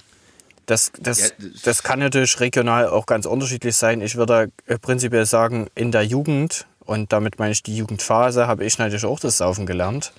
das, 0.66 0.92
das, 1.00 1.32
das 1.64 1.82
kann 1.82 2.00
natürlich 2.00 2.38
regional 2.38 2.86
auch 2.86 3.06
ganz 3.06 3.24
unterschiedlich 3.24 3.74
sein. 3.76 4.02
Ich 4.02 4.16
würde 4.16 4.52
äh, 4.66 4.78
prinzipiell 4.78 5.24
sagen, 5.24 5.68
in 5.74 5.90
der 5.90 6.02
Jugend, 6.02 6.66
und 6.84 7.14
damit 7.14 7.38
meine 7.38 7.52
ich 7.52 7.62
die 7.62 7.74
Jugendphase, 7.78 8.46
habe 8.46 8.66
ich 8.66 8.76
natürlich 8.76 9.06
auch 9.06 9.20
das 9.20 9.38
Saufen 9.38 9.64
gelernt. 9.64 10.12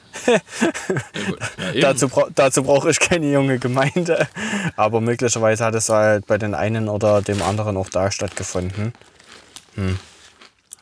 ja, 1.76 1.82
dazu, 1.94 2.10
dazu 2.34 2.64
brauche 2.64 2.90
ich 2.90 3.00
keine 3.00 3.32
junge 3.32 3.60
Gemeinde. 3.60 4.28
Aber 4.76 5.00
möglicherweise 5.00 5.64
hat 5.64 5.76
es 5.76 5.90
halt 5.90 6.26
bei 6.26 6.40
den 6.40 6.56
einen 6.56 6.90
oder 6.90 7.22
dem 7.22 7.44
anderen 7.44 7.78
auch 7.78 7.90
da 7.90 8.10
stattgefunden. 8.10 8.94
Hm. 9.76 9.98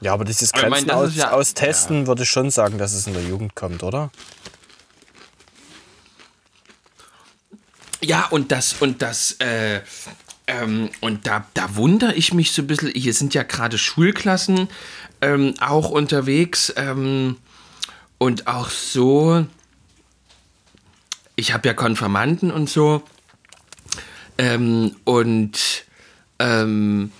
Ja, 0.02 0.14
aber 0.14 0.26
dieses 0.26 0.52
Grenzen 0.52 0.88
meine, 0.88 0.96
aus, 0.96 1.16
ja, 1.16 1.32
austesten, 1.32 2.02
ja. 2.02 2.08
würde 2.08 2.24
ich 2.24 2.30
schon 2.30 2.52
sagen, 2.52 2.78
dass 2.78 2.94
es 2.94 3.06
in 3.06 3.14
der 3.14 3.24
Jugend 3.24 3.56
kommt, 3.56 3.84
oder? 3.84 4.12
Ja, 8.02 8.28
und 8.28 8.52
das, 8.52 8.76
und 8.80 9.02
das, 9.02 9.34
äh, 9.40 9.82
ähm, 10.48 10.90
und 11.02 11.28
da, 11.28 11.46
da 11.54 11.76
wundere 11.76 12.14
ich 12.14 12.34
mich 12.34 12.54
so 12.54 12.62
ein 12.62 12.68
bisschen, 12.68 12.92
hier 12.94 13.14
sind 13.14 13.34
ja 13.34 13.44
gerade 13.44 13.78
Schulklassen 13.78 14.70
ähm, 15.22 15.54
auch 15.60 15.90
unterwegs 15.90 16.74
ähm, 16.78 17.38
und 18.18 18.48
auch 18.48 18.70
so, 18.70 19.46
ich 21.36 21.54
habe 21.54 21.68
ja 21.68 21.74
Konfirmanden 21.74 22.52
und 22.52 22.70
so 22.70 23.04
ähm, 24.38 24.96
und 25.04 25.84
ähm, 26.40 27.12
äh, 27.12 27.19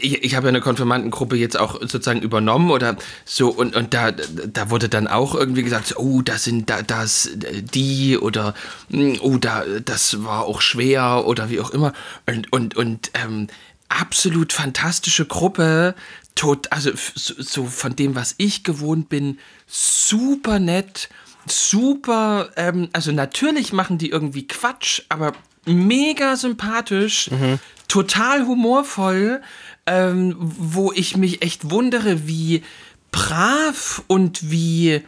ich, 0.00 0.22
ich 0.22 0.34
habe 0.36 0.46
ja 0.46 0.48
eine 0.50 0.60
Konfirmandengruppe 0.60 1.36
jetzt 1.36 1.58
auch 1.58 1.80
sozusagen 1.80 2.22
übernommen 2.22 2.70
oder 2.70 2.96
so 3.24 3.48
und, 3.50 3.74
und 3.74 3.94
da, 3.94 4.12
da 4.12 4.70
wurde 4.70 4.88
dann 4.88 5.08
auch 5.08 5.34
irgendwie 5.34 5.62
gesagt, 5.62 5.96
oh, 5.96 6.22
das 6.22 6.44
sind 6.44 6.70
da, 6.70 6.82
das 6.82 7.30
die 7.34 8.16
oder 8.16 8.54
hm, 8.90 9.18
oh, 9.20 9.38
da, 9.38 9.64
das 9.84 10.24
war 10.24 10.44
auch 10.44 10.60
schwer 10.60 11.24
oder 11.26 11.50
wie 11.50 11.60
auch 11.60 11.70
immer. 11.70 11.92
Und, 12.26 12.52
und, 12.52 12.76
und 12.76 13.10
ähm, 13.14 13.48
absolut 13.88 14.52
fantastische 14.52 15.26
Gruppe, 15.26 15.94
tot, 16.34 16.70
also 16.70 16.90
so 17.14 17.66
von 17.66 17.96
dem, 17.96 18.14
was 18.14 18.36
ich 18.38 18.62
gewohnt 18.62 19.08
bin, 19.08 19.38
super 19.66 20.60
nett, 20.60 21.08
super, 21.46 22.50
ähm, 22.56 22.88
also 22.92 23.10
natürlich 23.10 23.72
machen 23.72 23.98
die 23.98 24.10
irgendwie 24.10 24.46
Quatsch, 24.46 25.02
aber 25.08 25.32
mega 25.66 26.36
sympathisch, 26.36 27.30
mhm 27.30 27.58
total 27.92 28.46
humorvoll, 28.46 29.42
ähm, 29.84 30.34
wo 30.38 30.92
ich 30.92 31.18
mich 31.18 31.42
echt 31.42 31.70
wundere, 31.70 32.26
wie 32.26 32.62
brav 33.10 34.02
und 34.06 34.50
wie 34.50 35.02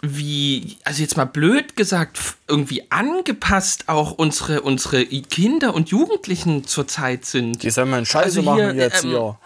wie, 0.00 0.76
also 0.84 1.02
jetzt 1.02 1.16
mal 1.18 1.24
blöd 1.26 1.76
gesagt, 1.76 2.18
irgendwie 2.46 2.90
angepasst 2.90 3.88
auch 3.88 4.12
unsere, 4.12 4.62
unsere 4.62 5.04
Kinder 5.04 5.74
und 5.74 5.90
Jugendlichen 5.90 6.66
zurzeit 6.66 7.26
sind. 7.26 7.62
Die 7.62 7.70
sollen 7.70 7.90
mal 7.90 7.98
einen 7.98 8.06
Scheiße 8.06 8.40
also 8.40 8.54
hier, 8.54 8.64
machen 8.66 8.78
jetzt 8.78 9.04
ähm, 9.04 9.10
hier. 9.10 9.38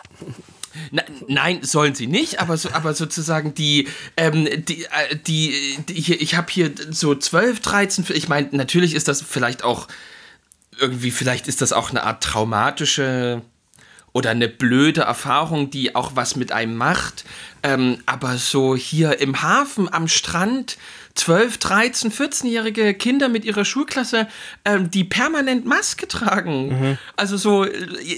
Na, 0.93 1.03
nein, 1.27 1.63
sollen 1.63 1.97
sie 1.97 2.07
nicht, 2.07 2.41
aber, 2.41 2.57
so, 2.57 2.71
aber 2.73 2.95
sozusagen 2.95 3.55
die, 3.55 3.89
ähm, 4.17 4.49
die, 4.69 4.85
äh, 4.85 5.17
die, 5.27 5.79
die, 5.89 5.95
hier, 5.95 6.21
ich 6.21 6.37
habe 6.37 6.51
hier 6.51 6.73
so 6.91 7.15
12, 7.15 7.61
13, 7.61 8.05
ich 8.11 8.29
meine, 8.29 8.49
natürlich 8.53 8.95
ist 8.95 9.09
das 9.09 9.23
vielleicht 9.23 9.65
auch 9.65 9.89
irgendwie, 10.79 11.11
vielleicht 11.11 11.49
ist 11.49 11.61
das 11.61 11.73
auch 11.73 11.91
eine 11.91 12.03
Art 12.03 12.23
traumatische 12.23 13.43
oder 14.13 14.31
eine 14.31 14.49
blöde 14.49 15.03
Erfahrung, 15.03 15.71
die 15.71 15.95
auch 15.95 16.13
was 16.15 16.37
mit 16.37 16.53
einem 16.53 16.77
macht. 16.77 17.25
Ähm, 17.69 17.99
aber 18.07 18.39
so 18.39 18.75
hier 18.75 19.21
im 19.21 19.43
Hafen 19.43 19.93
am 19.93 20.09
Strand 20.09 20.79
12, 21.19 21.59
13, 21.59 22.13
14-jährige 22.13 22.95
Kinder 22.95 23.29
mit 23.29 23.45
ihrer 23.45 23.65
Schulklasse, 23.65 24.29
ähm, 24.65 24.91
die 24.91 25.05
permanent 25.05 25.67
Maske 25.67 26.07
tragen. 26.07 26.69
Mhm. 26.69 26.99
Also 27.17 27.37
so, 27.37 27.67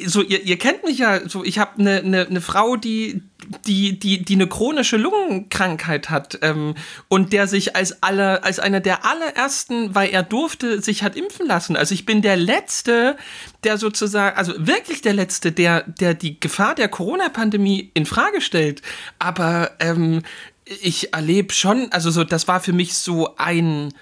so 0.05 0.23
ihr, 0.23 0.43
ihr, 0.45 0.59
kennt 0.59 0.85
mich 0.85 0.99
ja, 0.99 1.27
so 1.27 1.43
ich 1.43 1.59
habe 1.59 1.81
eine 1.81 2.03
ne, 2.03 2.27
ne 2.29 2.41
Frau, 2.43 2.77
die, 2.77 3.23
die, 3.67 3.99
die, 3.99 4.23
die 4.23 4.35
eine 4.35 4.47
chronische 4.47 4.99
Lungenkrankheit 4.99 6.11
hat 6.11 6.39
ähm, 6.43 6.75
und 7.09 7.33
der 7.33 7.47
sich 7.47 7.75
als, 7.75 8.03
aller, 8.03 8.45
als 8.45 8.59
einer 8.59 8.81
der 8.81 9.07
allerersten, 9.07 9.95
weil 9.95 10.11
er 10.11 10.23
durfte, 10.23 10.83
sich 10.83 11.03
hat 11.03 11.17
impfen 11.17 11.47
lassen. 11.47 11.77
Also 11.77 11.95
ich 11.95 12.05
bin 12.05 12.21
der 12.21 12.37
Letzte, 12.37 13.17
der 13.65 13.79
sozusagen, 13.79 14.37
also 14.37 14.53
wirklich 14.59 15.01
der 15.01 15.15
Letzte, 15.15 15.53
der, 15.53 15.85
der 15.85 16.13
die 16.13 16.39
Gefahr 16.39 16.75
der 16.75 16.89
Corona-Pandemie 16.89 17.91
in 17.95 18.05
Frage 18.05 18.43
stellt. 18.43 18.83
Aber 19.19 19.40
ähm, 19.81 20.23
ich 20.65 21.13
erlebe 21.13 21.53
schon, 21.53 21.89
also 21.91 22.11
so, 22.11 22.25
das 22.25 22.49
war 22.49 22.61
für 22.61 22.73
mich 22.73 22.95
so 22.95 23.37
ein 23.37 23.93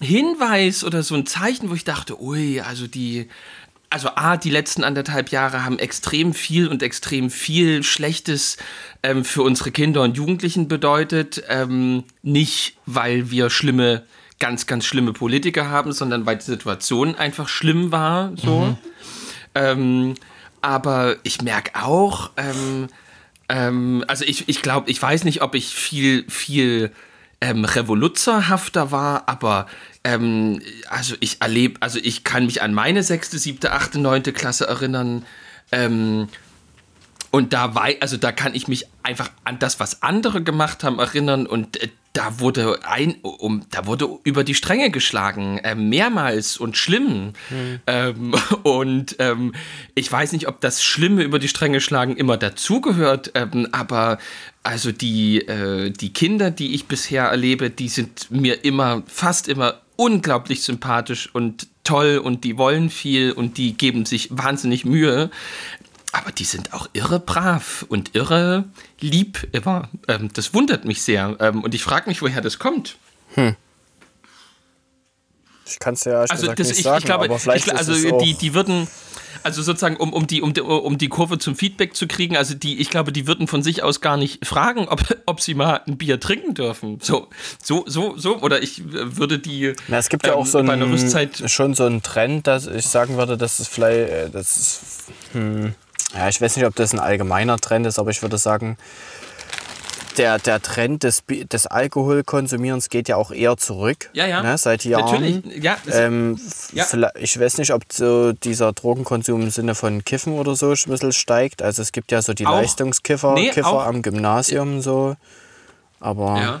Hinweis 0.00 0.84
oder 0.84 1.02
so 1.02 1.14
ein 1.14 1.26
Zeichen, 1.26 1.70
wo 1.70 1.74
ich 1.74 1.84
dachte, 1.84 2.20
ui, 2.22 2.60
also 2.60 2.86
die, 2.86 3.28
also 3.90 4.10
A, 4.14 4.36
die 4.36 4.50
letzten 4.50 4.84
anderthalb 4.84 5.30
Jahre 5.30 5.64
haben 5.64 5.78
extrem 5.78 6.34
viel 6.34 6.68
und 6.68 6.82
extrem 6.82 7.30
viel 7.30 7.82
Schlechtes 7.82 8.58
ähm, 9.02 9.24
für 9.24 9.42
unsere 9.42 9.70
Kinder 9.70 10.02
und 10.02 10.16
Jugendlichen 10.16 10.68
bedeutet. 10.68 11.42
Ähm, 11.48 12.04
nicht, 12.22 12.76
weil 12.86 13.30
wir 13.30 13.50
schlimme, 13.50 14.04
ganz, 14.38 14.66
ganz 14.66 14.84
schlimme 14.84 15.12
Politiker 15.12 15.68
haben, 15.68 15.92
sondern 15.92 16.26
weil 16.26 16.36
die 16.36 16.44
Situation 16.44 17.14
einfach 17.14 17.48
schlimm 17.48 17.90
war. 17.90 18.32
So. 18.36 18.60
Mhm. 18.60 18.76
Ähm, 19.54 20.14
aber 20.60 21.16
ich 21.22 21.42
merke 21.42 21.82
auch, 21.82 22.30
ähm, 23.48 24.04
also 24.06 24.24
ich, 24.24 24.48
ich 24.48 24.62
glaube, 24.62 24.90
ich 24.90 25.00
weiß 25.00 25.24
nicht, 25.24 25.42
ob 25.42 25.54
ich 25.54 25.74
viel, 25.74 26.28
viel 26.28 26.92
ähm, 27.40 27.64
revoluzerhafter 27.64 28.90
war, 28.90 29.28
aber 29.28 29.66
ähm, 30.04 30.60
also 30.88 31.14
ich 31.20 31.40
erlebe, 31.40 31.80
also 31.80 31.98
ich 32.02 32.24
kann 32.24 32.46
mich 32.46 32.62
an 32.62 32.74
meine 32.74 33.02
sechste, 33.02 33.38
siebte, 33.38 33.72
achte, 33.72 33.98
neunte 33.98 34.32
Klasse 34.32 34.66
erinnern. 34.66 35.24
Ähm, 35.72 36.28
und 37.30 37.52
da 37.52 37.74
war, 37.74 37.88
also 38.00 38.16
da 38.16 38.32
kann 38.32 38.54
ich 38.54 38.68
mich 38.68 38.86
einfach 39.02 39.30
an 39.44 39.58
das, 39.58 39.80
was 39.80 40.02
andere 40.02 40.42
gemacht 40.42 40.82
haben, 40.82 40.98
erinnern. 40.98 41.46
Und 41.46 41.82
äh, 41.82 41.88
da 42.18 42.40
wurde 42.40 42.80
ein, 42.82 43.14
um, 43.22 43.62
da 43.70 43.86
wurde 43.86 44.08
über 44.24 44.42
die 44.42 44.56
Stränge 44.56 44.90
geschlagen, 44.90 45.58
äh, 45.58 45.76
mehrmals 45.76 46.56
und 46.56 46.76
schlimm. 46.76 47.32
Hm. 47.48 47.78
Ähm, 47.86 48.34
und 48.64 49.14
ähm, 49.20 49.54
ich 49.94 50.10
weiß 50.10 50.32
nicht, 50.32 50.48
ob 50.48 50.60
das 50.60 50.82
Schlimme 50.82 51.22
über 51.22 51.38
die 51.38 51.46
Stränge 51.46 51.80
schlagen 51.80 52.16
immer 52.16 52.36
dazugehört, 52.36 53.30
ähm, 53.36 53.68
aber 53.70 54.18
also 54.64 54.90
die, 54.90 55.46
äh, 55.46 55.90
die 55.90 56.12
Kinder, 56.12 56.50
die 56.50 56.74
ich 56.74 56.86
bisher 56.86 57.26
erlebe, 57.26 57.70
die 57.70 57.88
sind 57.88 58.32
mir 58.32 58.64
immer, 58.64 59.04
fast 59.06 59.46
immer 59.46 59.80
unglaublich 59.94 60.64
sympathisch 60.64 61.32
und 61.32 61.68
toll 61.84 62.20
und 62.22 62.44
die 62.44 62.58
wollen 62.58 62.90
viel 62.90 63.32
und 63.32 63.58
die 63.58 63.74
geben 63.74 64.06
sich 64.06 64.28
wahnsinnig 64.30 64.84
Mühe. 64.84 65.30
Aber 66.18 66.32
die 66.32 66.44
sind 66.44 66.72
auch 66.72 66.88
irre 66.94 67.20
brav 67.20 67.86
und 67.88 68.16
irre 68.16 68.64
lieb 68.98 69.46
immer. 69.52 69.88
Ähm, 70.08 70.30
das 70.34 70.52
wundert 70.52 70.84
mich 70.84 71.02
sehr. 71.02 71.36
Ähm, 71.38 71.62
und 71.62 71.74
ich 71.74 71.84
frage 71.84 72.08
mich, 72.08 72.22
woher 72.22 72.40
das 72.40 72.58
kommt. 72.58 72.96
Hm. 73.34 73.54
Ich 75.64 75.78
kann 75.78 75.94
es 75.94 76.04
ja 76.04 76.20
also 76.22 76.46
das, 76.46 76.68
nicht 76.68 76.78
ich, 76.78 76.84
sagen, 76.84 76.98
ich 76.98 77.04
glaube, 77.04 77.26
aber 77.26 77.38
vielleicht 77.38 77.66
ich, 77.66 77.76
also 77.76 77.92
die, 78.18 78.34
die 78.34 78.54
würden, 78.54 78.88
also 79.44 79.62
sozusagen, 79.62 79.96
um, 79.96 80.12
um, 80.12 80.26
die, 80.26 80.42
um, 80.42 80.54
die, 80.54 80.62
um 80.62 80.98
die 80.98 81.08
Kurve 81.08 81.38
zum 81.38 81.54
Feedback 81.54 81.94
zu 81.94 82.08
kriegen, 82.08 82.36
also 82.36 82.54
die, 82.54 82.80
ich 82.80 82.90
glaube, 82.90 83.12
die 83.12 83.26
würden 83.28 83.46
von 83.46 83.62
sich 83.62 83.82
aus 83.82 84.00
gar 84.00 84.16
nicht 84.16 84.44
fragen, 84.44 84.88
ob, 84.88 85.02
ob 85.26 85.40
sie 85.40 85.54
mal 85.54 85.82
ein 85.86 85.98
Bier 85.98 86.18
trinken 86.18 86.54
dürfen. 86.54 86.98
So, 87.00 87.28
so, 87.62 87.84
so, 87.86 88.16
so, 88.16 88.40
oder 88.40 88.62
ich 88.62 88.82
würde 88.90 89.38
die. 89.38 89.74
Na, 89.86 89.98
es 89.98 90.08
gibt 90.08 90.24
ähm, 90.24 90.30
ja 90.32 90.36
auch 90.36 90.46
so 90.46 90.58
ein, 90.58 91.48
schon 91.48 91.74
so 91.74 91.84
einen 91.84 92.02
Trend, 92.02 92.46
dass 92.48 92.66
ich 92.66 92.86
sagen 92.86 93.18
würde, 93.18 93.36
dass 93.36 93.60
es 93.60 93.68
vielleicht, 93.68 94.10
äh, 94.10 94.30
das 94.30 94.56
ist, 94.56 94.80
hm, 95.32 95.74
ja, 96.14 96.28
ich 96.28 96.40
weiß 96.40 96.56
nicht, 96.56 96.66
ob 96.66 96.74
das 96.74 96.92
ein 96.92 97.00
allgemeiner 97.00 97.58
Trend 97.58 97.86
ist, 97.86 97.98
aber 97.98 98.10
ich 98.10 98.22
würde 98.22 98.38
sagen, 98.38 98.76
der, 100.18 100.38
der 100.38 100.60
Trend 100.60 101.04
des, 101.04 101.22
des 101.26 101.66
Alkoholkonsumierens 101.66 102.88
geht 102.88 103.08
ja 103.08 103.16
auch 103.16 103.30
eher 103.30 103.56
zurück. 103.56 104.10
Ja, 104.12 104.26
ja. 104.26 104.42
Ne, 104.42 104.58
seit 104.58 104.84
Jahren. 104.84 105.04
Natürlich. 105.04 105.62
Ja, 105.62 105.76
ähm, 105.92 106.38
ja. 106.72 106.86
Ich 107.18 107.38
weiß 107.38 107.58
nicht, 107.58 107.72
ob 107.72 107.84
so 107.92 108.32
dieser 108.32 108.72
Drogenkonsum 108.72 109.42
im 109.42 109.50
Sinne 109.50 109.74
von 109.74 110.04
Kiffen 110.04 110.32
oder 110.34 110.56
so 110.56 110.70
ein 110.70 110.76
bisschen 110.86 111.12
steigt. 111.12 111.62
Also 111.62 111.82
es 111.82 111.92
gibt 111.92 112.10
ja 112.10 112.20
so 112.20 112.34
die 112.34 112.46
auch. 112.46 112.52
Leistungskiffer 112.52 113.34
nee, 113.34 113.50
Kiffer 113.50 113.86
am 113.86 114.02
Gymnasium 114.02 114.80
so. 114.80 115.16
Aber 116.00 116.40
ja. 116.40 116.60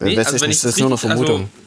nee, 0.00 0.16
weiß 0.16 0.32
also 0.32 0.36
ich 0.44 0.48
nicht, 0.48 0.64
das 0.64 0.72
ist 0.72 0.78
nur 0.78 0.88
eine 0.88 0.94
also 0.94 1.08
Vermutung. 1.08 1.40
Also 1.42 1.65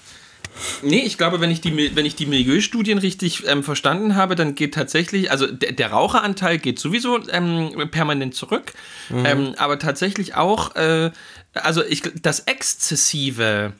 Nee, 0.81 1.01
ich 1.01 1.17
glaube, 1.17 1.41
wenn 1.41 1.51
ich 1.51 1.61
die, 1.61 1.95
wenn 1.95 2.05
ich 2.05 2.15
die 2.15 2.25
Milieustudien 2.25 2.97
richtig 2.97 3.47
ähm, 3.47 3.63
verstanden 3.63 4.15
habe, 4.15 4.35
dann 4.35 4.55
geht 4.55 4.73
tatsächlich, 4.73 5.31
also 5.31 5.47
der, 5.47 5.71
der 5.71 5.91
Raucheranteil 5.91 6.57
geht 6.57 6.79
sowieso 6.79 7.19
ähm, 7.29 7.71
permanent 7.91 8.35
zurück, 8.35 8.73
mhm. 9.09 9.25
ähm, 9.25 9.55
aber 9.57 9.79
tatsächlich 9.79 10.35
auch, 10.35 10.75
äh, 10.75 11.11
also 11.53 11.83
ich, 11.83 12.03
das 12.21 12.41
exzessive 12.41 13.73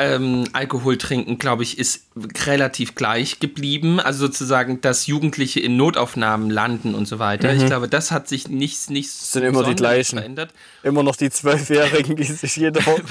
ähm, 0.00 0.44
Alkohol 0.54 0.96
trinken, 0.96 1.38
glaube 1.38 1.62
ich, 1.62 1.78
ist 1.78 2.06
relativ 2.46 2.94
gleich 2.94 3.38
geblieben. 3.38 4.00
Also 4.00 4.26
sozusagen, 4.26 4.80
dass 4.80 5.06
Jugendliche 5.06 5.60
in 5.60 5.76
Notaufnahmen 5.76 6.48
landen 6.48 6.94
und 6.94 7.06
so 7.06 7.18
weiter. 7.18 7.52
Mhm. 7.52 7.60
Ich 7.60 7.66
glaube, 7.66 7.86
das 7.86 8.10
hat 8.10 8.26
sich 8.26 8.48
nicht, 8.48 8.88
nicht 8.88 9.10
das 9.10 9.32
sind 9.32 9.42
immer 9.42 9.62
die 9.62 9.74
gleichen. 9.74 10.16
verändert. 10.18 10.54
Immer 10.82 11.02
noch 11.02 11.16
die 11.16 11.28
Zwölfjährigen, 11.28 12.16
die 12.16 12.24
sich 12.24 12.56
jede 12.56 12.84
Woche 12.86 13.02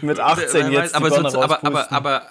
mit 0.00 0.18
18 0.18 0.72
jetzt 0.72 0.94
aber, 0.94 1.10
so, 1.10 1.42
aber, 1.42 1.62
aber, 1.62 1.92
aber, 1.92 2.22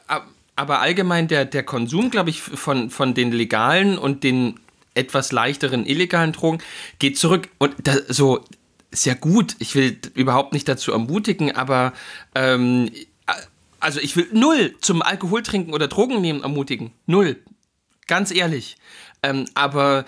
aber, 0.56 0.80
allgemein 0.80 1.28
der, 1.28 1.46
der 1.46 1.62
Konsum, 1.62 2.10
glaube 2.10 2.32
ich, 2.32 2.42
von, 2.42 2.90
von 2.90 3.14
den 3.14 3.32
legalen 3.32 4.00
und 4.00 4.24
den 4.24 4.60
etwas 4.96 5.32
leichteren 5.32 5.86
illegalen 5.86 6.32
Drogen 6.32 6.58
geht 6.98 7.20
zurück. 7.20 7.50
Und 7.60 7.76
da, 7.84 7.94
so 8.08 8.44
ist 8.90 9.06
ja 9.06 9.14
gut. 9.14 9.56
Ich 9.60 9.76
will 9.76 9.98
überhaupt 10.16 10.54
nicht 10.54 10.68
dazu 10.68 10.92
ermutigen, 10.92 11.56
aber 11.56 11.94
ähm, 12.34 12.90
also 13.84 14.00
ich 14.00 14.16
will 14.16 14.28
null 14.32 14.76
zum 14.82 15.02
Alkoholtrinken 15.02 15.74
oder 15.74 15.88
Drogennehmen 15.88 16.42
ermutigen. 16.42 16.92
Null. 17.06 17.38
Ganz 18.08 18.32
ehrlich. 18.32 18.78
Ähm, 19.22 19.46
aber 19.54 20.06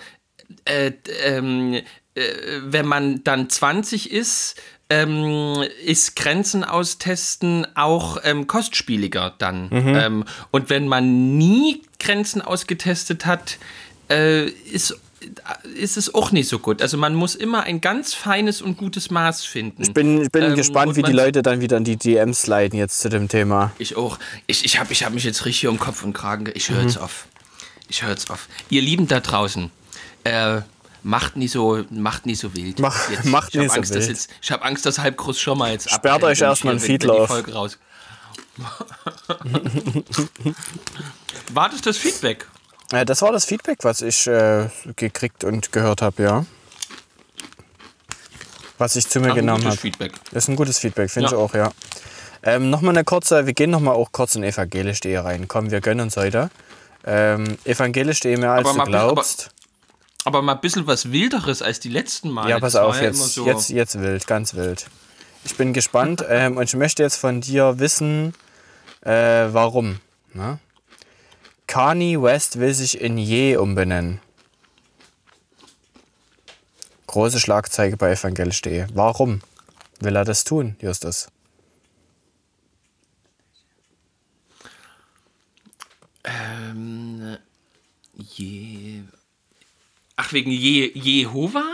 äh, 0.64 0.92
ähm, 1.22 1.74
äh, 1.74 2.22
wenn 2.60 2.86
man 2.86 3.22
dann 3.24 3.48
20 3.48 4.10
ist, 4.10 4.56
ähm, 4.88 5.64
ist 5.84 6.16
Grenzen 6.16 6.64
austesten 6.64 7.66
auch 7.74 8.18
ähm, 8.22 8.46
kostspieliger 8.46 9.34
dann. 9.38 9.68
Mhm. 9.68 9.94
Ähm, 9.96 10.24
und 10.50 10.70
wenn 10.70 10.88
man 10.88 11.36
nie 11.36 11.82
Grenzen 11.98 12.40
ausgetestet 12.40 13.26
hat, 13.26 13.58
äh, 14.08 14.46
ist 14.46 14.98
ist 15.74 15.96
es 15.96 16.14
auch 16.14 16.30
nicht 16.32 16.48
so 16.48 16.58
gut. 16.58 16.82
Also 16.82 16.96
man 16.96 17.14
muss 17.14 17.34
immer 17.34 17.62
ein 17.62 17.80
ganz 17.80 18.14
feines 18.14 18.62
und 18.62 18.76
gutes 18.76 19.10
Maß 19.10 19.44
finden. 19.44 19.82
Ich 19.82 19.92
bin, 19.92 20.22
ich 20.22 20.30
bin 20.30 20.44
ähm, 20.44 20.54
gespannt, 20.54 20.96
wie 20.96 21.02
die 21.02 21.12
Leute 21.12 21.42
dann 21.42 21.60
wieder 21.60 21.76
an 21.76 21.84
die 21.84 21.96
DMs 21.96 22.46
leiten 22.46 22.78
jetzt 22.78 23.00
zu 23.00 23.08
dem 23.08 23.28
Thema. 23.28 23.72
Ich 23.78 23.96
auch. 23.96 24.18
Ich, 24.46 24.64
ich 24.64 24.78
habe 24.78 24.92
ich 24.92 25.04
hab 25.04 25.12
mich 25.12 25.24
jetzt 25.24 25.44
richtig 25.44 25.68
um 25.68 25.78
Kopf 25.78 26.02
und 26.02 26.12
Kragen. 26.12 26.48
Ich 26.54 26.70
höre 26.70 26.80
mhm. 26.80 26.88
jetzt 26.88 26.98
auf. 26.98 27.26
Ich 27.88 28.02
höre 28.02 28.10
jetzt 28.10 28.30
auf. 28.30 28.48
Ihr 28.68 28.82
Lieben 28.82 29.06
da 29.06 29.20
draußen, 29.20 29.70
äh, 30.24 30.60
macht 31.02 31.36
nie 31.36 31.48
so, 31.48 31.84
macht 31.90 32.26
nie 32.26 32.34
so 32.34 32.54
wild. 32.54 32.78
Mach, 32.80 33.10
jetzt, 33.10 33.24
macht 33.26 33.54
nie 33.54 33.68
so 33.68 33.76
wild. 33.76 34.08
Jetzt, 34.08 34.30
ich 34.42 34.50
habe 34.50 34.64
Angst, 34.64 34.86
dass 34.86 34.98
Halbgroß 34.98 35.40
schon 35.40 35.58
mal 35.58 35.72
jetzt 35.72 35.90
Sperrt 35.90 36.24
euch 36.24 36.40
erstmal 36.40 36.74
ein 36.74 36.80
Feed 36.80 37.08
auf. 37.08 37.30
Wartet 41.52 41.86
das 41.86 41.96
Feedback? 41.96 42.46
Äh, 42.92 43.04
das 43.04 43.22
war 43.22 43.32
das 43.32 43.44
Feedback, 43.44 43.78
was 43.82 44.02
ich 44.02 44.26
äh, 44.26 44.68
gekriegt 44.96 45.44
und 45.44 45.72
gehört 45.72 46.02
habe, 46.02 46.22
ja. 46.22 46.46
Was 48.78 48.96
ich 48.96 49.08
zu 49.08 49.20
mir 49.20 49.30
Ach, 49.30 49.34
genommen 49.34 49.64
habe. 49.64 49.76
Feedback. 49.76 50.12
Das 50.32 50.44
ist 50.44 50.48
ein 50.48 50.56
gutes 50.56 50.78
Feedback, 50.78 51.10
finde 51.10 51.30
ja. 51.30 51.36
ich 51.36 51.38
auch, 51.38 51.54
ja. 51.54 51.72
Ähm, 52.42 52.70
nochmal 52.70 52.94
eine 52.94 53.04
kurze, 53.04 53.46
wir 53.46 53.54
gehen 53.54 53.70
nochmal 53.70 53.94
auch 53.94 54.12
kurz 54.12 54.34
in 54.34 54.44
evangelisch.de 54.44 55.16
rein. 55.16 55.48
Komm, 55.48 55.70
wir 55.70 55.80
gönnen 55.80 56.02
uns 56.02 56.16
heute. 56.16 56.50
Ähm, 57.04 57.56
evangelisch.de 57.64 58.36
mehr 58.36 58.52
als 58.52 58.68
aber 58.68 58.84
du 58.84 58.90
glaubst. 58.90 59.50
Aber, 60.24 60.38
aber, 60.38 60.42
mal 60.42 60.54
ein 60.54 60.60
bisschen 60.60 60.86
was 60.86 61.10
Wilderes 61.10 61.62
als 61.62 61.80
die 61.80 61.88
letzten 61.88 62.30
Mal. 62.30 62.48
Ja, 62.48 62.60
pass 62.60 62.76
auf, 62.76 63.00
jetzt, 63.00 63.34
so 63.34 63.46
jetzt, 63.46 63.70
jetzt 63.70 64.00
wild, 64.00 64.26
ganz 64.26 64.54
wild. 64.54 64.86
Ich 65.44 65.56
bin 65.56 65.72
gespannt 65.72 66.24
ähm, 66.28 66.56
und 66.56 66.64
ich 66.64 66.76
möchte 66.76 67.02
jetzt 67.02 67.16
von 67.16 67.40
dir 67.40 67.78
wissen, 67.78 68.34
äh, 69.02 69.46
warum. 69.52 70.00
Na? 70.34 70.58
Kanye 71.66 72.20
West 72.20 72.58
will 72.58 72.74
sich 72.74 73.00
in 73.00 73.18
Ye 73.18 73.56
umbenennen. 73.56 74.20
Große 77.06 77.40
Schlagzeige 77.40 77.96
bei 77.96 78.12
evangelisch.de. 78.12 78.86
Warum 78.94 79.40
will 80.00 80.16
er 80.16 80.24
das 80.24 80.44
tun, 80.44 80.76
Justus? 80.80 81.28
Ähm, 86.24 87.38
Je. 88.14 89.02
Ach, 90.16 90.32
wegen 90.32 90.50
Je 90.50 90.90
Jehova? 90.94 91.64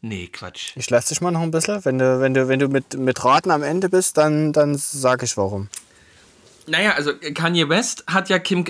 Nee, 0.00 0.28
Quatsch. 0.28 0.76
Ich 0.76 0.90
lasse 0.90 1.08
dich 1.08 1.20
mal 1.20 1.32
noch 1.32 1.40
ein 1.40 1.50
bisschen. 1.50 1.84
Wenn 1.84 1.98
du, 1.98 2.20
wenn 2.20 2.34
du, 2.34 2.46
wenn 2.48 2.60
du 2.60 2.68
mit, 2.68 2.94
mit 2.94 3.24
Raten 3.24 3.50
am 3.50 3.62
Ende 3.62 3.88
bist, 3.88 4.16
dann, 4.16 4.52
dann 4.52 4.76
sage 4.76 5.24
ich 5.24 5.36
warum. 5.36 5.68
Naja, 6.68 6.92
also 6.92 7.12
Kanye 7.34 7.68
West 7.68 8.04
hat 8.06 8.28
ja 8.28 8.38
Kim 8.38 8.64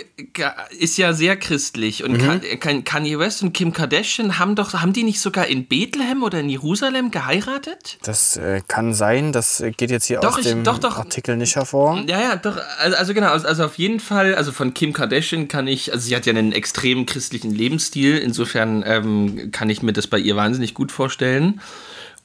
ist 0.79 0.99
ja 0.99 1.13
sehr 1.13 1.37
christlich 1.37 2.05
und 2.05 2.21
mhm. 2.21 2.85
Kanye 2.85 3.19
West 3.19 3.43
und 3.43 3.53
Kim 3.53 3.73
Kardashian 3.73 4.39
haben 4.39 4.55
doch 4.55 4.73
haben 4.75 4.93
die 4.93 5.03
nicht 5.03 5.21
sogar 5.21 5.47
in 5.47 5.67
Bethlehem 5.67 6.23
oder 6.23 6.41
in 6.41 6.49
Jerusalem 6.49 7.11
geheiratet? 7.11 7.99
Das 8.03 8.37
äh, 8.37 8.63
kann 8.67 8.95
sein, 8.95 9.33
das 9.33 9.63
geht 9.77 9.91
jetzt 9.91 10.07
hier 10.07 10.21
doch, 10.21 10.39
aus 10.39 10.45
ich, 10.45 10.53
dem 10.53 10.65
doch, 10.65 10.79
doch. 10.79 10.99
Artikel 10.99 11.37
nicht 11.37 11.57
hervor. 11.57 12.03
Ja, 12.07 12.21
ja, 12.21 12.37
doch 12.37 12.57
also, 12.79 12.97
also 12.97 13.15
genau, 13.15 13.29
also, 13.29 13.47
also, 13.47 13.65
auf 13.65 13.79
jeden 13.79 14.01
Fall, 14.01 14.35
also 14.35 14.53
von 14.53 14.75
Kim 14.75 14.93
Kardashian 14.93 15.49
kann 15.49 15.67
ich, 15.67 15.93
also 15.93 16.07
sie 16.07 16.15
hat 16.17 16.27
ja 16.27 16.33
einen 16.33 16.53
extrem 16.53 17.07
christlichen 17.07 17.55
Lebensstil, 17.55 18.19
insofern 18.19 18.85
ähm, 18.87 19.51
kann 19.53 19.71
ich 19.71 19.83
mir 19.83 19.93
das 19.93 20.07
bei 20.07 20.19
ihr 20.19 20.37
wahnsinnig 20.37 20.75
gut 20.75 20.93
vorstellen 20.93 21.61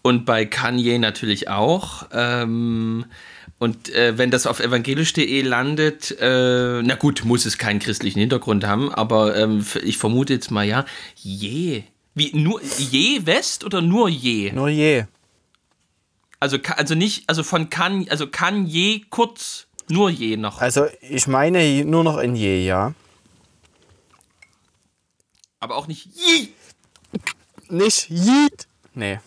und 0.04 0.26
bei 0.26 0.46
Kanye 0.46 1.00
natürlich 1.00 1.50
auch. 1.50 2.08
Ähm, 2.14 3.06
und 3.64 3.88
äh, 3.94 4.18
wenn 4.18 4.30
das 4.30 4.46
auf 4.46 4.60
evangelisch.de 4.60 5.42
landet, 5.42 6.12
äh, 6.20 6.82
na 6.82 6.96
gut, 6.96 7.24
muss 7.24 7.46
es 7.46 7.58
keinen 7.58 7.80
christlichen 7.80 8.20
Hintergrund 8.20 8.66
haben, 8.66 8.94
aber 8.94 9.38
ähm, 9.38 9.66
ich 9.82 9.98
vermute 9.98 10.34
jetzt 10.34 10.52
mal 10.52 10.66
ja, 10.66 10.84
je. 11.16 11.84
Wie, 12.14 12.36
nur 12.36 12.62
je 12.78 13.26
West 13.26 13.64
oder 13.64 13.82
nur 13.82 14.10
je? 14.10 14.52
Nur 14.52 14.68
je. 14.68 15.06
Also, 16.42 16.58
also 16.76 16.94
nicht, 16.94 17.24
also 17.30 17.42
von 17.42 17.70
kann, 17.70 18.06
also 18.10 18.28
kann 18.28 18.66
je 18.66 19.06
kurz, 19.10 19.68
nur 19.88 20.10
je 20.10 20.36
noch. 20.36 20.60
Also 20.60 20.88
ich 21.00 21.28
meine 21.28 21.86
nur 21.86 22.04
noch 22.04 22.18
in 22.18 22.36
je, 22.36 22.66
ja. 22.66 22.94
Aber 25.62 25.78
auch 25.78 25.88
nicht 25.88 26.10
je. 26.14 26.50
Nicht 27.70 28.10
je. 28.10 28.50
Nee. 28.94 29.20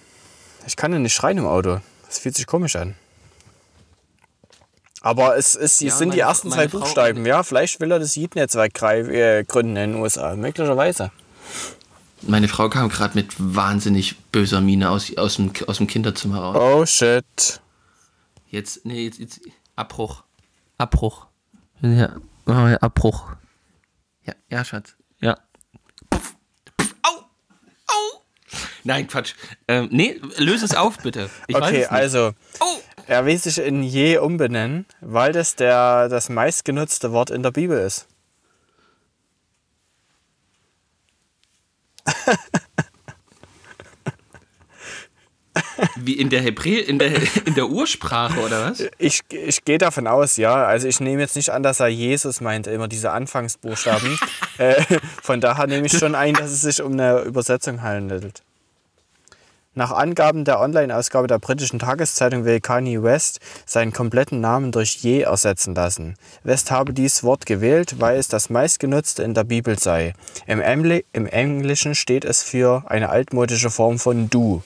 Ich 0.67 0.77
kann 0.77 0.93
ja 0.93 0.99
nicht 0.99 1.15
schreien 1.15 1.39
im 1.39 1.47
Auto. 1.47 1.81
Das 2.05 2.19
fühlt 2.19 2.37
sich 2.37 2.47
komisch 2.47 2.77
an. 2.77 2.97
Aber 5.07 5.37
es, 5.37 5.55
ist, 5.55 5.81
ja, 5.83 5.91
sind 5.93 6.09
meine, 6.09 6.17
die 6.17 6.21
ersten 6.23 6.51
zwei 6.51 6.67
Buchstaben, 6.67 7.25
ja. 7.25 7.45
Vielleicht 7.45 7.79
will 7.79 7.93
er 7.93 8.01
das 8.01 8.17
Yeet-Netzwerk 8.17 8.83
äh, 8.83 9.45
gründen 9.45 9.77
in 9.77 9.93
den 9.93 10.01
USA, 10.03 10.35
möglicherweise. 10.35 11.13
Meine 12.23 12.49
Frau 12.49 12.69
kam 12.69 12.89
gerade 12.89 13.15
mit 13.17 13.33
wahnsinnig 13.39 14.19
böser 14.33 14.61
Miene 14.61 14.91
aus, 14.91 15.17
aus, 15.17 15.37
dem, 15.37 15.53
aus 15.69 15.77
dem 15.77 15.87
Kinderzimmer 15.87 16.41
raus. 16.41 16.57
Oh 16.61 16.85
shit. 16.87 17.61
Jetzt, 18.49 18.85
nee, 18.85 19.05
jetzt, 19.05 19.21
jetzt 19.21 19.43
Abbruch. 19.77 20.25
Abbruch. 20.77 21.27
Ja, 21.83 22.17
Abbruch. 22.81 23.29
Ja, 24.25 24.35
ja, 24.51 24.65
Schatz. 24.65 24.97
Ja. 25.21 25.39
Au! 27.03 27.11
Au! 27.87 28.23
Nein, 28.83 29.07
Quatsch. 29.07 29.35
Ähm, 29.69 29.89
nee, 29.93 30.21
löse 30.39 30.65
es 30.65 30.75
auf, 30.75 30.99
bitte. 30.99 31.31
Ich 31.47 31.55
okay, 31.55 31.85
also. 31.85 32.33
Oh! 32.59 32.81
Er 33.09 33.25
will 33.25 33.39
sich 33.39 33.59
in 33.59 33.83
Je 33.85 34.19
umbenennen, 34.19 34.85
weil 35.01 35.33
das 35.33 35.55
der, 35.55 36.09
das 36.09 36.29
meistgenutzte 36.29 37.13
Wort 37.13 37.31
in 37.31 37.43
der 37.43 37.53
Bibel 37.53 37.79
ist. 37.79 38.09
Wie 45.97 46.15
in 46.15 46.31
der 46.31 46.41
Hebrä 46.43 46.79
in 46.79 46.99
der, 46.99 47.13
in 47.45 47.55
der 47.55 47.69
Ursprache 47.69 48.41
oder 48.41 48.71
was? 48.71 48.83
Ich, 48.99 49.21
ich 49.31 49.65
gehe 49.65 49.79
davon 49.79 50.07
aus, 50.07 50.37
ja. 50.37 50.65
Also 50.65 50.89
ich 50.89 51.01
nehme 51.01 51.21
jetzt 51.21 51.37
nicht 51.37 51.51
an, 51.51 51.63
dass 51.63 51.81
er 51.81 51.89
Jesus 51.89 52.41
meinte, 52.41 52.71
immer 52.71 52.89
diese 52.89 53.13
Anfangsbuchstaben. 53.13 54.19
äh, 54.59 54.83
von 55.23 55.41
daher 55.41 55.67
nehme 55.67 55.87
ich 55.87 55.97
schon 55.97 56.15
ein, 56.15 56.35
dass 56.35 56.51
es 56.51 56.63
sich 56.63 56.83
um 56.83 56.93
eine 56.93 57.21
Übersetzung 57.21 57.83
handelt. 57.83 58.43
Nach 59.79 59.93
Angaben 59.93 60.47
der 60.47 60.59
Online-Ausgabe 60.59 61.27
der 61.27 61.39
britischen 61.39 61.79
Tageszeitung 61.79 62.47
will 62.47 62.61
Kanye 62.61 63.03
West 63.03 63.41
seinen 63.67 63.93
kompletten 63.93 64.41
Namen 64.41 64.73
durch 64.73 64.95
Je 64.97 65.21
ersetzen 65.21 65.75
lassen. 65.75 66.15
West 66.45 66.71
habe 66.71 66.95
dies 66.95 67.23
Wort 67.23 67.45
gewählt, 67.45 67.97
weil 68.01 68.19
es 68.19 68.29
das 68.29 68.49
meistgenutzte 68.49 69.23
in 69.23 69.35
der 69.35 69.45
Bibel 69.45 69.79
sei. 69.79 70.15
Im, 70.47 70.63
Engl 70.63 71.05
Im 71.13 71.27
Englischen 71.27 71.95
steht 71.95 72.25
es 72.25 72.43
für 72.43 72.85
eine 72.87 73.11
altmodische 73.11 73.69
Form 73.69 73.99
von 73.99 74.31
Du. 74.31 74.63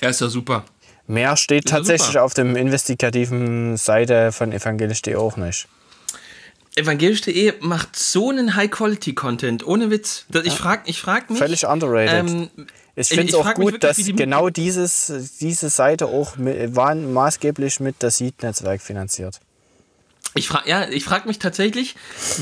Ja, 0.00 0.10
ist 0.10 0.20
ja 0.20 0.28
super. 0.28 0.64
Mehr 1.08 1.36
steht 1.36 1.66
tatsächlich 1.66 2.12
super. 2.12 2.22
auf 2.22 2.34
dem 2.34 2.54
investigativen 2.54 3.76
Seite 3.76 4.30
von 4.30 4.52
evangelisch.de 4.52 5.16
auch 5.16 5.36
nicht. 5.36 5.66
evangelisch.de 6.76 7.54
macht 7.60 7.96
so 7.96 8.30
einen 8.30 8.54
High-Quality-Content, 8.56 9.66
ohne 9.66 9.90
Witz. 9.90 10.26
Ich 10.44 10.54
frage 10.54 10.82
ich 10.86 11.00
frag 11.00 11.30
mich. 11.30 11.38
Völlig 11.38 11.66
underrated. 11.66 12.30
ähm, 12.30 12.50
Ich 12.94 13.08
finde 13.08 13.28
es 13.28 13.34
auch 13.34 13.54
gut, 13.54 13.64
wirklich, 13.72 13.80
dass 13.80 13.96
die- 13.96 14.12
genau 14.12 14.50
dieses, 14.50 15.12
diese 15.40 15.70
Seite 15.70 16.06
auch 16.06 16.36
mi- 16.36 16.74
war 16.74 16.94
maßgeblich 16.94 17.80
mit 17.80 17.96
das 18.00 18.18
Seed-Netzwerk 18.18 18.80
finanziert. 18.82 19.40
Ich 20.34 20.48
frage 20.48 20.68
ja, 20.68 20.88
ich 20.88 21.04
frage 21.04 21.28
mich 21.28 21.38
tatsächlich, 21.38 21.94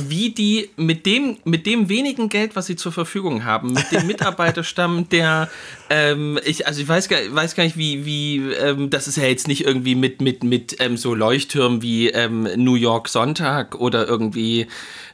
wie 0.08 0.30
die 0.30 0.70
mit 0.76 1.06
dem 1.06 1.38
mit 1.44 1.66
dem 1.66 1.88
wenigen 1.88 2.28
Geld, 2.28 2.54
was 2.54 2.66
sie 2.66 2.76
zur 2.76 2.92
Verfügung 2.92 3.44
haben, 3.44 3.72
mit 3.72 3.90
dem 3.90 4.06
Mitarbeiterstamm, 4.06 5.08
der 5.08 5.50
ähm, 5.88 6.38
ich 6.44 6.68
also 6.68 6.80
ich 6.80 6.88
weiß 6.88 7.08
gar, 7.08 7.18
weiß 7.28 7.56
gar 7.56 7.64
nicht 7.64 7.76
wie 7.76 8.04
wie 8.04 8.52
ähm, 8.52 8.90
das 8.90 9.08
ist 9.08 9.16
ja 9.16 9.24
jetzt 9.24 9.48
nicht 9.48 9.64
irgendwie 9.64 9.96
mit 9.96 10.20
mit 10.20 10.44
mit 10.44 10.76
ähm, 10.78 10.96
so 10.96 11.14
Leuchttürmen 11.14 11.82
wie 11.82 12.10
ähm, 12.10 12.48
New 12.56 12.76
York 12.76 13.08
Sonntag 13.08 13.74
oder 13.74 14.06
irgendwie 14.06 14.68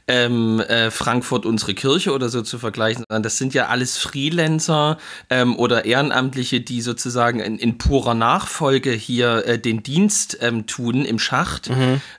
ähm, 0.09 0.61
äh, 0.61 0.91
Frankfurt 0.91 1.47
unsere 1.47 1.75
Kirche 1.75 2.13
oder 2.13 2.29
so 2.29 2.43
zu 2.43 2.59
vergleichen, 2.59 3.05
sondern 3.09 3.23
das 3.23 3.39
sind 3.39 3.55
ja 3.55 3.67
alles 3.67 3.99
Freelancer 3.99 4.99
ähm, 5.31 5.57
oder 5.57 5.85
Ehrenamtliche, 5.85 6.61
die 6.61 6.81
sozusagen 6.81 7.41
in, 7.41 7.59
in 7.59 7.79
purer 7.79 8.15
Nachfolge 8.15 8.93
hier 8.93 9.45
äh, 9.47 9.59
den 9.59 9.83
Dienst 9.83 10.39
ähm, 10.41 10.67
tun 10.67 11.05
im 11.05 11.19
Schacht. 11.19 11.69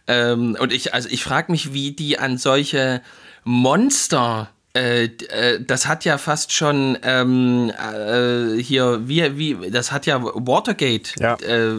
Ähm, 0.07 0.57
und 0.59 0.73
ich, 0.73 0.93
also 0.93 1.09
ich 1.09 1.23
frage 1.23 1.51
mich, 1.51 1.73
wie 1.73 1.91
die 1.91 2.19
an 2.19 2.37
solche 2.37 3.01
Monster 3.43 4.49
das 5.65 5.87
hat 5.87 6.05
ja 6.05 6.17
fast 6.17 6.51
schon 6.51 6.97
ähm, 7.03 7.71
äh, 7.71 8.61
hier, 8.61 9.07
wie, 9.07 9.37
wie, 9.37 9.71
das 9.71 9.91
hat 9.91 10.05
ja 10.05 10.21
Watergate. 10.21 11.11
Ja. 11.19 11.35
Äh, 11.35 11.73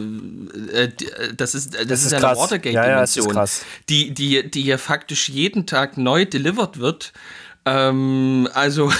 äh, 0.73 0.83
äh, 0.83 0.89
das 1.35 1.55
ist, 1.55 1.73
das, 1.73 1.99
ist, 1.99 2.05
ist 2.05 2.11
ja 2.11 2.19
krass. 2.19 2.31
eine 2.31 2.41
Watergate-Dimension, 2.41 3.27
Ja, 3.27 3.33
ja, 3.35 3.43
ist 3.43 3.65
die, 3.89 4.11
die, 4.13 4.49
die 4.49 4.63
hier 4.63 4.77
faktisch 4.77 5.29
jeden 5.29 5.65
Tag 5.65 5.97
neu 5.97 6.25
delivered 6.25 6.79
wird. 6.79 7.13
Ähm, 7.65 8.47
also, 8.53 8.91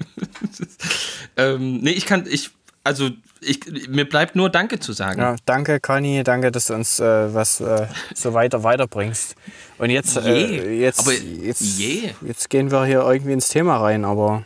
ähm, 1.36 1.78
nee, 1.78 1.92
ich 1.92 2.06
kann, 2.06 2.26
ich, 2.28 2.50
also, 2.90 3.10
ich, 3.40 3.60
mir 3.88 4.04
bleibt 4.04 4.34
nur 4.34 4.50
Danke 4.50 4.80
zu 4.80 4.92
sagen. 4.92 5.20
Ja, 5.20 5.36
danke, 5.46 5.78
Conny, 5.80 6.24
danke, 6.24 6.50
dass 6.50 6.66
du 6.66 6.74
uns 6.74 6.98
äh, 6.98 7.32
was 7.32 7.60
äh, 7.60 7.86
so 8.14 8.34
weiter 8.34 8.64
weiterbringst. 8.64 9.36
Und 9.78 9.90
jetzt, 9.90 10.16
äh, 10.16 10.46
Je. 10.46 10.80
jetzt, 10.80 10.98
Aber 11.00 11.12
jetzt, 11.12 11.60
je. 11.78 12.10
jetzt 12.26 12.50
gehen 12.50 12.70
wir 12.72 12.84
hier 12.84 13.00
irgendwie 13.00 13.32
ins 13.32 13.48
Thema 13.48 13.76
rein, 13.78 14.04
aber 14.04 14.44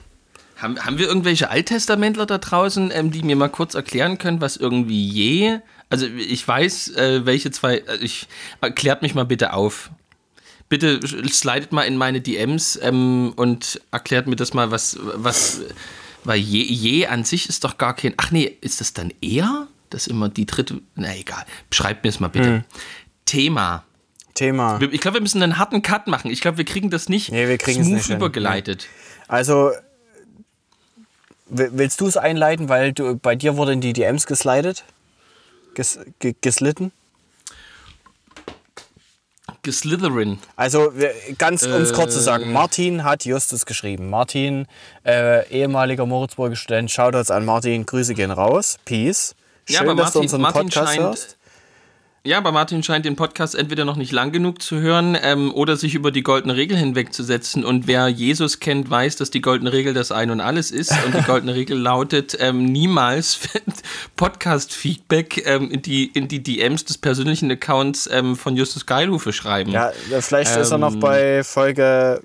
Haben, 0.58 0.78
haben 0.84 0.98
wir 0.98 1.08
irgendwelche 1.08 1.50
Alttestamentler 1.50 2.26
da 2.26 2.36
draußen, 2.38 2.90
ähm, 2.94 3.10
die 3.10 3.22
mir 3.22 3.34
mal 3.36 3.48
kurz 3.48 3.74
erklären 3.74 4.18
können, 4.18 4.40
was 4.42 4.56
irgendwie 4.58 5.08
je. 5.08 5.58
Also 5.90 6.06
ich 6.06 6.46
weiß, 6.46 6.90
äh, 6.96 7.24
welche 7.26 7.50
zwei. 7.50 7.78
äh, 7.78 7.96
Ich 8.02 8.28
erklärt 8.60 9.00
mich 9.02 9.14
mal 9.14 9.24
bitte 9.24 9.54
auf. 9.54 9.90
Bitte 10.68 11.00
slidet 11.28 11.72
mal 11.72 11.82
in 11.82 11.96
meine 11.96 12.20
DMs 12.20 12.78
ähm, 12.82 13.32
und 13.36 13.80
erklärt 13.90 14.26
mir 14.26 14.36
das 14.36 14.54
mal, 14.54 14.70
was, 14.70 14.98
was. 15.14 15.60
Weil 16.24 16.38
je, 16.38 16.62
je 16.62 17.06
an 17.06 17.24
sich 17.24 17.48
ist 17.48 17.64
doch 17.64 17.78
gar 17.78 17.94
kein. 17.94 18.14
Ach 18.16 18.30
nee, 18.30 18.56
ist 18.60 18.80
das 18.80 18.92
dann 18.94 19.12
eher? 19.20 19.66
Das 19.90 20.02
ist 20.06 20.08
immer 20.08 20.28
die 20.28 20.46
dritte. 20.46 20.80
Na 20.94 21.14
egal. 21.16 21.44
Schreibt 21.70 22.02
mir 22.04 22.10
es 22.10 22.18
mal 22.20 22.28
bitte. 22.28 22.46
Hm. 22.48 22.64
Thema. 23.26 23.84
Thema. 24.34 24.80
Ich 24.90 25.00
glaube, 25.00 25.18
wir 25.18 25.20
müssen 25.22 25.42
einen 25.42 25.58
harten 25.58 25.82
Cut 25.82 26.06
machen. 26.08 26.30
Ich 26.30 26.40
glaube, 26.40 26.58
wir 26.58 26.64
kriegen 26.64 26.90
das 26.90 27.08
nicht 27.08 27.30
Nee, 27.30 27.46
wir 27.46 27.56
kriegen's 27.58 27.86
smooth 27.86 27.96
nicht 27.98 28.06
hin. 28.08 28.16
übergeleitet. 28.16 28.88
Also, 29.28 29.70
w- 31.46 31.68
willst 31.72 32.00
du 32.00 32.06
es 32.06 32.16
einleiten, 32.16 32.68
weil 32.68 32.92
du, 32.92 33.16
bei 33.16 33.36
dir 33.36 33.56
wurden 33.56 33.80
die 33.80 33.92
DMs 33.92 34.26
geslidet? 34.26 34.84
Ges, 35.74 35.98
ge, 36.18 36.34
geslitten? 36.40 36.90
Geslytherin. 39.62 40.38
Also, 40.56 40.92
ganz 41.38 41.64
um 41.64 41.72
es 41.82 41.92
kurz 41.92 42.12
zu 42.14 42.20
Äh. 42.20 42.22
sagen, 42.22 42.52
Martin 42.52 43.04
hat 43.04 43.24
Justus 43.24 43.66
geschrieben. 43.66 44.08
Martin, 44.10 44.66
äh, 45.06 45.46
ehemaliger 45.50 46.06
Moritzburger 46.06 46.56
Student, 46.56 46.90
Shoutouts 46.90 47.30
an 47.30 47.44
Martin, 47.44 47.84
Grüße 47.86 48.14
gehen 48.14 48.30
raus. 48.30 48.78
Peace. 48.84 49.34
Schön, 49.66 49.74
Ja, 49.74 49.80
aber 49.82 49.94
dass 49.94 50.12
du 50.12 50.18
Martin, 50.18 50.20
unseren 50.22 50.40
Martin 50.42 50.62
Podcast 50.62 50.88
scheint. 50.94 51.02
hörst. 51.02 51.36
Ja, 52.26 52.38
aber 52.38 52.52
Martin 52.52 52.82
scheint 52.82 53.04
den 53.04 53.16
Podcast 53.16 53.54
entweder 53.54 53.84
noch 53.84 53.96
nicht 53.96 54.10
lang 54.10 54.32
genug 54.32 54.62
zu 54.62 54.80
hören 54.80 55.14
ähm, 55.22 55.52
oder 55.52 55.76
sich 55.76 55.94
über 55.94 56.10
die 56.10 56.22
goldene 56.22 56.56
Regel 56.56 56.74
hinwegzusetzen. 56.74 57.66
Und 57.66 57.86
wer 57.86 58.08
Jesus 58.08 58.60
kennt, 58.60 58.88
weiß, 58.88 59.16
dass 59.16 59.30
die 59.30 59.42
goldene 59.42 59.74
Regel 59.74 59.92
das 59.92 60.10
Ein 60.10 60.30
und 60.30 60.40
Alles 60.40 60.70
ist. 60.70 60.90
Und 61.04 61.14
die 61.14 61.22
goldene 61.22 61.54
Regel 61.54 61.78
lautet, 61.78 62.34
ähm, 62.40 62.64
niemals 62.64 63.40
Podcast-Feedback 64.16 65.46
ähm, 65.46 65.70
in, 65.70 65.82
die, 65.82 66.06
in 66.06 66.26
die 66.26 66.42
DMs 66.42 66.86
des 66.86 66.96
persönlichen 66.96 67.50
Accounts 67.50 68.08
ähm, 68.10 68.36
von 68.36 68.56
Justus 68.56 68.86
Geilhufe 68.86 69.34
schreiben. 69.34 69.72
Ja, 69.72 69.92
vielleicht 70.20 70.56
ist 70.56 70.70
er 70.70 70.78
noch 70.78 70.94
Ähm. 70.94 71.00
bei 71.00 71.44
Folge, 71.44 72.22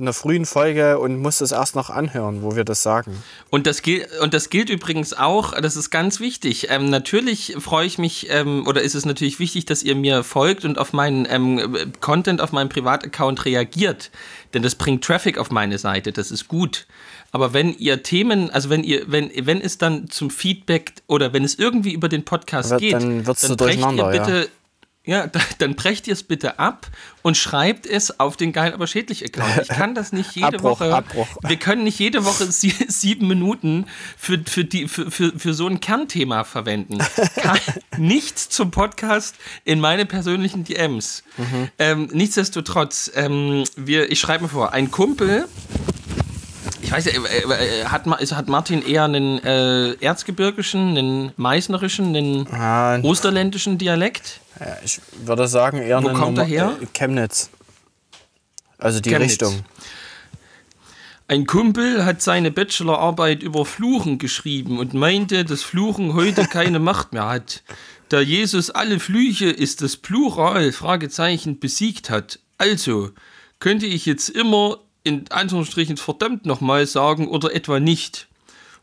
einer 0.00 0.12
frühen 0.12 0.46
Folge 0.46 0.98
und 0.98 1.20
muss 1.20 1.40
es 1.40 1.52
erst 1.52 1.76
noch 1.76 1.90
anhören, 1.90 2.42
wo 2.42 2.56
wir 2.56 2.64
das 2.64 2.82
sagen. 2.82 3.22
Und 3.50 3.66
das, 3.66 3.82
gilt, 3.82 4.08
und 4.20 4.34
das 4.34 4.50
gilt 4.50 4.70
übrigens 4.70 5.12
auch, 5.12 5.52
das 5.60 5.76
ist 5.76 5.90
ganz 5.90 6.20
wichtig. 6.20 6.68
Ähm, 6.70 6.90
natürlich 6.90 7.56
freue 7.58 7.86
ich 7.86 7.98
mich, 7.98 8.28
ähm, 8.30 8.66
oder 8.66 8.82
ist 8.82 8.94
es 8.94 9.04
natürlich 9.04 9.38
wichtig, 9.38 9.66
dass 9.66 9.82
ihr 9.82 9.94
mir 9.94 10.22
folgt 10.24 10.64
und 10.64 10.78
auf 10.78 10.92
meinen 10.92 11.26
ähm, 11.28 11.92
Content 12.00 12.40
auf 12.40 12.52
meinem 12.52 12.68
Privataccount 12.68 13.44
reagiert. 13.44 14.10
Denn 14.54 14.62
das 14.62 14.74
bringt 14.74 15.04
Traffic 15.04 15.38
auf 15.38 15.50
meine 15.50 15.78
Seite, 15.78 16.12
das 16.12 16.30
ist 16.30 16.48
gut. 16.48 16.86
Aber 17.32 17.52
wenn 17.52 17.76
ihr 17.78 18.02
Themen, 18.02 18.50
also 18.50 18.70
wenn 18.70 18.82
ihr, 18.82 19.04
wenn, 19.06 19.30
wenn 19.46 19.60
es 19.60 19.78
dann 19.78 20.10
zum 20.10 20.30
Feedback 20.30 20.94
oder 21.06 21.32
wenn 21.32 21.44
es 21.44 21.56
irgendwie 21.56 21.92
über 21.92 22.08
den 22.08 22.24
Podcast 22.24 22.70
Wird- 22.70 22.80
geht, 22.80 22.92
dann 22.94 23.24
so 23.24 23.32
brecht 23.32 23.42
ihr 23.44 23.56
durcheinander, 23.56 24.14
ja. 24.14 24.44
Ja, 25.10 25.26
da- 25.32 25.40
dann 25.58 25.74
brecht 25.74 26.06
ihr 26.06 26.12
es 26.12 26.22
bitte 26.22 26.58
ab 26.60 26.86
und 27.22 27.36
schreibt 27.36 27.84
es 27.86 28.20
auf 28.20 28.36
den 28.36 28.52
Geil 28.52 28.72
aber 28.72 28.86
schädlich 28.86 29.24
Account. 29.24 29.62
Ich 29.62 29.68
kann 29.68 29.94
das 29.94 30.12
nicht 30.12 30.34
jede 30.36 30.46
Abbruch, 30.46 30.80
Woche. 30.80 30.94
Abbruch. 30.94 31.26
Wir 31.42 31.56
können 31.56 31.82
nicht 31.84 31.98
jede 31.98 32.24
Woche 32.24 32.46
sie, 32.52 32.72
sieben 32.88 33.26
Minuten 33.26 33.86
für, 34.16 34.38
für, 34.46 34.64
die, 34.64 34.86
für, 34.88 35.10
für, 35.10 35.36
für 35.38 35.52
so 35.52 35.66
ein 35.66 35.80
Kernthema 35.80 36.44
verwenden. 36.44 36.98
Kann, 37.36 37.58
nichts 37.98 38.48
zum 38.50 38.70
Podcast 38.70 39.34
in 39.64 39.80
meine 39.80 40.06
persönlichen 40.06 40.62
DMs. 40.64 41.24
Ähm, 41.78 42.08
nichtsdestotrotz, 42.12 43.10
ähm, 43.16 43.64
wir, 43.76 44.10
ich 44.12 44.20
schreibe 44.20 44.44
mir 44.44 44.48
vor, 44.50 44.72
ein 44.72 44.90
Kumpel, 44.92 45.46
ich 46.82 46.92
weiß 46.92 47.04
ja, 47.06 47.12
äh, 47.12 47.80
äh, 47.80 47.84
hat, 47.86 48.06
Ma- 48.06 48.16
ist- 48.16 48.32
hat 48.34 48.48
Martin 48.48 48.86
eher 48.86 49.04
einen 49.04 49.38
äh, 49.44 49.92
erzgebirgischen, 49.94 50.96
einen 50.96 51.32
meißnerischen, 51.36 52.14
einen 52.16 52.46
Ah, 52.52 52.98
osterländischen 53.00 53.76
Dialekt? 53.78 54.40
Ja, 54.60 54.76
ich 54.84 55.00
würde 55.24 55.48
sagen, 55.48 55.78
eher 55.78 56.02
Wo 56.02 56.08
eine 56.08 56.18
kommt 56.18 56.38
er 56.38 56.44
her? 56.44 56.76
äh, 56.80 56.86
Chemnitz. 56.92 57.50
Also 58.78 59.00
die 59.00 59.10
Chemnitz. 59.10 59.32
Richtung. 59.32 59.64
Ein 61.28 61.46
Kumpel 61.46 62.04
hat 62.04 62.22
seine 62.22 62.50
Bachelorarbeit 62.50 63.42
über 63.42 63.64
Fluchen 63.64 64.18
geschrieben 64.18 64.78
und 64.78 64.94
meinte, 64.94 65.44
dass 65.44 65.62
Fluchen 65.62 66.14
heute 66.14 66.46
keine 66.46 66.78
Macht 66.80 67.12
mehr 67.12 67.28
hat. 67.28 67.62
Da 68.08 68.20
Jesus 68.20 68.70
alle 68.70 68.98
Flüche 68.98 69.48
ist 69.48 69.82
das 69.82 69.96
Plural 69.96 70.72
Fragezeichen 70.72 71.60
besiegt 71.60 72.10
hat. 72.10 72.40
Also, 72.58 73.10
könnte 73.60 73.86
ich 73.86 74.06
jetzt 74.06 74.28
immer 74.28 74.78
in 75.04 75.30
Anführungsstrichen 75.30 75.96
verdammt 75.96 76.46
nochmal 76.46 76.86
sagen 76.86 77.28
oder 77.28 77.54
etwa 77.54 77.78
nicht? 77.78 78.26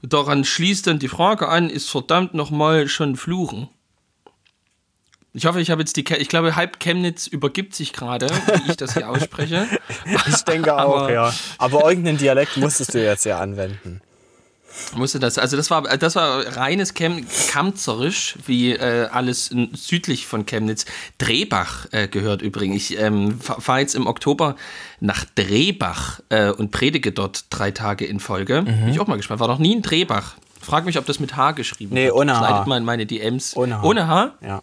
Und 0.01 0.13
daran 0.13 0.45
schließt 0.45 0.87
dann 0.87 0.99
die 0.99 1.09
Frage 1.09 1.49
an, 1.49 1.69
ist 1.69 1.89
verdammt 1.89 2.33
nochmal 2.33 2.87
schon 2.87 3.17
Fluchen? 3.17 3.67
Ich 5.37 5.45
hoffe, 5.45 5.61
ich 5.61 5.69
habe 5.69 5.81
jetzt 5.83 5.95
die, 5.97 6.03
Ke 6.03 6.15
ich 6.17 6.29
glaube, 6.29 6.55
halb 6.55 6.79
Chemnitz 6.79 7.27
übergibt 7.27 7.75
sich 7.75 7.93
gerade, 7.93 8.27
wie 8.27 8.71
ich 8.71 8.77
das 8.77 8.93
hier 8.95 9.07
ausspreche. 9.09 9.67
Ich 10.27 10.41
denke 10.43 10.73
auch, 10.75 10.95
Aber- 11.03 11.11
ja. 11.13 11.33
Aber 11.59 11.87
irgendeinen 11.87 12.17
Dialekt 12.17 12.57
musstest 12.57 12.93
du 12.95 13.03
jetzt 13.03 13.23
ja 13.25 13.39
anwenden. 13.39 14.01
musste 14.95 15.19
das, 15.19 15.37
also 15.37 15.55
das 15.55 15.69
war, 15.69 15.83
das 15.83 16.15
war 16.15 16.57
reines 16.57 16.93
Chem 16.95 17.25
Kamzerisch, 17.51 18.35
wie 18.47 18.71
äh, 18.73 19.07
alles 19.11 19.51
südlich 19.73 20.25
von 20.25 20.45
Chemnitz. 20.47 20.85
Drehbach 21.19 21.85
äh, 21.91 22.07
gehört 22.07 22.41
übrigens. 22.41 22.89
Ich 22.89 22.99
ähm, 22.99 23.39
fahre 23.39 23.79
jetzt 23.81 23.93
im 23.95 24.07
Oktober 24.07 24.55
nach 24.99 25.23
Drehbach 25.35 26.19
äh, 26.29 26.49
und 26.49 26.71
predige 26.71 27.11
dort 27.11 27.45
drei 27.51 27.69
Tage 27.71 28.05
in 28.05 28.19
Folge. 28.19 28.63
Bin 28.63 28.89
ich 28.89 28.99
auch 28.99 29.07
mal 29.07 29.17
gespannt. 29.17 29.39
War 29.39 29.47
noch 29.47 29.59
nie 29.59 29.73
in 29.73 29.81
Drehbach. 29.83 30.33
Frag 30.61 30.85
mich, 30.85 30.97
ob 30.97 31.05
das 31.05 31.19
mit 31.19 31.35
H 31.35 31.51
geschrieben 31.51 31.93
Nee, 31.93 32.05
wird. 32.05 32.15
ohne 32.15 32.37
H. 32.39 32.45
Slidet 32.47 32.67
mal 32.67 32.77
in 32.77 32.85
meine 32.85 33.05
DMs. 33.05 33.55
Ohne 33.55 33.81
H. 33.81 33.83
Ohne 33.85 34.07
H? 34.07 34.31
Ja. 34.41 34.61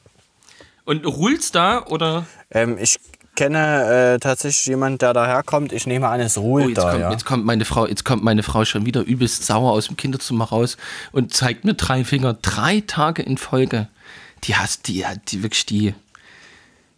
Und 0.85 1.07
ruhlt's 1.07 1.51
da 1.53 1.85
oder? 1.87 2.27
Ähm, 2.51 2.77
ich 2.79 2.99
kenne 3.37 4.15
äh, 4.15 4.19
tatsächlich 4.19 4.67
jemanden, 4.67 4.99
der 4.99 5.13
daherkommt. 5.13 5.73
Ich 5.73 5.87
nehme 5.87 6.09
an, 6.09 6.21
es 6.21 6.37
Oh, 6.39 6.43
ruht 6.43 6.69
jetzt, 6.69 6.79
da. 6.79 6.91
kommt, 6.91 7.01
ja. 7.01 7.11
jetzt, 7.11 7.25
kommt 7.25 7.45
meine 7.45 7.65
Frau, 7.65 7.87
jetzt 7.87 8.05
kommt 8.05 8.23
meine 8.23 8.43
Frau 8.43 8.65
schon 8.65 8.87
wieder 8.87 9.03
übelst 9.03 9.45
sauer 9.47 9.73
aus 9.73 9.87
dem 9.87 9.97
Kinderzimmer 9.97 10.45
raus 10.45 10.77
und 11.13 11.33
zeigt 11.35 11.65
mir 11.65 11.75
drei 11.75 12.05
Finger, 12.05 12.35
drei 12.35 12.83
Tage 12.87 13.23
in 13.23 13.39
Folge. 13.39 13.89
Die 14.45 14.55
hasst, 14.57 14.89
die 14.89 15.07
hat 15.07 15.33
die 15.33 15.43
wirklich 15.43 15.67
die. 15.67 15.95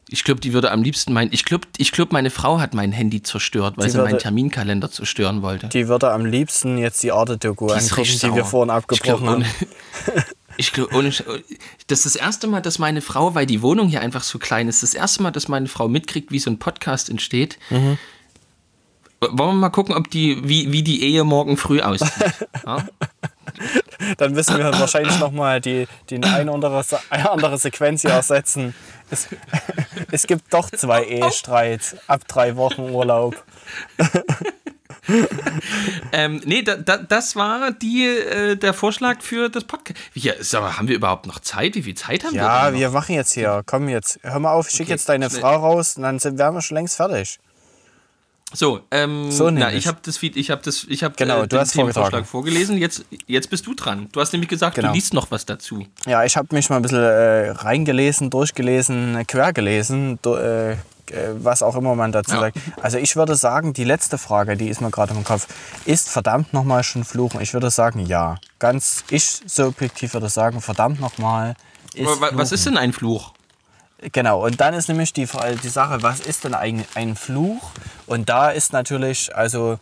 Ich 0.09 0.23
glaube, 0.25 0.41
die 0.41 0.53
würde 0.53 0.71
am 0.71 0.83
liebsten 0.83 1.13
mein. 1.13 1.31
Ich 1.33 1.45
glaube, 1.45 1.67
ich 1.79 1.91
glaub, 1.91 2.13
meine 2.13 2.31
Frau 2.31 2.61
hat 2.61 2.75
mein 2.75 2.93
Handy 2.93 3.23
zerstört, 3.23 3.75
weil 3.77 3.87
Die 3.87 3.91
sie 3.93 3.99
meinen 3.99 4.11
würde- 4.13 4.23
Terminkalender 4.23 4.91
zerstören 4.91 5.43
wollte. 5.43 5.69
Die 5.69 5.89
würde 5.89 6.13
am 6.13 6.25
liebsten 6.27 6.77
jetzt 6.79 7.03
die 7.03 7.11
Arte-Doku 7.13 7.69
angucken, 7.69 8.05
die 8.05 8.35
wir 8.35 8.45
vorhin 8.45 8.77
Ich 8.77 8.87
glaub, 8.87 9.21
abgebrochen 9.23 9.29
haben. 9.29 9.45
Ich 10.57 10.73
glaube, 10.73 11.13
das 11.87 11.99
ist 11.99 12.07
das 12.07 12.17
erste 12.17 12.47
Mal, 12.47 12.63
dass 12.63 12.79
meine 12.79 13.03
Frau, 13.03 13.35
weil 13.35 13.47
die 13.47 13.63
Wohnung 13.63 13.89
hier 13.89 14.01
einfach 14.01 14.23
so 14.23 14.39
klein 14.39 14.69
ist, 14.69 14.83
das 14.83 14.95
erste 14.95 15.23
Mal, 15.23 15.31
dass 15.31 15.49
meine 15.49 15.69
Frau 15.69 15.89
mitkriegt, 15.89 16.31
wie 16.33 16.39
so 16.39 16.51
ein 16.51 16.59
Podcast 16.59 17.11
entsteht. 17.11 17.59
Mhm. 17.71 17.99
Wollen 19.21 19.37
wir 19.37 19.53
mal 19.53 19.71
gucken, 19.71 19.95
ob 19.95 20.11
die, 20.11 20.47
wie, 20.47 20.73
wie 20.73 20.83
die 20.83 21.03
Ehe 21.03 21.25
morgen 21.25 21.57
früh 21.57 21.81
aussieht. 21.81 22.13
Ja? 22.67 22.87
Dann 24.19 24.33
müssen 24.33 24.59
wir 24.59 24.73
wahrscheinlich 24.79 25.19
nochmal 25.19 25.61
die, 25.61 25.89
die 26.11 26.17
eine 26.17 26.53
andere, 26.53 26.85
eine 27.09 27.31
andere 27.31 27.59
Sequenz 27.59 28.03
hier 28.03 28.11
ersetzen. 28.11 28.75
Es, 29.11 29.29
es 30.11 30.27
gibt 30.27 30.53
doch 30.53 30.71
zwei 30.71 31.05
Ehestreits 31.05 31.97
ab 32.07 32.29
drei 32.29 32.57
Wochen 32.57 32.83
Urlaub. 32.83 33.43
ähm, 36.13 36.41
nee, 36.45 36.63
da, 36.63 36.77
da, 36.77 36.97
das 36.99 37.37
war 37.37 37.73
die, 37.73 38.05
äh, 38.07 38.57
der 38.57 38.75
Vorschlag 38.75 39.21
für 39.23 39.49
das 39.49 39.65
Podcast. 39.65 39.99
Ja, 40.15 40.35
aber 40.55 40.79
haben 40.79 40.89
wir 40.89 40.97
überhaupt 40.97 41.27
noch 41.27 41.41
Zeit? 41.41 41.75
Wie 41.75 41.83
viel 41.83 41.95
Zeit 41.95 42.25
haben 42.25 42.35
ja, 42.35 42.71
wir? 42.71 42.73
Ja, 42.73 42.79
wir 42.79 42.91
machen 42.91 43.15
jetzt 43.15 43.33
hier. 43.33 43.63
Komm 43.67 43.89
jetzt. 43.89 44.19
Hör 44.23 44.39
mal 44.39 44.53
auf, 44.53 44.69
schick 44.69 44.83
okay. 44.83 44.93
jetzt 44.93 45.09
deine 45.09 45.31
Frau 45.31 45.57
raus 45.57 45.97
und 45.97 46.03
dann 46.03 46.19
sind, 46.19 46.39
wären 46.39 46.55
wir 46.55 46.63
schon 46.63 46.77
längst 46.77 46.97
fertig. 46.97 47.39
So, 48.53 48.81
ähm, 48.93 49.33
so 49.33 49.51
na, 49.51 49.73
ich 49.73 49.89
habe 49.89 49.99
das, 50.03 50.23
ich 50.23 50.51
habe 50.51 50.63
das, 50.63 50.87
ich 50.89 51.03
habe 51.03 51.15
genau, 51.17 51.43
äh, 51.43 51.49
den 51.49 51.65
Themenvorschlag 51.65 52.27
vorgelesen. 52.27 52.79
Jetzt, 52.79 53.05
jetzt 53.27 53.51
bist 53.51 53.67
du 53.67 53.75
dran. 53.75 54.09
Du 54.13 54.21
hast 54.21 54.33
nämlich 54.33 54.49
gesagt, 54.49 54.77
genau. 54.77 54.89
du 54.89 54.95
liest 54.95 55.15
noch 55.15 55.31
was 55.33 55.47
dazu. 55.47 55.85
Ja, 56.07 56.25
ich 56.25 56.37
habe 56.37 56.55
mich 56.55 56.71
mal 56.71 56.77
ein 56.77 56.83
bisschen 56.83 57.03
äh, 57.03 57.51
reingelesen, 57.51 58.31
durchgelesen, 58.31 59.27
quer 59.27 59.53
gelesen, 59.53 60.21
äh, 60.25 60.77
was 61.39 61.63
auch 61.63 61.75
immer 61.75 61.97
man 61.97 62.13
dazu 62.13 62.35
ja. 62.35 62.41
sagt. 62.41 62.59
Also 62.81 62.99
ich 62.99 63.17
würde 63.17 63.35
sagen, 63.35 63.73
die 63.73 63.85
letzte 63.85 64.17
Frage, 64.17 64.57
die 64.57 64.69
ist 64.69 64.81
mir 64.81 64.91
gerade 64.91 65.13
im 65.13 65.25
Kopf, 65.25 65.49
ist 65.85 66.09
verdammt 66.09 66.53
nochmal 66.53 66.85
schon 66.85 67.05
Fluchen? 67.05 67.41
Ich 67.41 67.53
würde 67.53 67.71
sagen, 67.71 68.07
ja. 68.07 68.39
Ganz 68.61 69.05
ich 69.11 69.41
subjektiv 69.47 70.15
würde 70.15 70.29
sagen, 70.29 70.61
verdammt 70.61 71.01
nochmal. 71.01 71.57
Was 72.33 72.53
ist 72.53 72.67
denn 72.67 72.77
ein 72.77 72.93
Fluch? 72.93 73.33
Genau, 74.13 74.45
und 74.45 74.61
dann 74.61 74.75
ist 74.75 74.89
nämlich 74.89 75.13
die, 75.15 75.27
die 75.63 75.69
Sache, 75.69 76.03
was 76.03 76.21
ist 76.21 76.45
denn 76.45 76.55
ein, 76.55 76.85
ein 76.95 77.17
Fluch? 77.17 77.71
Und 78.07 78.29
da 78.29 78.51
ist 78.51 78.73
natürlich, 78.73 79.35
also 79.35 79.79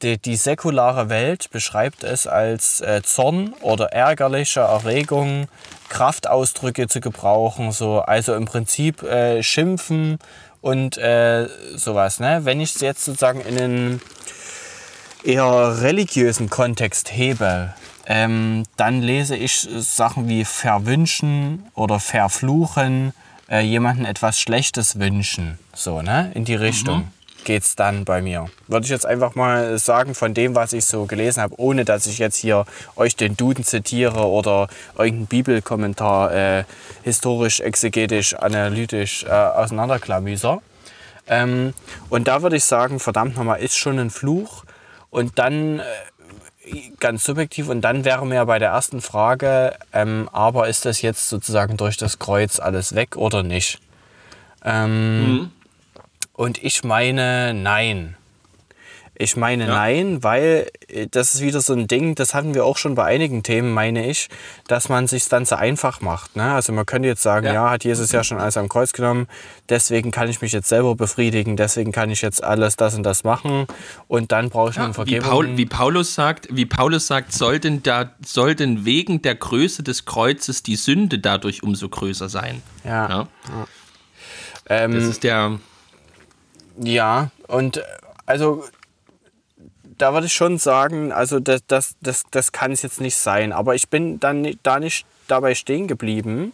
die, 0.00 0.16
die 0.16 0.36
säkulare 0.36 1.10
Welt 1.10 1.50
beschreibt 1.50 2.02
es 2.02 2.26
als 2.26 2.80
äh, 2.80 3.02
Zorn 3.02 3.52
oder 3.60 3.92
ärgerliche 3.92 4.60
Erregung, 4.60 5.48
Kraftausdrücke 5.90 6.88
zu 6.88 7.00
gebrauchen, 7.00 7.72
so, 7.72 8.00
also 8.00 8.34
im 8.34 8.46
Prinzip 8.46 9.02
äh, 9.02 9.42
schimpfen 9.42 10.18
und 10.62 10.96
äh, 10.96 11.48
sowas. 11.76 12.20
Ne? 12.20 12.40
Wenn 12.44 12.60
ich 12.60 12.74
es 12.74 12.80
jetzt 12.80 13.04
sozusagen 13.04 13.40
in 13.42 13.58
einen 13.58 14.02
eher 15.24 15.82
religiösen 15.82 16.48
Kontext 16.48 17.12
hebe, 17.12 17.74
ähm, 18.06 18.62
dann 18.76 19.02
lese 19.02 19.36
ich 19.36 19.68
Sachen 19.78 20.28
wie 20.28 20.46
verwünschen 20.46 21.66
oder 21.74 22.00
verfluchen 22.00 23.12
äh, 23.50 23.60
jemanden 23.60 24.04
etwas 24.04 24.40
Schlechtes 24.40 24.98
wünschen. 24.98 25.58
So, 25.74 26.02
ne? 26.02 26.30
In 26.34 26.44
die 26.44 26.54
Richtung. 26.54 26.98
Mhm 26.98 27.18
geht's 27.48 27.76
dann 27.76 28.04
bei 28.04 28.20
mir. 28.20 28.50
Würde 28.66 28.84
ich 28.84 28.90
jetzt 28.90 29.06
einfach 29.06 29.34
mal 29.34 29.78
sagen 29.78 30.14
von 30.14 30.34
dem, 30.34 30.54
was 30.54 30.74
ich 30.74 30.84
so 30.84 31.06
gelesen 31.06 31.42
habe, 31.42 31.54
ohne 31.58 31.86
dass 31.86 32.06
ich 32.06 32.18
jetzt 32.18 32.36
hier 32.36 32.66
euch 32.94 33.16
den 33.16 33.38
Duden 33.38 33.64
zitiere 33.64 34.26
oder 34.26 34.68
irgendeinen 34.98 35.26
Bibelkommentar 35.28 36.34
äh, 36.34 36.64
historisch, 37.04 37.60
exegetisch, 37.60 38.34
analytisch 38.34 39.24
äh, 39.24 39.30
auseinanderklamüser. 39.30 40.60
Ähm, 41.26 41.72
und 42.10 42.28
da 42.28 42.42
würde 42.42 42.56
ich 42.56 42.64
sagen, 42.64 43.00
verdammt 43.00 43.36
nochmal, 43.36 43.60
ist 43.60 43.78
schon 43.78 43.98
ein 43.98 44.10
Fluch. 44.10 44.64
Und 45.08 45.38
dann 45.38 45.78
äh, 45.78 45.84
ganz 47.00 47.24
subjektiv. 47.24 47.68
Und 47.68 47.82
dann 47.82 48.04
wäre 48.04 48.26
mir 48.26 48.44
bei 48.46 48.58
der 48.58 48.70
ersten 48.70 49.00
Frage, 49.00 49.76
ähm, 49.92 50.28
aber 50.32 50.68
ist 50.68 50.84
das 50.84 51.02
jetzt 51.02 51.28
sozusagen 51.28 51.76
durch 51.76 51.96
das 51.96 52.18
Kreuz 52.18 52.60
alles 52.60 52.94
weg 52.94 53.16
oder 53.16 53.42
nicht? 53.42 53.80
Ähm, 54.64 55.32
mhm. 55.32 55.50
Und 56.32 56.62
ich 56.62 56.84
meine, 56.84 57.54
nein. 57.54 58.16
Ich 59.20 59.36
meine 59.36 59.66
ja. 59.66 59.74
nein, 59.74 60.22
weil 60.22 60.70
äh, 60.86 61.08
das 61.10 61.34
ist 61.34 61.40
wieder 61.40 61.60
so 61.60 61.72
ein 61.72 61.88
Ding, 61.88 62.14
das 62.14 62.34
hatten 62.34 62.54
wir 62.54 62.64
auch 62.64 62.76
schon 62.76 62.94
bei 62.94 63.04
einigen 63.04 63.42
Themen, 63.42 63.72
meine 63.72 64.08
ich, 64.08 64.28
dass 64.68 64.88
man 64.88 65.08
sich 65.08 65.28
dann 65.28 65.44
so 65.44 65.56
einfach 65.56 66.00
macht. 66.00 66.36
Ne? 66.36 66.52
Also 66.54 66.72
man 66.72 66.86
könnte 66.86 67.08
jetzt 67.08 67.22
sagen, 67.22 67.46
ja. 67.46 67.52
ja. 67.52 67.70
hat 67.70 67.82
Jesus 67.82 68.12
ja 68.12 68.22
schon 68.22 68.38
alles 68.38 68.56
am 68.56 68.68
Kreuz 68.68 68.92
genommen, 68.92 69.26
deswegen 69.68 70.12
kann 70.12 70.28
ich 70.28 70.40
mich 70.40 70.52
jetzt 70.52 70.68
selber 70.68 70.94
befriedigen, 70.94 71.56
deswegen 71.56 71.90
kann 71.90 72.10
ich 72.10 72.22
jetzt 72.22 72.44
alles 72.44 72.76
das 72.76 72.94
und 72.94 73.02
das 73.02 73.24
machen 73.24 73.66
und 74.06 74.30
dann 74.30 74.50
brauche 74.50 74.70
ich 74.70 74.76
ja, 74.76 74.84
eine 74.84 74.94
Vergebung. 74.94 75.24
Wie, 75.24 75.28
Paul, 75.28 75.56
wie, 75.56 75.66
Paulus 75.66 76.14
sagt, 76.14 76.46
wie 76.52 76.66
Paulus 76.66 77.08
sagt, 77.08 77.32
sollten, 77.32 77.82
da, 77.82 78.12
sollten 78.24 78.84
wegen 78.84 79.20
der 79.20 79.34
Größe 79.34 79.82
des 79.82 80.04
Kreuzes 80.04 80.62
die 80.62 80.76
Sünde 80.76 81.18
dadurch 81.18 81.64
umso 81.64 81.88
größer 81.88 82.28
sein. 82.28 82.62
Ja. 82.84 83.08
ja. 83.08 83.28
Ähm, 84.68 84.94
das 84.94 85.04
ist 85.04 85.24
der. 85.24 85.58
Ja, 86.80 87.30
und 87.48 87.82
also 88.26 88.62
da 89.98 90.12
würde 90.12 90.26
ich 90.26 90.32
schon 90.32 90.58
sagen, 90.58 91.12
also 91.12 91.40
das, 91.40 91.60
das, 91.66 91.96
das, 92.00 92.24
das 92.30 92.52
kann 92.52 92.72
es 92.72 92.82
jetzt 92.82 93.00
nicht 93.00 93.16
sein. 93.16 93.52
Aber 93.52 93.74
ich 93.74 93.88
bin 93.88 94.20
dann 94.20 94.56
da 94.62 94.80
nicht 94.80 95.06
dabei 95.26 95.54
stehen 95.54 95.86
geblieben. 95.86 96.52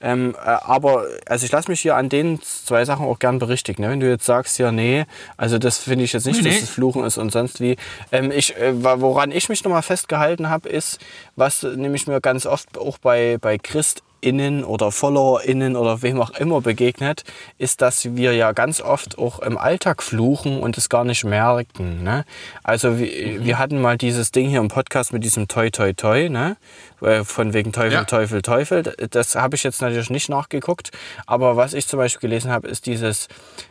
Ähm, 0.00 0.36
äh, 0.36 0.48
aber 0.48 1.06
also 1.26 1.44
ich 1.44 1.50
lasse 1.50 1.68
mich 1.70 1.80
hier 1.80 1.96
an 1.96 2.08
den 2.08 2.40
zwei 2.40 2.84
Sachen 2.84 3.06
auch 3.06 3.18
gern 3.18 3.38
berichtigen. 3.40 3.82
Ne? 3.82 3.90
Wenn 3.90 4.00
du 4.00 4.08
jetzt 4.08 4.24
sagst, 4.24 4.58
ja, 4.58 4.70
nee, 4.70 5.06
also 5.36 5.58
das 5.58 5.78
finde 5.78 6.04
ich 6.04 6.12
jetzt 6.12 6.26
nicht, 6.26 6.42
nee. 6.42 6.50
dass 6.50 6.62
es 6.62 6.70
Fluchen 6.70 7.04
ist 7.04 7.18
und 7.18 7.32
sonst 7.32 7.60
wie. 7.60 7.76
Ähm, 8.12 8.30
ich, 8.30 8.56
äh, 8.56 8.72
woran 8.82 9.32
ich 9.32 9.48
mich 9.48 9.64
nochmal 9.64 9.82
festgehalten 9.82 10.48
habe, 10.48 10.68
ist, 10.68 11.00
was 11.34 11.64
nämlich 11.64 12.06
mir 12.06 12.20
ganz 12.20 12.46
oft 12.46 12.78
auch 12.78 12.98
bei, 12.98 13.38
bei 13.40 13.58
Christ 13.58 14.02
innen 14.20 14.64
oder 14.64 14.90
FollowerInnen 14.90 15.76
oder 15.76 16.02
wem 16.02 16.20
auch 16.20 16.30
immer 16.30 16.60
begegnet, 16.60 17.24
ist, 17.58 17.80
dass 17.82 18.16
wir 18.16 18.34
ja 18.34 18.52
ganz 18.52 18.80
oft 18.80 19.18
auch 19.18 19.38
im 19.40 19.56
Alltag 19.58 20.02
fluchen 20.02 20.60
und 20.60 20.76
es 20.76 20.88
gar 20.88 21.04
nicht 21.04 21.24
merken. 21.24 22.02
Ne? 22.02 22.24
Also 22.62 22.98
wir, 22.98 23.06
mhm. 23.06 23.44
wir 23.44 23.58
hatten 23.58 23.80
mal 23.80 23.96
dieses 23.96 24.32
Ding 24.32 24.48
hier 24.48 24.60
im 24.60 24.68
Podcast 24.68 25.12
mit 25.12 25.24
diesem 25.24 25.48
Toi 25.48 25.70
Toi 25.70 25.92
Toi, 25.92 26.28
ne? 26.28 26.56
Äh, 27.00 27.22
von 27.24 27.52
wegen 27.52 27.72
Teufel, 27.72 27.92
ja. 27.92 28.04
Teufel, 28.04 28.42
Teufel. 28.42 28.82
Das 29.10 29.36
habe 29.36 29.56
ich 29.56 29.62
jetzt 29.62 29.80
natürlich 29.80 30.10
nicht 30.10 30.28
nachgeguckt, 30.28 30.90
aber 31.26 31.56
was 31.56 31.74
ich 31.74 31.86
zum 31.86 31.98
Beispiel 31.98 32.28
gelesen 32.28 32.50
habe, 32.50 32.68
ist 32.68 32.86
dieses 32.86 33.28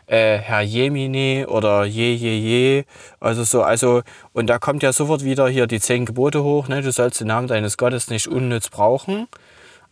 äh, 0.07 0.37
Herr 0.37 0.61
Jemine 0.61 1.47
oder 1.47 1.83
Je 1.83 2.13
Je 2.13 2.37
Je, 2.37 2.83
also 3.19 3.43
so, 3.43 3.63
also 3.63 4.01
und 4.33 4.47
da 4.47 4.59
kommt 4.59 4.83
ja 4.83 4.93
sofort 4.93 5.23
wieder 5.23 5.49
hier 5.49 5.67
die 5.67 5.79
zehn 5.79 6.05
Gebote 6.05 6.43
hoch, 6.43 6.67
ne? 6.67 6.81
Du 6.81 6.91
sollst 6.91 7.19
den 7.19 7.27
Namen 7.27 7.47
deines 7.47 7.77
Gottes 7.77 8.09
nicht 8.09 8.27
unnütz 8.27 8.69
brauchen. 8.69 9.27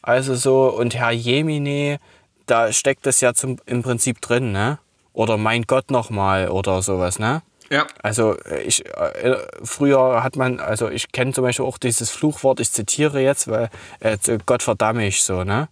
Also 0.06 0.36
so, 0.36 0.68
und 0.68 0.94
Herr 0.94 1.10
Jemine, 1.10 2.00
da 2.46 2.72
steckt 2.72 3.08
das 3.08 3.22
ja 3.22 3.34
zum, 3.34 3.58
im 3.66 3.82
Prinzip 3.82 4.22
drin, 4.22 4.52
ne? 4.52 4.78
Oder 5.14 5.38
mein 5.38 5.64
Gott 5.64 5.90
nochmal 5.90 6.50
oder 6.50 6.84
sowas, 6.84 7.18
ne? 7.18 7.42
Ja. 7.72 7.88
Also 8.04 8.38
ich 8.64 8.86
äh, 8.86 9.36
früher 9.64 10.24
hat 10.24 10.36
man, 10.36 10.60
also 10.60 10.90
ich 10.90 11.12
kenne 11.12 11.34
zum 11.34 11.44
Beispiel 11.44 11.66
auch 11.66 11.80
dieses 11.80 12.12
Fluchwort, 12.12 12.60
ich 12.60 12.72
zitiere 12.72 13.20
jetzt, 13.20 13.48
weil 13.48 13.72
äh, 14.00 14.18
Gott 14.46 14.62
verdamme 14.62 15.08
ich 15.08 15.24
so, 15.24 15.44
ne? 15.44 15.70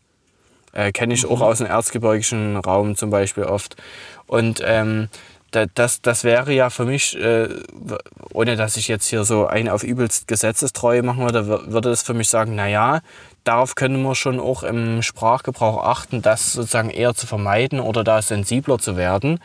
Äh, 0.72 0.92
kenne 0.92 1.14
ich 1.14 1.26
mhm. 1.26 1.30
auch 1.30 1.42
aus 1.42 1.60
dem 1.60 1.68
erzgebirgischen 1.68 2.58
Raum 2.58 2.96
zum 2.96 3.12
Beispiel 3.12 3.44
oft. 3.44 3.76
Und 4.26 4.64
ähm, 4.66 5.10
das, 5.76 6.02
das 6.02 6.24
wäre 6.24 6.52
ja 6.52 6.72
für 6.72 6.86
mich, 6.86 7.16
äh, 7.16 7.50
ohne 8.34 8.56
dass 8.56 8.78
ich 8.78 8.88
jetzt 8.88 9.06
hier 9.06 9.24
so 9.26 9.46
ein 9.46 9.70
auf 9.70 9.84
übelst 9.84 10.28
Gesetzestreue 10.28 11.04
machen 11.04 11.24
würde, 11.24 11.48
würde 11.48 11.90
das 11.92 12.02
für 12.02 12.16
mich 12.16 12.30
sagen, 12.30 12.56
naja, 12.56 13.02
darauf 13.44 13.76
können 13.76 14.02
wir 14.02 14.16
schon 14.16 14.40
auch 14.40 14.64
im 14.64 15.02
Sprachgebrauch 15.02 15.84
achten, 15.84 16.22
das 16.22 16.54
sozusagen 16.54 16.90
eher 16.90 17.14
zu 17.14 17.28
vermeiden 17.28 17.80
oder 17.80 18.04
da 18.04 18.22
sensibler 18.22 18.80
zu 18.80 18.98
werden. 18.98 19.40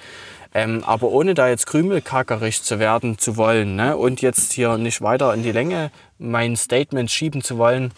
Ähm, 0.55 0.82
aber 0.84 1.09
ohne 1.09 1.34
da 1.34 1.49
jetzt 1.49 1.66
krümelkackerig 1.66 2.62
zu 2.62 2.78
werden 2.78 3.18
zu 3.18 3.36
wollen 3.36 3.76
ne, 3.76 3.96
und 3.96 4.22
jetzt 4.22 4.53
hier 4.55 4.78
nicht 4.78 5.03
weiter 5.03 5.34
in 5.34 5.42
die 5.42 5.53
Länge 5.53 5.90
mein 6.18 6.57
Statement 6.57 7.11
schieben 7.11 7.42
zu 7.42 7.59
wollen, 7.59 7.92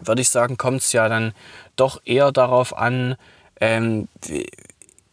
würde 0.00 0.20
ich 0.20 0.28
sagen, 0.28 0.56
kommt 0.56 0.80
es 0.80 0.92
ja 0.92 1.08
dann 1.08 1.32
doch 1.76 2.00
eher 2.04 2.32
darauf 2.32 2.76
an, 2.76 3.16
ähm, 3.60 4.08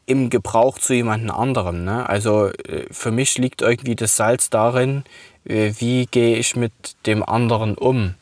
im 0.05 0.29
Gebrauch 0.29 0.77
zu 0.79 0.93
jemand 0.93 1.29
anderem. 1.31 1.85
Ne? 1.85 2.07
Also 2.09 2.47
äh, 2.47 2.85
für 2.91 3.11
mich 3.11 3.37
liegt 3.37 3.61
irgendwie 3.61 3.95
das 3.95 4.17
Salz 4.17 4.49
darin, 4.49 5.03
äh, 5.45 5.73
wie 5.77 6.07
gehe 6.07 6.37
ich 6.37 6.55
mit 6.55 6.73
dem 7.05 7.23
anderen 7.23 7.75
um. 7.77 8.15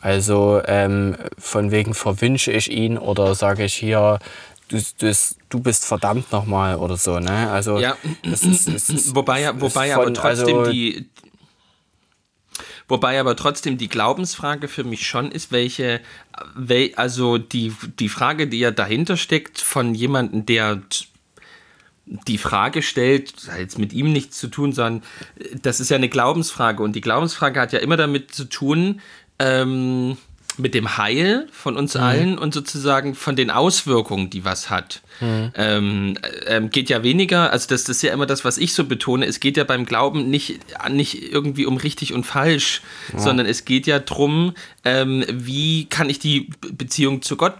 Also 0.00 0.62
ähm, 0.64 1.16
von 1.38 1.70
wegen 1.70 1.94
verwünsche 1.94 2.52
ich 2.52 2.70
ihn 2.70 2.96
oder 2.96 3.34
sage 3.34 3.64
ich 3.64 3.74
hier, 3.74 4.18
du, 4.68 4.80
du, 4.98 5.12
du 5.48 5.60
bist 5.60 5.84
verdammt 5.84 6.32
nochmal 6.32 6.76
oder 6.76 6.96
so. 6.96 7.18
Ne? 7.18 7.50
Also, 7.50 7.78
ja, 7.78 7.96
das 8.22 8.42
ist, 8.42 8.68
das 8.68 8.88
ist 8.88 9.14
wobei, 9.14 9.50
wobei 9.60 9.92
von, 9.92 10.02
aber 10.02 10.14
trotzdem 10.14 10.58
also, 10.58 10.72
die. 10.72 11.08
Wobei 12.88 13.20
aber 13.20 13.36
trotzdem 13.36 13.78
die 13.78 13.88
Glaubensfrage 13.88 14.66
für 14.66 14.82
mich 14.82 15.06
schon 15.06 15.30
ist, 15.30 15.52
welche, 15.52 16.00
also 16.96 17.38
die, 17.38 17.72
die 18.00 18.08
Frage, 18.08 18.48
die 18.48 18.58
ja 18.58 18.72
dahinter 18.72 19.16
steckt, 19.16 19.60
von 19.60 19.94
jemandem, 19.94 20.44
der 20.44 20.82
die 22.26 22.38
Frage 22.38 22.82
stellt, 22.82 23.32
hat 23.48 23.60
jetzt 23.60 23.78
mit 23.78 23.92
ihm 23.92 24.12
nichts 24.12 24.38
zu 24.38 24.48
tun, 24.48 24.72
sondern 24.72 25.04
das 25.62 25.78
ist 25.78 25.90
ja 25.90 25.96
eine 25.96 26.08
Glaubensfrage 26.08 26.82
und 26.82 26.94
die 26.94 27.00
Glaubensfrage 27.00 27.60
hat 27.60 27.72
ja 27.72 27.78
immer 27.78 27.96
damit 27.96 28.34
zu 28.34 28.46
tun, 28.46 29.00
ähm, 29.40 30.16
mit 30.58 30.74
dem 30.74 30.96
Heil 30.96 31.48
von 31.50 31.76
uns 31.76 31.94
mhm. 31.94 32.00
allen 32.00 32.38
und 32.38 32.54
sozusagen 32.54 33.14
von 33.14 33.36
den 33.36 33.50
Auswirkungen, 33.50 34.30
die 34.30 34.44
was 34.44 34.70
hat. 34.70 35.02
Mhm. 35.20 35.52
Ähm, 35.54 36.18
ähm, 36.46 36.70
geht 36.70 36.88
ja 36.88 37.02
weniger, 37.02 37.50
also 37.50 37.68
das, 37.68 37.84
das, 37.84 37.96
ist 37.96 38.02
ja 38.02 38.12
immer 38.12 38.26
das, 38.26 38.44
was 38.44 38.58
ich 38.58 38.72
so 38.72 38.84
betone, 38.84 39.26
es 39.26 39.40
geht 39.40 39.56
ja 39.56 39.64
beim 39.64 39.84
Glauben 39.84 40.30
nicht, 40.30 40.60
nicht 40.90 41.32
irgendwie 41.32 41.66
um 41.66 41.76
richtig 41.76 42.12
und 42.12 42.24
falsch, 42.24 42.82
ja. 43.12 43.18
sondern 43.18 43.46
es 43.46 43.64
geht 43.64 43.86
ja 43.86 43.98
darum, 43.98 44.54
ähm, 44.84 45.24
wie 45.30 45.86
kann 45.86 46.08
ich 46.08 46.18
die 46.18 46.50
Beziehung 46.72 47.22
zu 47.22 47.36
Gott 47.36 47.54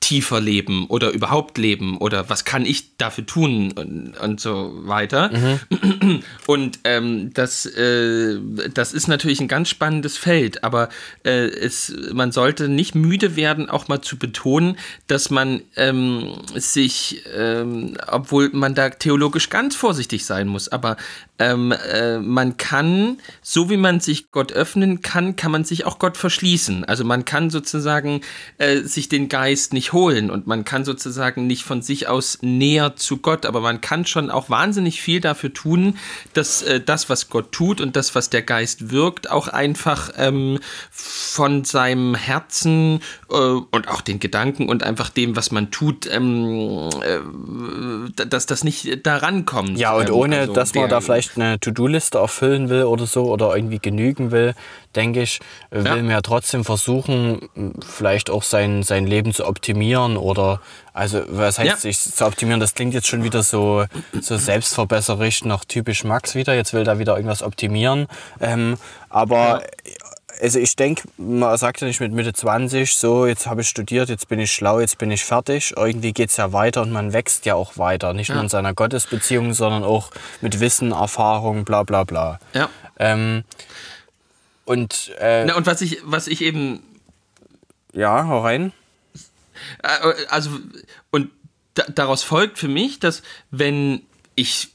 tiefer 0.00 0.40
leben 0.40 0.86
oder 0.86 1.10
überhaupt 1.10 1.58
leben 1.58 1.98
oder 1.98 2.28
was 2.30 2.44
kann 2.44 2.64
ich 2.64 2.96
dafür 2.96 3.26
tun 3.26 3.72
und, 3.72 4.16
und 4.16 4.40
so 4.40 4.72
weiter. 4.86 5.30
Mhm. 5.30 6.22
Und 6.46 6.80
ähm, 6.84 7.32
das, 7.34 7.66
äh, 7.66 8.38
das 8.72 8.92
ist 8.92 9.08
natürlich 9.08 9.40
ein 9.40 9.48
ganz 9.48 9.68
spannendes 9.68 10.16
Feld, 10.16 10.64
aber 10.64 10.88
äh, 11.24 11.46
es, 11.46 11.94
man 12.12 12.32
sollte 12.32 12.68
nicht 12.68 12.94
müde 12.94 13.36
werden, 13.36 13.68
auch 13.68 13.88
mal 13.88 14.00
zu 14.00 14.18
betonen, 14.18 14.76
dass 15.06 15.30
man 15.30 15.62
ähm, 15.76 16.34
sich, 16.54 17.22
ähm, 17.34 17.96
obwohl 18.06 18.50
man 18.52 18.74
da 18.74 18.90
theologisch 18.90 19.50
ganz 19.50 19.76
vorsichtig 19.76 20.24
sein 20.24 20.48
muss, 20.48 20.68
aber 20.68 20.96
ähm, 21.38 21.72
äh, 21.72 22.18
man 22.18 22.56
kann, 22.56 23.18
so 23.42 23.68
wie 23.68 23.76
man 23.76 24.00
sich 24.00 24.30
Gott 24.30 24.52
öffnen 24.52 25.02
kann, 25.02 25.36
kann 25.36 25.50
man 25.50 25.64
sich 25.64 25.84
auch 25.84 25.98
Gott 25.98 26.16
verschließen. 26.16 26.84
Also 26.84 27.04
man 27.04 27.24
kann 27.24 27.50
sozusagen 27.50 28.20
äh, 28.58 28.80
sich 28.82 29.08
den 29.08 29.28
Geist 29.28 29.72
nicht 29.74 29.92
holen 29.92 30.30
und 30.30 30.46
man 30.46 30.64
kann 30.64 30.84
sozusagen 30.84 31.46
nicht 31.46 31.64
von 31.64 31.82
sich 31.82 32.08
aus 32.08 32.38
näher 32.40 32.96
zu 32.96 33.18
Gott, 33.18 33.44
aber 33.44 33.60
man 33.60 33.80
kann 33.80 34.06
schon 34.06 34.30
auch 34.30 34.48
wahnsinnig 34.48 35.02
viel 35.02 35.20
dafür 35.20 35.52
tun, 35.52 35.98
dass 36.32 36.62
äh, 36.62 36.80
das, 36.80 37.10
was 37.10 37.28
Gott 37.28 37.52
tut 37.52 37.80
und 37.80 37.96
das, 37.96 38.14
was 38.14 38.30
der 38.30 38.42
Geist 38.42 38.90
wirkt, 38.90 39.30
auch 39.30 39.48
einfach 39.48 40.10
ähm, 40.16 40.58
von 40.90 41.64
seinem 41.64 42.14
Herzen 42.14 43.00
äh, 43.30 43.34
und 43.34 43.88
auch 43.88 44.00
den 44.00 44.20
Gedanken 44.20 44.68
und 44.68 44.82
einfach 44.82 45.10
dem, 45.10 45.36
was 45.36 45.50
man 45.50 45.70
tut, 45.70 46.08
ähm, 46.10 46.88
äh, 47.02 48.24
dass 48.26 48.46
das 48.46 48.64
nicht 48.64 49.06
daran 49.06 49.44
kommt. 49.44 49.78
Ja, 49.78 49.94
und 49.94 50.08
ähm, 50.08 50.14
ohne, 50.14 50.38
also 50.38 50.52
dass 50.54 50.74
man 50.74 50.88
da 50.88 51.00
vielleicht 51.00 51.24
vielleicht 51.34 51.38
eine 51.38 51.60
To-Do-Liste 51.60 52.18
erfüllen 52.18 52.68
will 52.68 52.84
oder 52.84 53.06
so 53.06 53.30
oder 53.30 53.54
irgendwie 53.54 53.78
genügen 53.78 54.30
will, 54.30 54.54
denke 54.96 55.22
ich, 55.22 55.40
will 55.70 55.84
ja. 55.84 55.96
man 55.96 56.10
ja 56.10 56.20
trotzdem 56.20 56.64
versuchen, 56.64 57.48
vielleicht 57.86 58.30
auch 58.30 58.42
sein, 58.42 58.82
sein 58.82 59.06
Leben 59.06 59.32
zu 59.32 59.46
optimieren 59.46 60.16
oder, 60.16 60.60
also 60.92 61.22
was 61.28 61.58
heißt 61.58 61.68
ja. 61.68 61.76
sich 61.76 62.00
zu 62.00 62.26
optimieren? 62.26 62.60
Das 62.60 62.74
klingt 62.74 62.94
jetzt 62.94 63.06
schon 63.06 63.24
wieder 63.24 63.42
so, 63.42 63.84
so 64.20 64.36
selbstverbesserisch 64.36 65.44
nach 65.44 65.64
typisch 65.64 66.04
Max 66.04 66.34
wieder. 66.34 66.54
Jetzt 66.54 66.72
will 66.72 66.84
da 66.84 66.98
wieder 66.98 67.16
irgendwas 67.16 67.42
optimieren. 67.42 68.06
Ähm, 68.40 68.76
aber 69.08 69.62
ja 69.86 69.92
also 70.40 70.58
ich 70.58 70.76
denke, 70.76 71.08
man 71.16 71.56
sagt 71.56 71.80
ja 71.80 71.86
nicht 71.86 72.00
mit 72.00 72.12
Mitte 72.12 72.32
20, 72.32 72.94
so 72.94 73.26
jetzt 73.26 73.46
habe 73.46 73.60
ich 73.60 73.68
studiert, 73.68 74.08
jetzt 74.08 74.28
bin 74.28 74.40
ich 74.40 74.52
schlau, 74.52 74.80
jetzt 74.80 74.98
bin 74.98 75.10
ich 75.10 75.24
fertig. 75.24 75.74
Irgendwie 75.76 76.12
geht 76.12 76.30
es 76.30 76.36
ja 76.36 76.52
weiter 76.52 76.82
und 76.82 76.92
man 76.92 77.12
wächst 77.12 77.46
ja 77.46 77.54
auch 77.54 77.78
weiter. 77.78 78.12
Nicht 78.12 78.30
nur 78.30 78.40
in 78.40 78.48
seiner 78.48 78.74
Gottesbeziehung, 78.74 79.52
sondern 79.52 79.84
auch 79.84 80.10
mit 80.40 80.60
Wissen, 80.60 80.92
Erfahrung, 80.92 81.64
bla 81.64 81.82
bla 81.82 82.04
bla. 82.04 82.38
Ja. 82.52 82.68
Ähm, 82.98 83.44
und, 84.64 85.12
äh, 85.18 85.44
Na, 85.44 85.56
und 85.56 85.66
was 85.66 85.80
ich, 85.80 85.98
was 86.04 86.26
ich 86.26 86.40
eben. 86.42 86.82
Ja, 87.92 88.26
hau 88.26 88.40
rein. 88.40 88.72
Äh, 89.82 90.12
also, 90.28 90.50
und 91.10 91.30
daraus 91.94 92.22
folgt 92.22 92.58
für 92.58 92.68
mich, 92.68 92.98
dass 92.98 93.22
wenn 93.50 94.02
ich 94.36 94.70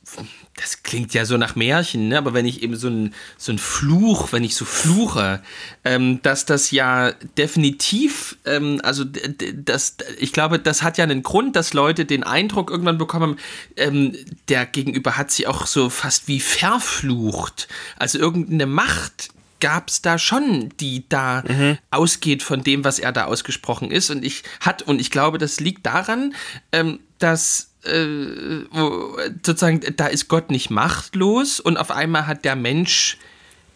das 0.60 0.84
klingt 0.84 1.14
ja 1.14 1.26
so 1.26 1.38
nach 1.38 1.56
Märchen, 1.56 2.10
ne? 2.10 2.18
aber 2.18 2.34
wenn 2.34 2.46
ich 2.46 2.64
eben 2.64 2.76
so 2.76 2.90
ein, 2.90 3.14
so 3.38 3.52
ein 3.52 3.58
Fluch, 3.58 4.34
wenn 4.34 4.44
ich 4.44 4.56
so 4.56 4.66
fluche, 4.66 5.42
ähm, 5.86 6.22
dass 6.22 6.46
das 6.46 6.72
ja 6.72 7.12
definitiv, 7.38 8.38
ähm, 8.46 8.82
also 8.84 9.06
das, 9.06 9.96
ich 10.20 10.34
glaube, 10.34 10.60
das 10.60 10.84
hat 10.84 10.98
ja 10.98 11.06
einen 11.06 11.24
Grund, 11.24 11.56
dass 11.56 11.74
Leute 11.74 12.06
den 12.06 12.24
Eindruck 12.24 12.72
irgendwann 12.72 12.98
bekommen, 12.98 13.38
ähm, 13.78 14.16
der 14.50 14.66
Gegenüber 14.66 15.18
hat 15.18 15.32
sie 15.32 15.48
auch 15.48 15.66
so 15.66 15.90
fast 15.90 16.28
wie 16.28 16.42
verflucht. 16.42 17.68
Also 17.98 18.20
irgendeine 18.20 18.66
Macht 18.66 19.30
gab 19.60 19.90
es 19.90 20.02
da 20.02 20.18
schon, 20.18 20.70
die 20.80 21.08
da 21.10 21.44
mhm. 21.48 21.78
ausgeht 21.92 22.44
von 22.44 22.64
dem, 22.64 22.84
was 22.84 23.00
er 23.00 23.12
da 23.12 23.26
ausgesprochen 23.26 23.92
ist. 23.92 24.10
Und 24.10 24.24
ich 24.24 24.44
hat, 24.60 24.82
und 24.82 25.00
ich 25.00 25.12
glaube, 25.12 25.38
das 25.38 25.60
liegt 25.60 25.86
daran, 25.86 26.34
ähm, 26.72 27.00
dass 27.18 27.72
äh, 27.84 28.66
sozusagen, 29.46 29.82
da 29.96 30.08
ist 30.08 30.28
Gott 30.28 30.52
nicht 30.52 30.70
machtlos 30.70 31.60
und 31.60 31.78
auf 31.78 31.92
einmal 31.92 32.28
hat 32.28 32.46
der 32.46 32.56
Mensch, 32.56 33.18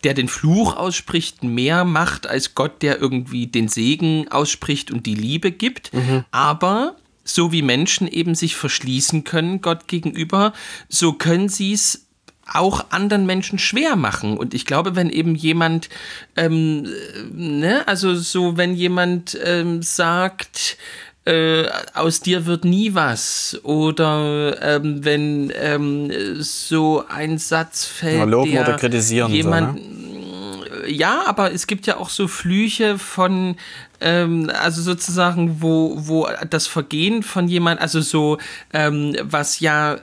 der 0.03 0.13
den 0.13 0.27
Fluch 0.27 0.75
ausspricht, 0.75 1.43
mehr 1.43 1.85
Macht 1.85 2.27
als 2.27 2.55
Gott, 2.55 2.81
der 2.81 2.99
irgendwie 2.99 3.47
den 3.47 3.69
Segen 3.69 4.27
ausspricht 4.29 4.91
und 4.91 5.05
die 5.05 5.15
Liebe 5.15 5.51
gibt. 5.51 5.93
Mhm. 5.93 6.25
Aber 6.31 6.97
so 7.23 7.51
wie 7.51 7.61
Menschen 7.61 8.07
eben 8.07 8.35
sich 8.35 8.55
verschließen 8.55 9.23
können 9.23 9.61
Gott 9.61 9.87
gegenüber, 9.87 10.53
so 10.89 11.13
können 11.13 11.47
sie 11.47 11.71
es 11.71 12.02
auch 12.51 12.85
anderen 12.89 13.25
Menschen 13.25 13.59
schwer 13.59 13.95
machen. 13.95 14.37
Und 14.37 14.53
ich 14.53 14.65
glaube, 14.65 14.95
wenn 14.95 15.09
eben 15.09 15.35
jemand, 15.35 15.89
ähm, 16.35 16.87
ne, 17.31 17.87
also 17.87 18.15
so, 18.15 18.57
wenn 18.57 18.75
jemand 18.75 19.37
ähm, 19.43 19.81
sagt, 19.81 20.77
äh, 21.25 21.65
aus 21.93 22.19
dir 22.19 22.45
wird 22.45 22.65
nie 22.65 22.95
was. 22.95 23.59
Oder 23.63 24.61
ähm, 24.61 25.05
wenn 25.05 25.53
ähm, 25.55 26.11
so 26.41 27.05
ein 27.07 27.37
Satz 27.37 27.85
fällt. 27.85 28.17
Ja, 28.17 28.23
loben 28.25 28.57
oder 28.57 28.75
kritisieren. 28.75 29.31
Jemand, 29.31 29.79
so, 29.79 29.85
ne? 29.85 30.89
Ja, 30.89 31.23
aber 31.25 31.53
es 31.53 31.67
gibt 31.67 31.87
ja 31.87 31.97
auch 31.97 32.09
so 32.09 32.27
Flüche 32.27 32.99
von 32.99 33.55
ähm, 34.03 34.51
also 34.53 34.81
sozusagen, 34.81 35.61
wo, 35.61 35.95
wo 35.97 36.27
das 36.49 36.67
Vergehen 36.67 37.23
von 37.23 37.47
jemand, 37.47 37.79
also 37.81 38.01
so, 38.01 38.37
ähm, 38.73 39.15
was 39.23 39.59
ja 39.61 39.97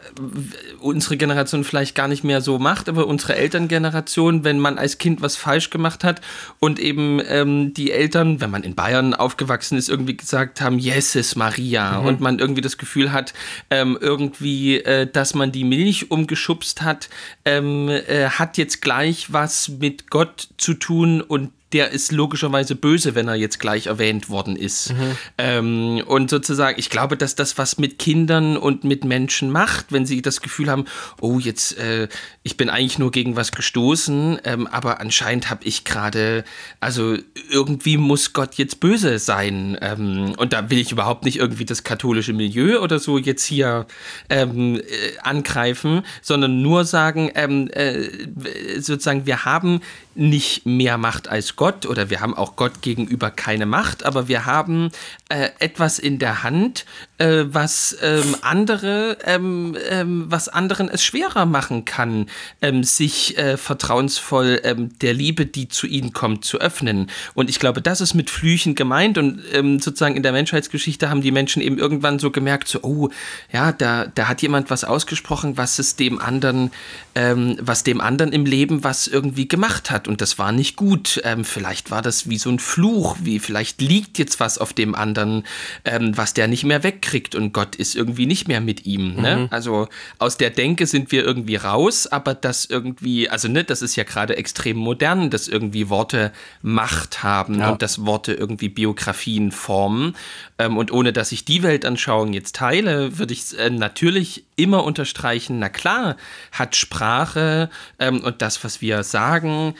unsere 0.81 1.17
Generation 1.17 1.65
vielleicht 1.65 1.95
gar 1.95 2.09
nicht 2.09 2.25
mehr 2.25 2.41
so 2.41 2.59
macht, 2.59 2.89
aber 2.89 3.07
unsere 3.07 3.37
Elterngeneration, 3.37 4.43
wenn 4.43 4.59
man 4.59 4.79
als 4.79 4.99
Kind 4.99 5.21
was 5.21 5.37
falsch 5.37 5.71
gemacht 5.71 6.03
hat 6.03 6.21
und 6.59 6.79
eben 6.79 7.21
ähm, 7.29 7.75
die 7.75 7.93
Eltern, 7.93 8.41
wenn 8.41 8.51
man 8.51 8.63
in 8.63 8.75
Bayern 8.75 9.13
aufgewachsen 9.15 9.77
ist, 9.77 9.91
irgendwie 9.91 10.17
gesagt 10.17 10.61
haben, 10.61 10.79
Jesus 10.79 11.37
Maria 11.37 12.01
mhm. 12.01 12.07
und 12.07 12.21
man 12.21 12.39
irgendwie 12.39 12.63
das 12.63 12.79
Gefühl 12.79 13.13
hat, 13.13 13.35
ähm, 13.69 13.99
irgendwie, 14.01 14.79
äh, 14.79 15.07
dass 15.07 15.35
man 15.35 15.53
die 15.53 15.65
Milch 15.65 16.11
umgeschubst 16.11 16.81
hat, 16.83 17.11
ähm, 17.45 17.89
äh, 17.89 18.31
hat 18.31 18.57
jetzt 18.57 18.81
gleich 18.81 19.33
was 19.33 19.69
mit 19.69 20.11
Gott 20.11 20.49
zu 20.57 20.75
tun 20.75 21.21
und 21.21 21.51
der 21.73 21.91
ist 21.91 22.11
logischerweise 22.13 22.75
böse, 22.75 23.15
wenn 23.15 23.29
er 23.29 23.37
jetzt 23.37 23.61
gleich 23.61 23.87
erwähnt 23.87 24.29
worden 24.29 24.57
ist. 24.57 24.93
Mhm. 24.93 25.17
Ähm, 25.39 26.03
und 26.07 26.31
sozusagen, 26.31 26.79
ich 26.79 26.91
glaube, 26.91 27.17
dass 27.17 27.37
das 27.37 27.59
was 27.59 27.79
mit 27.79 27.99
Kindern 27.99 28.57
und 28.57 28.85
mit 28.85 29.05
Menschen 29.05 29.51
macht, 29.51 29.93
wenn 29.93 30.05
sie 30.05 30.21
das 30.23 30.41
Gefühl 30.41 30.71
haben, 30.71 30.87
oh, 31.21 31.39
jetzt, 31.39 31.79
äh, 31.79 32.09
ich 32.43 32.57
bin 32.57 32.71
eigentlich 32.71 32.99
nur 32.99 33.13
gegen 33.13 33.37
was 33.37 33.53
gestoßen, 33.53 34.41
ähm, 34.45 34.67
aber 34.67 35.01
anscheinend 35.01 35.49
habe 35.51 35.65
ich 35.65 35.85
gerade, 35.85 36.45
also 36.81 37.17
irgendwie 37.51 37.97
muss 37.97 38.33
Gott 38.33 38.55
jetzt 38.55 38.81
böse 38.81 39.19
sein. 39.19 39.79
Ähm, 39.81 40.35
und 40.37 40.53
da 40.53 40.71
will 40.71 40.79
ich 40.79 40.91
überhaupt 40.91 41.25
nicht 41.25 41.39
irgendwie 41.39 41.65
das 41.65 41.85
katholische 41.85 42.33
Milieu 42.33 42.81
oder 42.81 42.99
so 42.99 43.19
jetzt 43.19 43.45
hier 43.45 43.87
ähm, 44.29 44.77
äh, 44.77 44.83
angreifen, 45.23 46.03
sondern 46.21 46.63
nur 46.63 46.85
sagen, 46.85 47.31
ähm, 47.35 47.69
äh, 47.73 48.81
sozusagen, 48.81 49.27
wir 49.27 49.45
haben 49.45 49.81
nicht 50.15 50.67
mehr 50.67 50.99
Macht 50.99 51.29
als 51.29 51.57
Gott 51.61 51.85
oder 51.85 52.09
wir 52.09 52.23
haben 52.23 52.35
auch 52.35 52.57
Gott 52.57 52.81
gegenüber 52.81 53.31
keine 53.31 53.67
Macht, 53.67 54.07
aber 54.07 54.29
wir 54.29 54.47
haben 54.47 54.91
äh, 55.29 55.51
etwas 55.59 55.99
in 55.99 56.19
der 56.19 56.43
Hand, 56.43 56.87
äh, 57.19 57.45
was 57.49 57.99
ähm, 58.01 58.35
andere, 58.41 59.19
ähm, 59.27 59.77
ähm, 59.91 60.25
was 60.29 60.49
anderen 60.49 60.89
es 60.89 61.05
schwerer 61.05 61.45
machen 61.45 61.85
kann, 61.85 62.31
ähm, 62.63 62.83
sich 62.83 63.37
äh, 63.37 63.59
vertrauensvoll 63.59 64.63
ähm, 64.65 64.99
der 65.01 65.13
Liebe, 65.13 65.45
die 65.45 65.69
zu 65.69 65.87
ihnen 65.87 66.15
kommt, 66.15 66.47
zu 66.47 66.63
öffnen. 66.63 67.11
Und 67.35 67.51
ich 67.51 67.59
glaube, 67.59 67.83
das 67.83 68.01
ist 68.01 68.15
mit 68.15 68.31
Flüchen 68.31 68.75
gemeint 68.75 69.19
und 69.19 69.43
ähm, 69.53 69.81
sozusagen 69.81 70.17
in 70.17 70.23
der 70.23 70.33
Menschheitsgeschichte 70.33 71.11
haben 71.11 71.21
die 71.21 71.31
Menschen 71.31 71.61
eben 71.61 71.77
irgendwann 71.77 72.19
so 72.19 72.31
gemerkt, 72.31 72.69
so, 72.69 72.79
oh, 72.85 73.11
ja, 73.53 73.73
da, 73.73 74.07
da 74.07 74.29
hat 74.29 74.41
jemand 74.41 74.71
was 74.71 74.85
ausgesprochen, 74.85 75.59
was 75.59 75.79
es 75.79 75.95
dem 75.95 76.19
anderen, 76.19 76.71
was 77.13 77.83
dem 77.83 78.01
anderen 78.01 78.33
im 78.33 78.47
Leben 78.47 78.85
was 78.85 79.09
irgendwie 79.09 79.49
gemacht 79.49 79.91
hat 79.91 80.07
und 80.07 80.21
das 80.21 80.39
war 80.39 80.53
nicht 80.53 80.77
gut. 80.77 81.21
Ähm, 81.25 81.45
vielleicht 81.51 81.91
war 81.91 82.03
das 82.03 82.29
wie 82.29 82.39
so 82.39 82.51
ein 82.51 82.59
Fluch, 82.59 83.17
wie 83.21 83.39
vielleicht 83.39 83.81
liegt 83.81 84.19
jetzt 84.19 84.41
was 84.41 84.59
auf 84.59 84.73
dem 84.73 84.95
anderen, 84.95 85.45
ähm, 85.85 86.17
was 86.17 86.35
der 86.35 86.49
nicht 86.49 86.65
mehr 86.65 86.83
wegkriegt 86.83 87.35
und 87.35 87.53
Gott 87.53 87.77
ist 87.77 87.95
irgendwie 87.95 88.27
nicht 88.27 88.49
mehr 88.49 88.61
mit 88.61 88.87
ihm. 88.87 89.17
Ne? 89.17 89.37
Mhm. 89.37 89.49
Also 89.51 89.89
aus 90.19 90.37
der 90.37 90.51
Denke 90.51 90.87
sind 90.87 91.13
wir 91.13 91.25
irgendwie 91.25 91.57
raus, 91.57 92.07
aber 92.07 92.35
das 92.35 92.65
irgendwie, 92.65 93.29
also 93.29 93.49
ne, 93.49 93.65
das 93.65 93.83
ist 93.83 93.97
ja 93.97 94.05
gerade 94.05 94.37
extrem 94.37 94.77
modern, 94.77 95.31
dass 95.31 95.49
irgendwie 95.49 95.89
Worte 95.89 96.33
Macht 96.63 97.23
haben 97.23 97.61
ja. 97.61 97.71
und 97.71 97.83
dass 97.83 98.05
Worte 98.07 98.33
irgendwie 98.33 98.69
Biografien 98.69 99.53
formen. 99.53 100.15
Ähm, 100.59 100.77
und 100.77 100.93
ohne 100.93 101.13
dass 101.13 101.33
ich 101.33 101.45
die 101.45 101.63
Weltanschauung 101.63 102.33
jetzt 102.33 102.57
teile, 102.57 103.19
würde 103.19 103.33
ich 103.33 103.59
äh, 103.59 103.71
natürlich 103.71 104.45
immer 104.57 104.85
unterstreichen, 104.85 105.59
na 105.59 105.69
klar, 105.69 106.17
hat 106.53 106.77
Sprache 106.77 107.71
ähm, 107.99 108.21
und 108.21 108.43
das, 108.43 108.63
was 108.63 108.81
wir 108.81 109.03
sagen, 109.03 109.75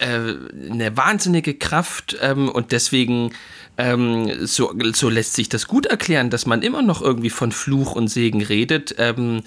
äh, 0.00 0.34
eine 0.70 0.96
wahnsinnige 0.96 1.54
Kraft 1.54 2.16
ähm, 2.20 2.48
und 2.48 2.72
deswegen 2.72 3.32
ähm, 3.80 4.46
so, 4.46 4.72
so 4.92 5.08
lässt 5.08 5.34
sich 5.34 5.48
das 5.48 5.66
gut 5.66 5.86
erklären, 5.86 6.28
dass 6.28 6.44
man 6.44 6.62
immer 6.62 6.82
noch 6.82 7.00
irgendwie 7.00 7.30
von 7.30 7.50
Fluch 7.50 7.92
und 7.92 8.08
Segen 8.08 8.42
redet. 8.42 8.94
Ähm, 8.98 9.42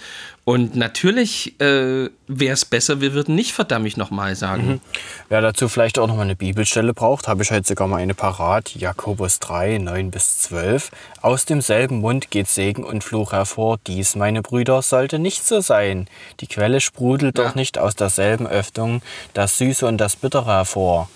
und 0.45 0.75
natürlich 0.75 1.57
äh, 1.61 2.09
wäre 2.27 2.53
es 2.53 2.65
besser, 2.65 2.99
wir 2.99 3.13
würden 3.13 3.34
nicht 3.36 3.53
verdammt 3.53 3.88
ich 3.88 3.95
nochmal 3.95 4.36
sagen. 4.36 4.67
Mhm. 4.67 4.81
Wer 5.29 5.41
dazu 5.41 5.69
vielleicht 5.69 5.99
auch 5.99 6.07
nochmal 6.07 6.25
eine 6.25 6.36
Bibelstelle 6.36 6.93
braucht, 6.93 7.27
habe 7.27 7.43
ich 7.43 7.51
heute 7.51 7.67
sogar 7.67 7.88
mal 7.88 7.97
eine 7.97 8.13
parat. 8.13 8.75
Jakobus 8.75 9.39
3, 9.39 9.77
9 9.77 10.11
bis 10.11 10.39
12. 10.39 10.91
Aus 11.21 11.45
demselben 11.45 12.01
Mund 12.01 12.29
geht 12.31 12.47
Segen 12.47 12.84
und 12.84 13.03
Fluch 13.03 13.31
hervor. 13.31 13.77
Dies, 13.88 14.15
meine 14.15 14.41
Brüder, 14.41 14.81
sollte 14.81 15.19
nicht 15.19 15.45
so 15.45 15.61
sein. 15.61 16.07
Die 16.39 16.47
Quelle 16.47 16.81
sprudelt 16.81 17.38
ja. 17.38 17.45
doch 17.45 17.55
nicht 17.55 17.77
aus 17.77 17.95
derselben 17.95 18.47
Öffnung 18.47 19.01
das 19.34 19.57
Süße 19.57 19.86
und 19.86 19.97
das 19.97 20.15
Bittere 20.15 20.47
hervor. 20.47 21.09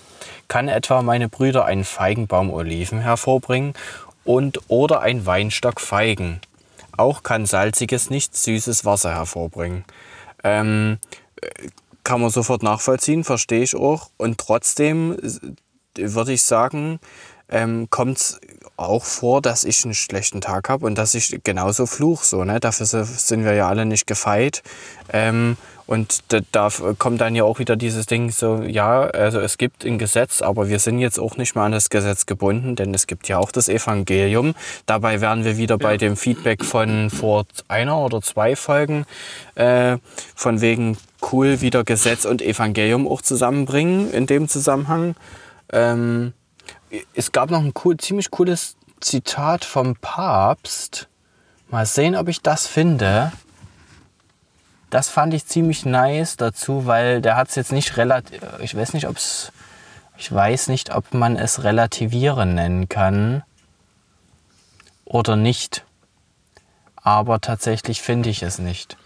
Kann 0.48 0.68
etwa 0.68 1.02
meine 1.02 1.28
Brüder 1.28 1.64
einen 1.64 1.84
Feigenbaum 1.84 2.50
Oliven 2.50 3.00
hervorbringen 3.00 3.74
und 4.24 4.60
oder 4.68 5.00
ein 5.00 5.26
Weinstock 5.26 5.80
Feigen? 5.80 6.40
Auch 6.96 7.22
kann 7.22 7.46
salziges, 7.46 8.10
nicht 8.10 8.36
süßes 8.36 8.84
Wasser 8.84 9.14
hervorbringen. 9.14 9.84
Ähm, 10.42 10.98
kann 12.04 12.20
man 12.20 12.30
sofort 12.30 12.62
nachvollziehen, 12.62 13.22
verstehe 13.22 13.62
ich 13.62 13.76
auch. 13.76 14.10
Und 14.16 14.38
trotzdem 14.38 15.16
würde 15.94 16.32
ich 16.32 16.42
sagen, 16.42 17.00
ähm, 17.48 17.88
kommt 17.90 18.18
es 18.18 18.40
auch 18.76 19.04
vor, 19.04 19.42
dass 19.42 19.64
ich 19.64 19.84
einen 19.84 19.94
schlechten 19.94 20.40
Tag 20.40 20.68
habe 20.68 20.86
und 20.86 20.96
dass 20.96 21.14
ich 21.14 21.40
genauso 21.44 21.86
fluch. 21.86 22.24
So, 22.24 22.44
ne? 22.44 22.60
Dafür 22.60 22.86
sind 22.86 23.44
wir 23.44 23.54
ja 23.54 23.68
alle 23.68 23.86
nicht 23.86 24.06
gefeit. 24.06 24.62
Ähm, 25.12 25.56
und 25.88 26.20
da, 26.28 26.40
da, 26.52 26.68
kommt 26.98 27.22
dann 27.22 27.34
ja 27.34 27.44
auch 27.44 27.60
wieder 27.60 27.74
dieses 27.74 28.04
Ding 28.04 28.30
so, 28.30 28.60
ja, 28.60 29.04
also 29.04 29.40
es 29.40 29.56
gibt 29.56 29.86
ein 29.86 29.96
Gesetz, 29.96 30.42
aber 30.42 30.68
wir 30.68 30.80
sind 30.80 30.98
jetzt 30.98 31.18
auch 31.18 31.38
nicht 31.38 31.54
mehr 31.54 31.64
an 31.64 31.72
das 31.72 31.88
Gesetz 31.88 32.26
gebunden, 32.26 32.76
denn 32.76 32.92
es 32.92 33.06
gibt 33.06 33.26
ja 33.26 33.38
auch 33.38 33.50
das 33.50 33.70
Evangelium. 33.70 34.54
Dabei 34.84 35.22
wären 35.22 35.46
wir 35.46 35.56
wieder 35.56 35.78
bei 35.78 35.96
dem 35.96 36.18
Feedback 36.18 36.62
von 36.62 37.08
vor 37.08 37.46
einer 37.68 37.96
oder 38.00 38.20
zwei 38.20 38.54
Folgen, 38.54 39.06
äh, 39.54 39.96
von 40.34 40.60
wegen 40.60 40.98
cool 41.32 41.62
wieder 41.62 41.84
Gesetz 41.84 42.26
und 42.26 42.42
Evangelium 42.42 43.08
auch 43.08 43.22
zusammenbringen 43.22 44.12
in 44.12 44.26
dem 44.26 44.46
Zusammenhang. 44.46 45.14
Ähm, 45.72 46.34
es 47.14 47.32
gab 47.32 47.50
noch 47.50 47.60
ein 47.60 47.72
cool, 47.82 47.96
ziemlich 47.96 48.30
cooles 48.30 48.76
Zitat 49.00 49.64
vom 49.64 49.96
Papst. 49.96 51.08
Mal 51.70 51.86
sehen, 51.86 52.14
ob 52.14 52.28
ich 52.28 52.42
das 52.42 52.66
finde. 52.66 53.32
Das 54.90 55.08
fand 55.08 55.34
ich 55.34 55.46
ziemlich 55.46 55.84
nice 55.84 56.36
dazu, 56.36 56.86
weil 56.86 57.20
der 57.20 57.36
hat 57.36 57.48
es 57.48 57.54
jetzt 57.54 57.72
nicht 57.72 57.96
relativ. 57.96 58.40
Ich 58.60 58.74
weiß 58.74 58.94
nicht, 58.94 59.06
ob 59.06 59.16
es. 59.16 59.52
Ich 60.16 60.32
weiß 60.32 60.68
nicht, 60.68 60.94
ob 60.94 61.14
man 61.14 61.36
es 61.36 61.62
relativieren 61.62 62.54
nennen 62.54 62.88
kann. 62.88 63.44
Oder 65.04 65.36
nicht. 65.36 65.84
Aber 66.96 67.40
tatsächlich 67.40 68.02
finde 68.02 68.28
ich 68.28 68.42
es 68.42 68.58
nicht. 68.58 68.96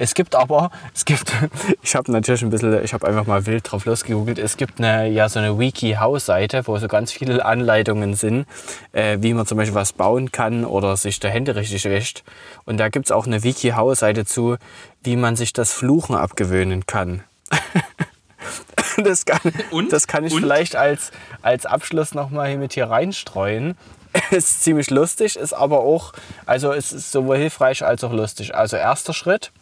Es 0.00 0.14
gibt 0.14 0.34
aber, 0.34 0.70
es 0.94 1.04
gibt, 1.04 1.30
ich 1.82 1.94
habe 1.94 2.10
natürlich 2.10 2.40
ein 2.40 2.48
bisschen, 2.48 2.82
ich 2.82 2.94
habe 2.94 3.06
einfach 3.06 3.26
mal 3.26 3.44
wild 3.44 3.70
drauf 3.70 3.84
losgegoogelt. 3.84 4.38
Es 4.38 4.56
gibt 4.56 4.78
eine, 4.78 5.10
ja, 5.10 5.28
so 5.28 5.38
eine 5.38 5.58
Wiki-How-Seite, 5.58 6.66
wo 6.66 6.78
so 6.78 6.88
ganz 6.88 7.12
viele 7.12 7.44
Anleitungen 7.44 8.14
sind, 8.14 8.46
äh, 8.92 9.18
wie 9.20 9.34
man 9.34 9.44
zum 9.44 9.58
Beispiel 9.58 9.74
was 9.74 9.92
bauen 9.92 10.32
kann 10.32 10.64
oder 10.64 10.96
sich 10.96 11.20
der 11.20 11.30
Hände 11.30 11.54
richtig 11.54 11.84
wäscht. 11.84 12.24
Und 12.64 12.78
da 12.78 12.88
gibt 12.88 13.06
es 13.06 13.12
auch 13.12 13.26
eine 13.26 13.42
Wiki-How-Seite 13.42 14.24
zu, 14.24 14.56
wie 15.02 15.16
man 15.16 15.36
sich 15.36 15.52
das 15.52 15.74
Fluchen 15.74 16.14
abgewöhnen 16.14 16.86
kann. 16.86 17.22
das 19.04 19.26
kann, 19.26 19.52
und? 19.70 19.92
Das 19.92 20.06
kann 20.06 20.24
ich 20.24 20.32
und? 20.32 20.40
vielleicht 20.40 20.76
als, 20.76 21.10
als 21.42 21.66
Abschluss 21.66 22.14
nochmal 22.14 22.48
hier 22.48 22.58
mit 22.58 22.72
hier 22.72 22.88
reinstreuen. 22.88 23.76
ist 24.30 24.62
ziemlich 24.62 24.88
lustig, 24.88 25.36
ist 25.36 25.52
aber 25.52 25.80
auch, 25.80 26.14
also 26.46 26.72
es 26.72 26.90
ist 26.90 27.12
sowohl 27.12 27.36
hilfreich 27.36 27.84
als 27.84 28.02
auch 28.02 28.12
lustig. 28.12 28.54
Also 28.54 28.76
erster 28.76 29.12
Schritt, 29.12 29.52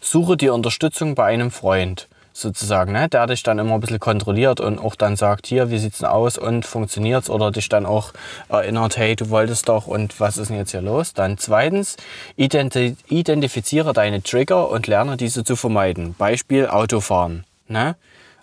suche 0.00 0.36
dir 0.36 0.54
Unterstützung 0.54 1.14
bei 1.14 1.26
einem 1.26 1.50
Freund 1.50 2.08
sozusagen, 2.34 2.92
ne? 2.92 3.08
der 3.08 3.28
dich 3.28 3.44
dann 3.44 3.60
immer 3.60 3.74
ein 3.74 3.80
bisschen 3.80 4.00
kontrolliert 4.00 4.60
und 4.60 4.80
auch 4.80 4.96
dann 4.96 5.14
sagt, 5.14 5.46
hier, 5.46 5.70
wie 5.70 5.78
sieht's 5.78 5.98
denn 5.98 6.08
aus 6.08 6.36
und 6.36 6.66
funktioniert's 6.66 7.30
oder 7.30 7.52
dich 7.52 7.68
dann 7.68 7.86
auch 7.86 8.12
erinnert, 8.48 8.96
hey, 8.96 9.14
du 9.14 9.30
wolltest 9.30 9.68
doch 9.68 9.86
und 9.86 10.18
was 10.18 10.36
ist 10.36 10.48
denn 10.48 10.56
jetzt 10.56 10.72
hier 10.72 10.82
los? 10.82 11.14
Dann 11.14 11.38
zweitens, 11.38 11.96
identi 12.36 12.96
identifiziere 13.08 13.92
deine 13.92 14.22
Trigger 14.22 14.68
und 14.68 14.88
lerne 14.88 15.16
diese 15.16 15.44
zu 15.44 15.54
vermeiden. 15.54 16.14
Beispiel 16.18 16.66
Autofahren. 16.66 17.44
Ne? 17.68 17.94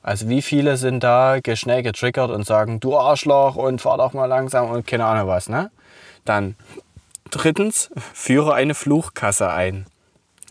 Also 0.02 0.30
wie 0.30 0.42
viele 0.42 0.78
sind 0.78 1.04
da 1.04 1.40
schnell 1.54 1.84
getriggert 1.84 2.32
und 2.32 2.46
sagen, 2.46 2.80
du 2.80 2.98
Arschloch 2.98 3.56
und 3.58 3.82
fahr 3.82 3.98
doch 3.98 4.14
mal 4.14 4.26
langsam 4.26 4.72
und 4.72 4.88
keine 4.88 5.06
Ahnung 5.06 5.28
was, 5.28 5.48
ne? 5.48 5.70
Dann 6.26 6.56
drittens, 7.30 7.90
führe 8.14 8.54
eine 8.54 8.74
Fluchkasse 8.74 9.50
ein. 9.50 9.86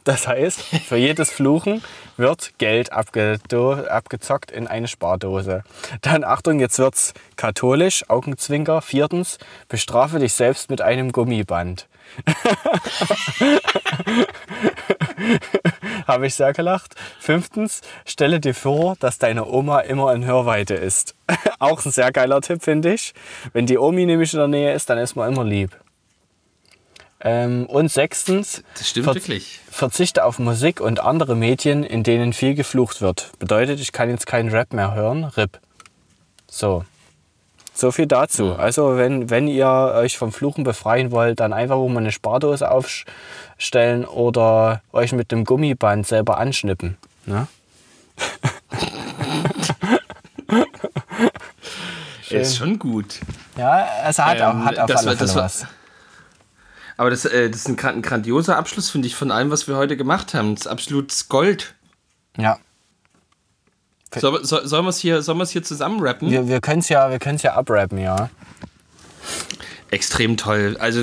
Das 0.04 0.26
heißt, 0.26 0.60
für 0.60 0.96
jedes 0.96 1.30
Fluchen 1.30 1.82
wird 2.16 2.52
Geld 2.58 2.92
abgezockt 2.92 4.50
in 4.50 4.66
eine 4.66 4.88
Spardose. 4.88 5.62
Dann 6.02 6.24
Achtung, 6.24 6.58
jetzt 6.60 6.78
wird's 6.78 7.14
katholisch, 7.36 8.08
Augenzwinker. 8.08 8.80
Viertens, 8.82 9.38
bestrafe 9.68 10.18
dich 10.18 10.32
selbst 10.34 10.70
mit 10.70 10.80
einem 10.80 11.12
Gummiband. 11.12 11.86
Habe 16.06 16.26
ich 16.26 16.34
sehr 16.34 16.52
gelacht. 16.52 16.94
Fünftens, 17.18 17.82
stelle 18.04 18.40
dir 18.40 18.54
vor, 18.54 18.96
dass 18.98 19.18
deine 19.18 19.46
Oma 19.46 19.80
immer 19.80 20.14
in 20.14 20.24
Hörweite 20.24 20.74
ist. 20.74 21.14
Auch 21.58 21.84
ein 21.84 21.92
sehr 21.92 22.10
geiler 22.12 22.40
Tipp, 22.40 22.62
finde 22.62 22.94
ich. 22.94 23.12
Wenn 23.52 23.66
die 23.66 23.78
Omi 23.78 24.06
nämlich 24.06 24.32
in 24.32 24.38
der 24.38 24.48
Nähe 24.48 24.72
ist, 24.72 24.90
dann 24.90 24.98
ist 24.98 25.14
man 25.14 25.32
immer 25.32 25.44
lieb. 25.44 25.76
Ähm, 27.22 27.66
und 27.66 27.90
sechstens, 27.90 28.62
ver 28.74 29.14
wirklich. 29.14 29.60
verzichte 29.70 30.24
auf 30.24 30.38
Musik 30.38 30.80
und 30.80 31.00
andere 31.00 31.36
Medien, 31.36 31.84
in 31.84 32.02
denen 32.02 32.32
viel 32.32 32.54
geflucht 32.54 33.02
wird. 33.02 33.32
Bedeutet, 33.38 33.78
ich 33.80 33.92
kann 33.92 34.08
jetzt 34.08 34.26
keinen 34.26 34.48
Rap 34.48 34.72
mehr 34.72 34.94
hören. 34.94 35.24
RIP. 35.24 35.58
So. 36.48 36.84
So 37.74 37.92
viel 37.92 38.06
dazu. 38.06 38.54
Also, 38.54 38.96
wenn, 38.96 39.28
wenn 39.30 39.48
ihr 39.48 39.68
euch 39.68 40.18
vom 40.18 40.32
Fluchen 40.32 40.64
befreien 40.64 41.10
wollt, 41.12 41.40
dann 41.40 41.52
einfach 41.52 41.76
mal 41.76 41.98
eine 41.98 42.12
Spardose 42.12 42.70
aufstellen 42.70 44.04
oder 44.04 44.82
euch 44.92 45.12
mit 45.12 45.30
dem 45.30 45.44
Gummiband 45.44 46.06
selber 46.06 46.38
anschnippen. 46.38 46.96
Ne? 47.26 47.46
Ist 52.30 52.56
schon 52.58 52.78
gut. 52.78 53.20
Ja, 53.56 53.86
es 54.06 54.18
hat, 54.18 54.38
ähm, 54.38 54.44
auch, 54.44 54.64
hat 54.64 54.78
auf 54.78 54.96
alle 54.96 55.16
Fälle 55.16 55.34
was. 55.34 55.66
Aber 57.00 57.08
das, 57.08 57.24
äh, 57.24 57.48
das 57.48 57.60
ist 57.60 57.68
ein, 57.68 57.78
ein 57.78 58.02
grandioser 58.02 58.58
Abschluss, 58.58 58.90
finde 58.90 59.08
ich, 59.08 59.16
von 59.16 59.30
allem, 59.30 59.50
was 59.50 59.66
wir 59.66 59.76
heute 59.76 59.96
gemacht 59.96 60.34
haben. 60.34 60.54
Das 60.54 60.66
ist 60.66 60.70
absolut 60.70 61.14
Gold. 61.30 61.74
Ja. 62.36 62.58
Soll, 64.14 64.44
soll, 64.44 64.66
sollen 64.66 64.84
wir 64.84 64.90
es 64.90 64.98
hier, 64.98 65.22
hier 65.52 65.62
zusammen 65.62 66.02
rappen? 66.02 66.30
Wir, 66.30 66.46
wir 66.46 66.60
können 66.60 66.80
es 66.80 66.90
ja, 66.90 67.08
ja 67.10 67.54
abrappen, 67.54 67.96
ja. 67.96 68.28
Extrem 69.90 70.36
toll. 70.36 70.76
Also, 70.78 71.00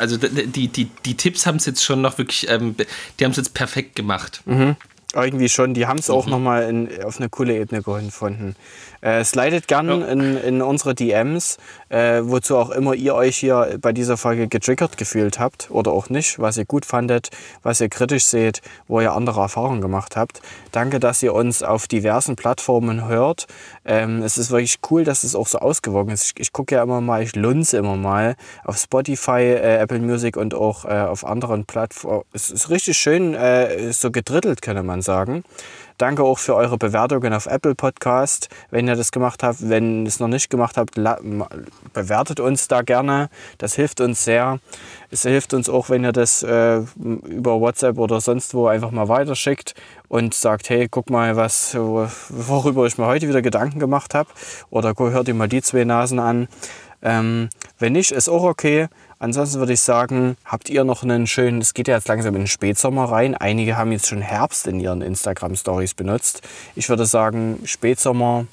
also 0.00 0.16
die, 0.16 0.66
die, 0.66 0.86
die 0.86 1.16
Tipps 1.16 1.46
haben 1.46 1.58
es 1.58 1.66
jetzt 1.66 1.84
schon 1.84 2.00
noch 2.00 2.18
wirklich, 2.18 2.50
ähm, 2.50 2.74
die 3.20 3.24
haben 3.24 3.30
es 3.30 3.36
jetzt 3.36 3.54
perfekt 3.54 3.94
gemacht. 3.94 4.42
Mhm. 4.46 4.74
Irgendwie 5.14 5.48
schon. 5.48 5.74
Die 5.74 5.86
haben 5.86 5.98
es 5.98 6.08
mhm. 6.08 6.14
auch 6.14 6.26
nochmal 6.26 6.88
auf 7.04 7.18
eine 7.18 7.28
coole 7.28 7.56
Ebene 7.56 7.82
gefunden. 7.82 8.54
Äh, 9.00 9.24
slidet 9.24 9.66
gern 9.66 9.88
ja. 9.88 10.06
in, 10.06 10.36
in 10.36 10.62
unsere 10.62 10.94
DMs, 10.94 11.56
äh, 11.88 12.20
wozu 12.22 12.56
auch 12.58 12.70
immer 12.70 12.94
ihr 12.94 13.14
euch 13.14 13.38
hier 13.38 13.78
bei 13.80 13.92
dieser 13.92 14.18
Folge 14.18 14.46
getriggert 14.46 14.98
gefühlt 14.98 15.38
habt 15.38 15.70
oder 15.70 15.90
auch 15.92 16.10
nicht, 16.10 16.38
was 16.38 16.58
ihr 16.58 16.66
gut 16.66 16.84
fandet, 16.84 17.30
was 17.62 17.80
ihr 17.80 17.88
kritisch 17.88 18.26
seht, 18.26 18.60
wo 18.88 19.00
ihr 19.00 19.12
andere 19.12 19.40
Erfahrungen 19.40 19.80
gemacht 19.80 20.16
habt. 20.16 20.42
Danke, 20.70 21.00
dass 21.00 21.22
ihr 21.22 21.32
uns 21.32 21.62
auf 21.62 21.88
diversen 21.88 22.36
Plattformen 22.36 23.08
hört. 23.08 23.46
Ähm, 23.86 24.22
es 24.22 24.36
ist 24.36 24.50
wirklich 24.50 24.78
cool, 24.90 25.04
dass 25.04 25.24
es 25.24 25.34
auch 25.34 25.46
so 25.46 25.58
ausgewogen 25.58 26.12
ist. 26.12 26.24
Ich, 26.24 26.32
ich 26.40 26.52
gucke 26.52 26.74
ja 26.74 26.82
immer 26.82 27.00
mal, 27.00 27.22
ich 27.22 27.34
lunze 27.34 27.78
immer 27.78 27.96
mal 27.96 28.36
auf 28.64 28.76
Spotify, 28.76 29.40
äh, 29.40 29.78
Apple 29.78 30.00
Music 30.00 30.36
und 30.36 30.54
auch 30.54 30.84
äh, 30.84 30.88
auf 30.88 31.24
anderen 31.24 31.64
Plattformen. 31.64 32.24
Es 32.34 32.50
ist 32.50 32.68
richtig 32.68 32.98
schön, 32.98 33.32
äh, 33.32 33.92
so 33.92 34.10
gedrittelt, 34.10 34.60
könnte 34.60 34.82
man 34.82 34.99
sagen. 35.02 35.44
Danke 36.00 36.22
auch 36.22 36.38
für 36.38 36.54
eure 36.54 36.78
Bewertungen 36.78 37.34
auf 37.34 37.44
Apple 37.44 37.74
Podcast. 37.74 38.48
Wenn 38.70 38.88
ihr 38.88 38.96
das 38.96 39.12
gemacht 39.12 39.42
habt, 39.42 39.68
wenn 39.68 40.04
ihr 40.04 40.08
es 40.08 40.18
noch 40.18 40.28
nicht 40.28 40.48
gemacht 40.48 40.78
habt, 40.78 40.94
bewertet 41.92 42.40
uns 42.40 42.68
da 42.68 42.80
gerne. 42.80 43.28
Das 43.58 43.74
hilft 43.74 44.00
uns 44.00 44.24
sehr. 44.24 44.60
Es 45.10 45.24
hilft 45.24 45.52
uns 45.52 45.68
auch, 45.68 45.90
wenn 45.90 46.02
ihr 46.02 46.12
das 46.12 46.42
äh, 46.42 46.80
über 46.96 47.60
WhatsApp 47.60 47.98
oder 47.98 48.22
sonst 48.22 48.54
wo 48.54 48.66
einfach 48.66 48.92
mal 48.92 49.08
weiterschickt 49.08 49.74
und 50.08 50.32
sagt, 50.32 50.70
hey, 50.70 50.88
guck 50.90 51.10
mal, 51.10 51.36
was, 51.36 51.74
worüber 51.74 52.86
ich 52.86 52.96
mir 52.96 53.04
heute 53.04 53.28
wieder 53.28 53.42
Gedanken 53.42 53.78
gemacht 53.78 54.14
habe. 54.14 54.30
Oder 54.70 54.94
hört 54.96 55.28
ihr 55.28 55.34
mal 55.34 55.48
die 55.48 55.60
zwei 55.60 55.84
Nasen 55.84 56.18
an. 56.18 56.48
Ähm, 57.02 57.48
wenn 57.78 57.92
nicht, 57.92 58.12
ist 58.12 58.28
auch 58.28 58.44
okay. 58.44 58.88
Ansonsten 59.20 59.58
würde 59.58 59.74
ich 59.74 59.82
sagen, 59.82 60.36
habt 60.46 60.70
ihr 60.70 60.82
noch 60.84 61.02
einen 61.02 61.26
schönen, 61.26 61.60
es 61.60 61.74
geht 61.74 61.88
ja 61.88 61.94
jetzt 61.96 62.08
langsam 62.08 62.34
in 62.34 62.42
den 62.42 62.46
Spätsommer 62.48 63.04
rein. 63.04 63.34
Einige 63.34 63.76
haben 63.76 63.92
jetzt 63.92 64.08
schon 64.08 64.22
Herbst 64.22 64.66
in 64.66 64.80
ihren 64.80 65.02
Instagram-Stories 65.02 65.92
benutzt. 65.94 66.40
Ich 66.74 66.88
würde 66.88 67.04
sagen, 67.04 67.60
Spätsommer, 67.64 68.46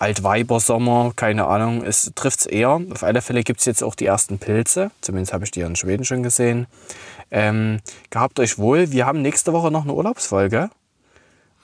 Altweibersommer, 0.00 1.12
keine 1.14 1.46
Ahnung, 1.46 1.84
es 1.84 2.10
trifft 2.16 2.40
es 2.40 2.46
eher. 2.46 2.80
Auf 2.90 3.04
alle 3.04 3.22
Fälle 3.22 3.44
gibt 3.44 3.60
es 3.60 3.66
jetzt 3.66 3.84
auch 3.84 3.94
die 3.94 4.06
ersten 4.06 4.38
Pilze. 4.38 4.90
Zumindest 5.00 5.32
habe 5.32 5.44
ich 5.44 5.52
die 5.52 5.60
in 5.60 5.76
Schweden 5.76 6.04
schon 6.04 6.22
gesehen. 6.24 6.66
Ähm, 7.30 7.78
gehabt 8.10 8.40
euch 8.40 8.58
wohl. 8.58 8.90
Wir 8.90 9.06
haben 9.06 9.22
nächste 9.22 9.52
Woche 9.52 9.70
noch 9.70 9.84
eine 9.84 9.92
Urlaubsfolge. 9.94 10.70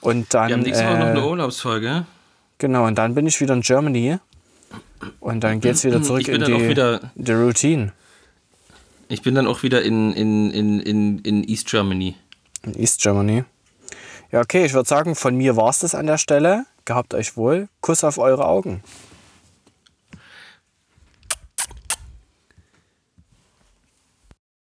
Und 0.01 0.33
dann, 0.35 0.49
Wir 0.49 0.55
haben 0.55 0.63
nächste 0.63 0.85
Woche 0.85 0.95
äh, 0.95 0.99
noch 1.01 1.07
eine 1.07 1.27
Urlaubsfolge. 1.27 2.07
Genau, 2.59 2.87
und 2.87 2.97
dann 2.97 3.15
bin 3.17 3.27
ich 3.27 3.41
wieder 3.41 3.55
in 3.55 3.63
Germany. 3.63 4.19
Und 5.19 5.41
dann 5.43 5.61
geht 5.61 5.75
es 5.75 5.85
wieder 5.85 6.01
zurück 6.05 6.29
in 6.29 6.45
die, 6.45 6.69
wieder- 6.69 7.11
die 7.17 7.33
Routine. 7.33 7.93
Ich 9.09 9.23
bin 9.23 9.35
dann 9.35 9.47
auch 9.47 9.63
wieder 9.63 9.83
in, 9.83 10.13
in, 10.13 10.51
in, 10.51 10.81
in, 10.81 11.19
in 11.21 11.45
East 11.45 11.69
Germany. 11.69 12.17
In 12.65 12.75
East 12.75 13.01
Germany. 13.01 13.45
Ja, 14.33 14.41
okay, 14.41 14.65
ich 14.65 14.75
würde 14.75 14.89
sagen, 14.89 15.15
von 15.15 15.37
mir 15.37 15.57
war 15.57 15.69
es 15.69 15.79
das 15.79 15.95
an 15.95 16.07
der 16.07 16.19
Stelle. 16.19 16.67
Gehabt 16.85 17.15
euch 17.15 17.37
wohl. 17.37 17.69
Kuss 17.81 18.03
auf 18.03 18.19
eure 18.19 18.47
Augen. 18.47 18.83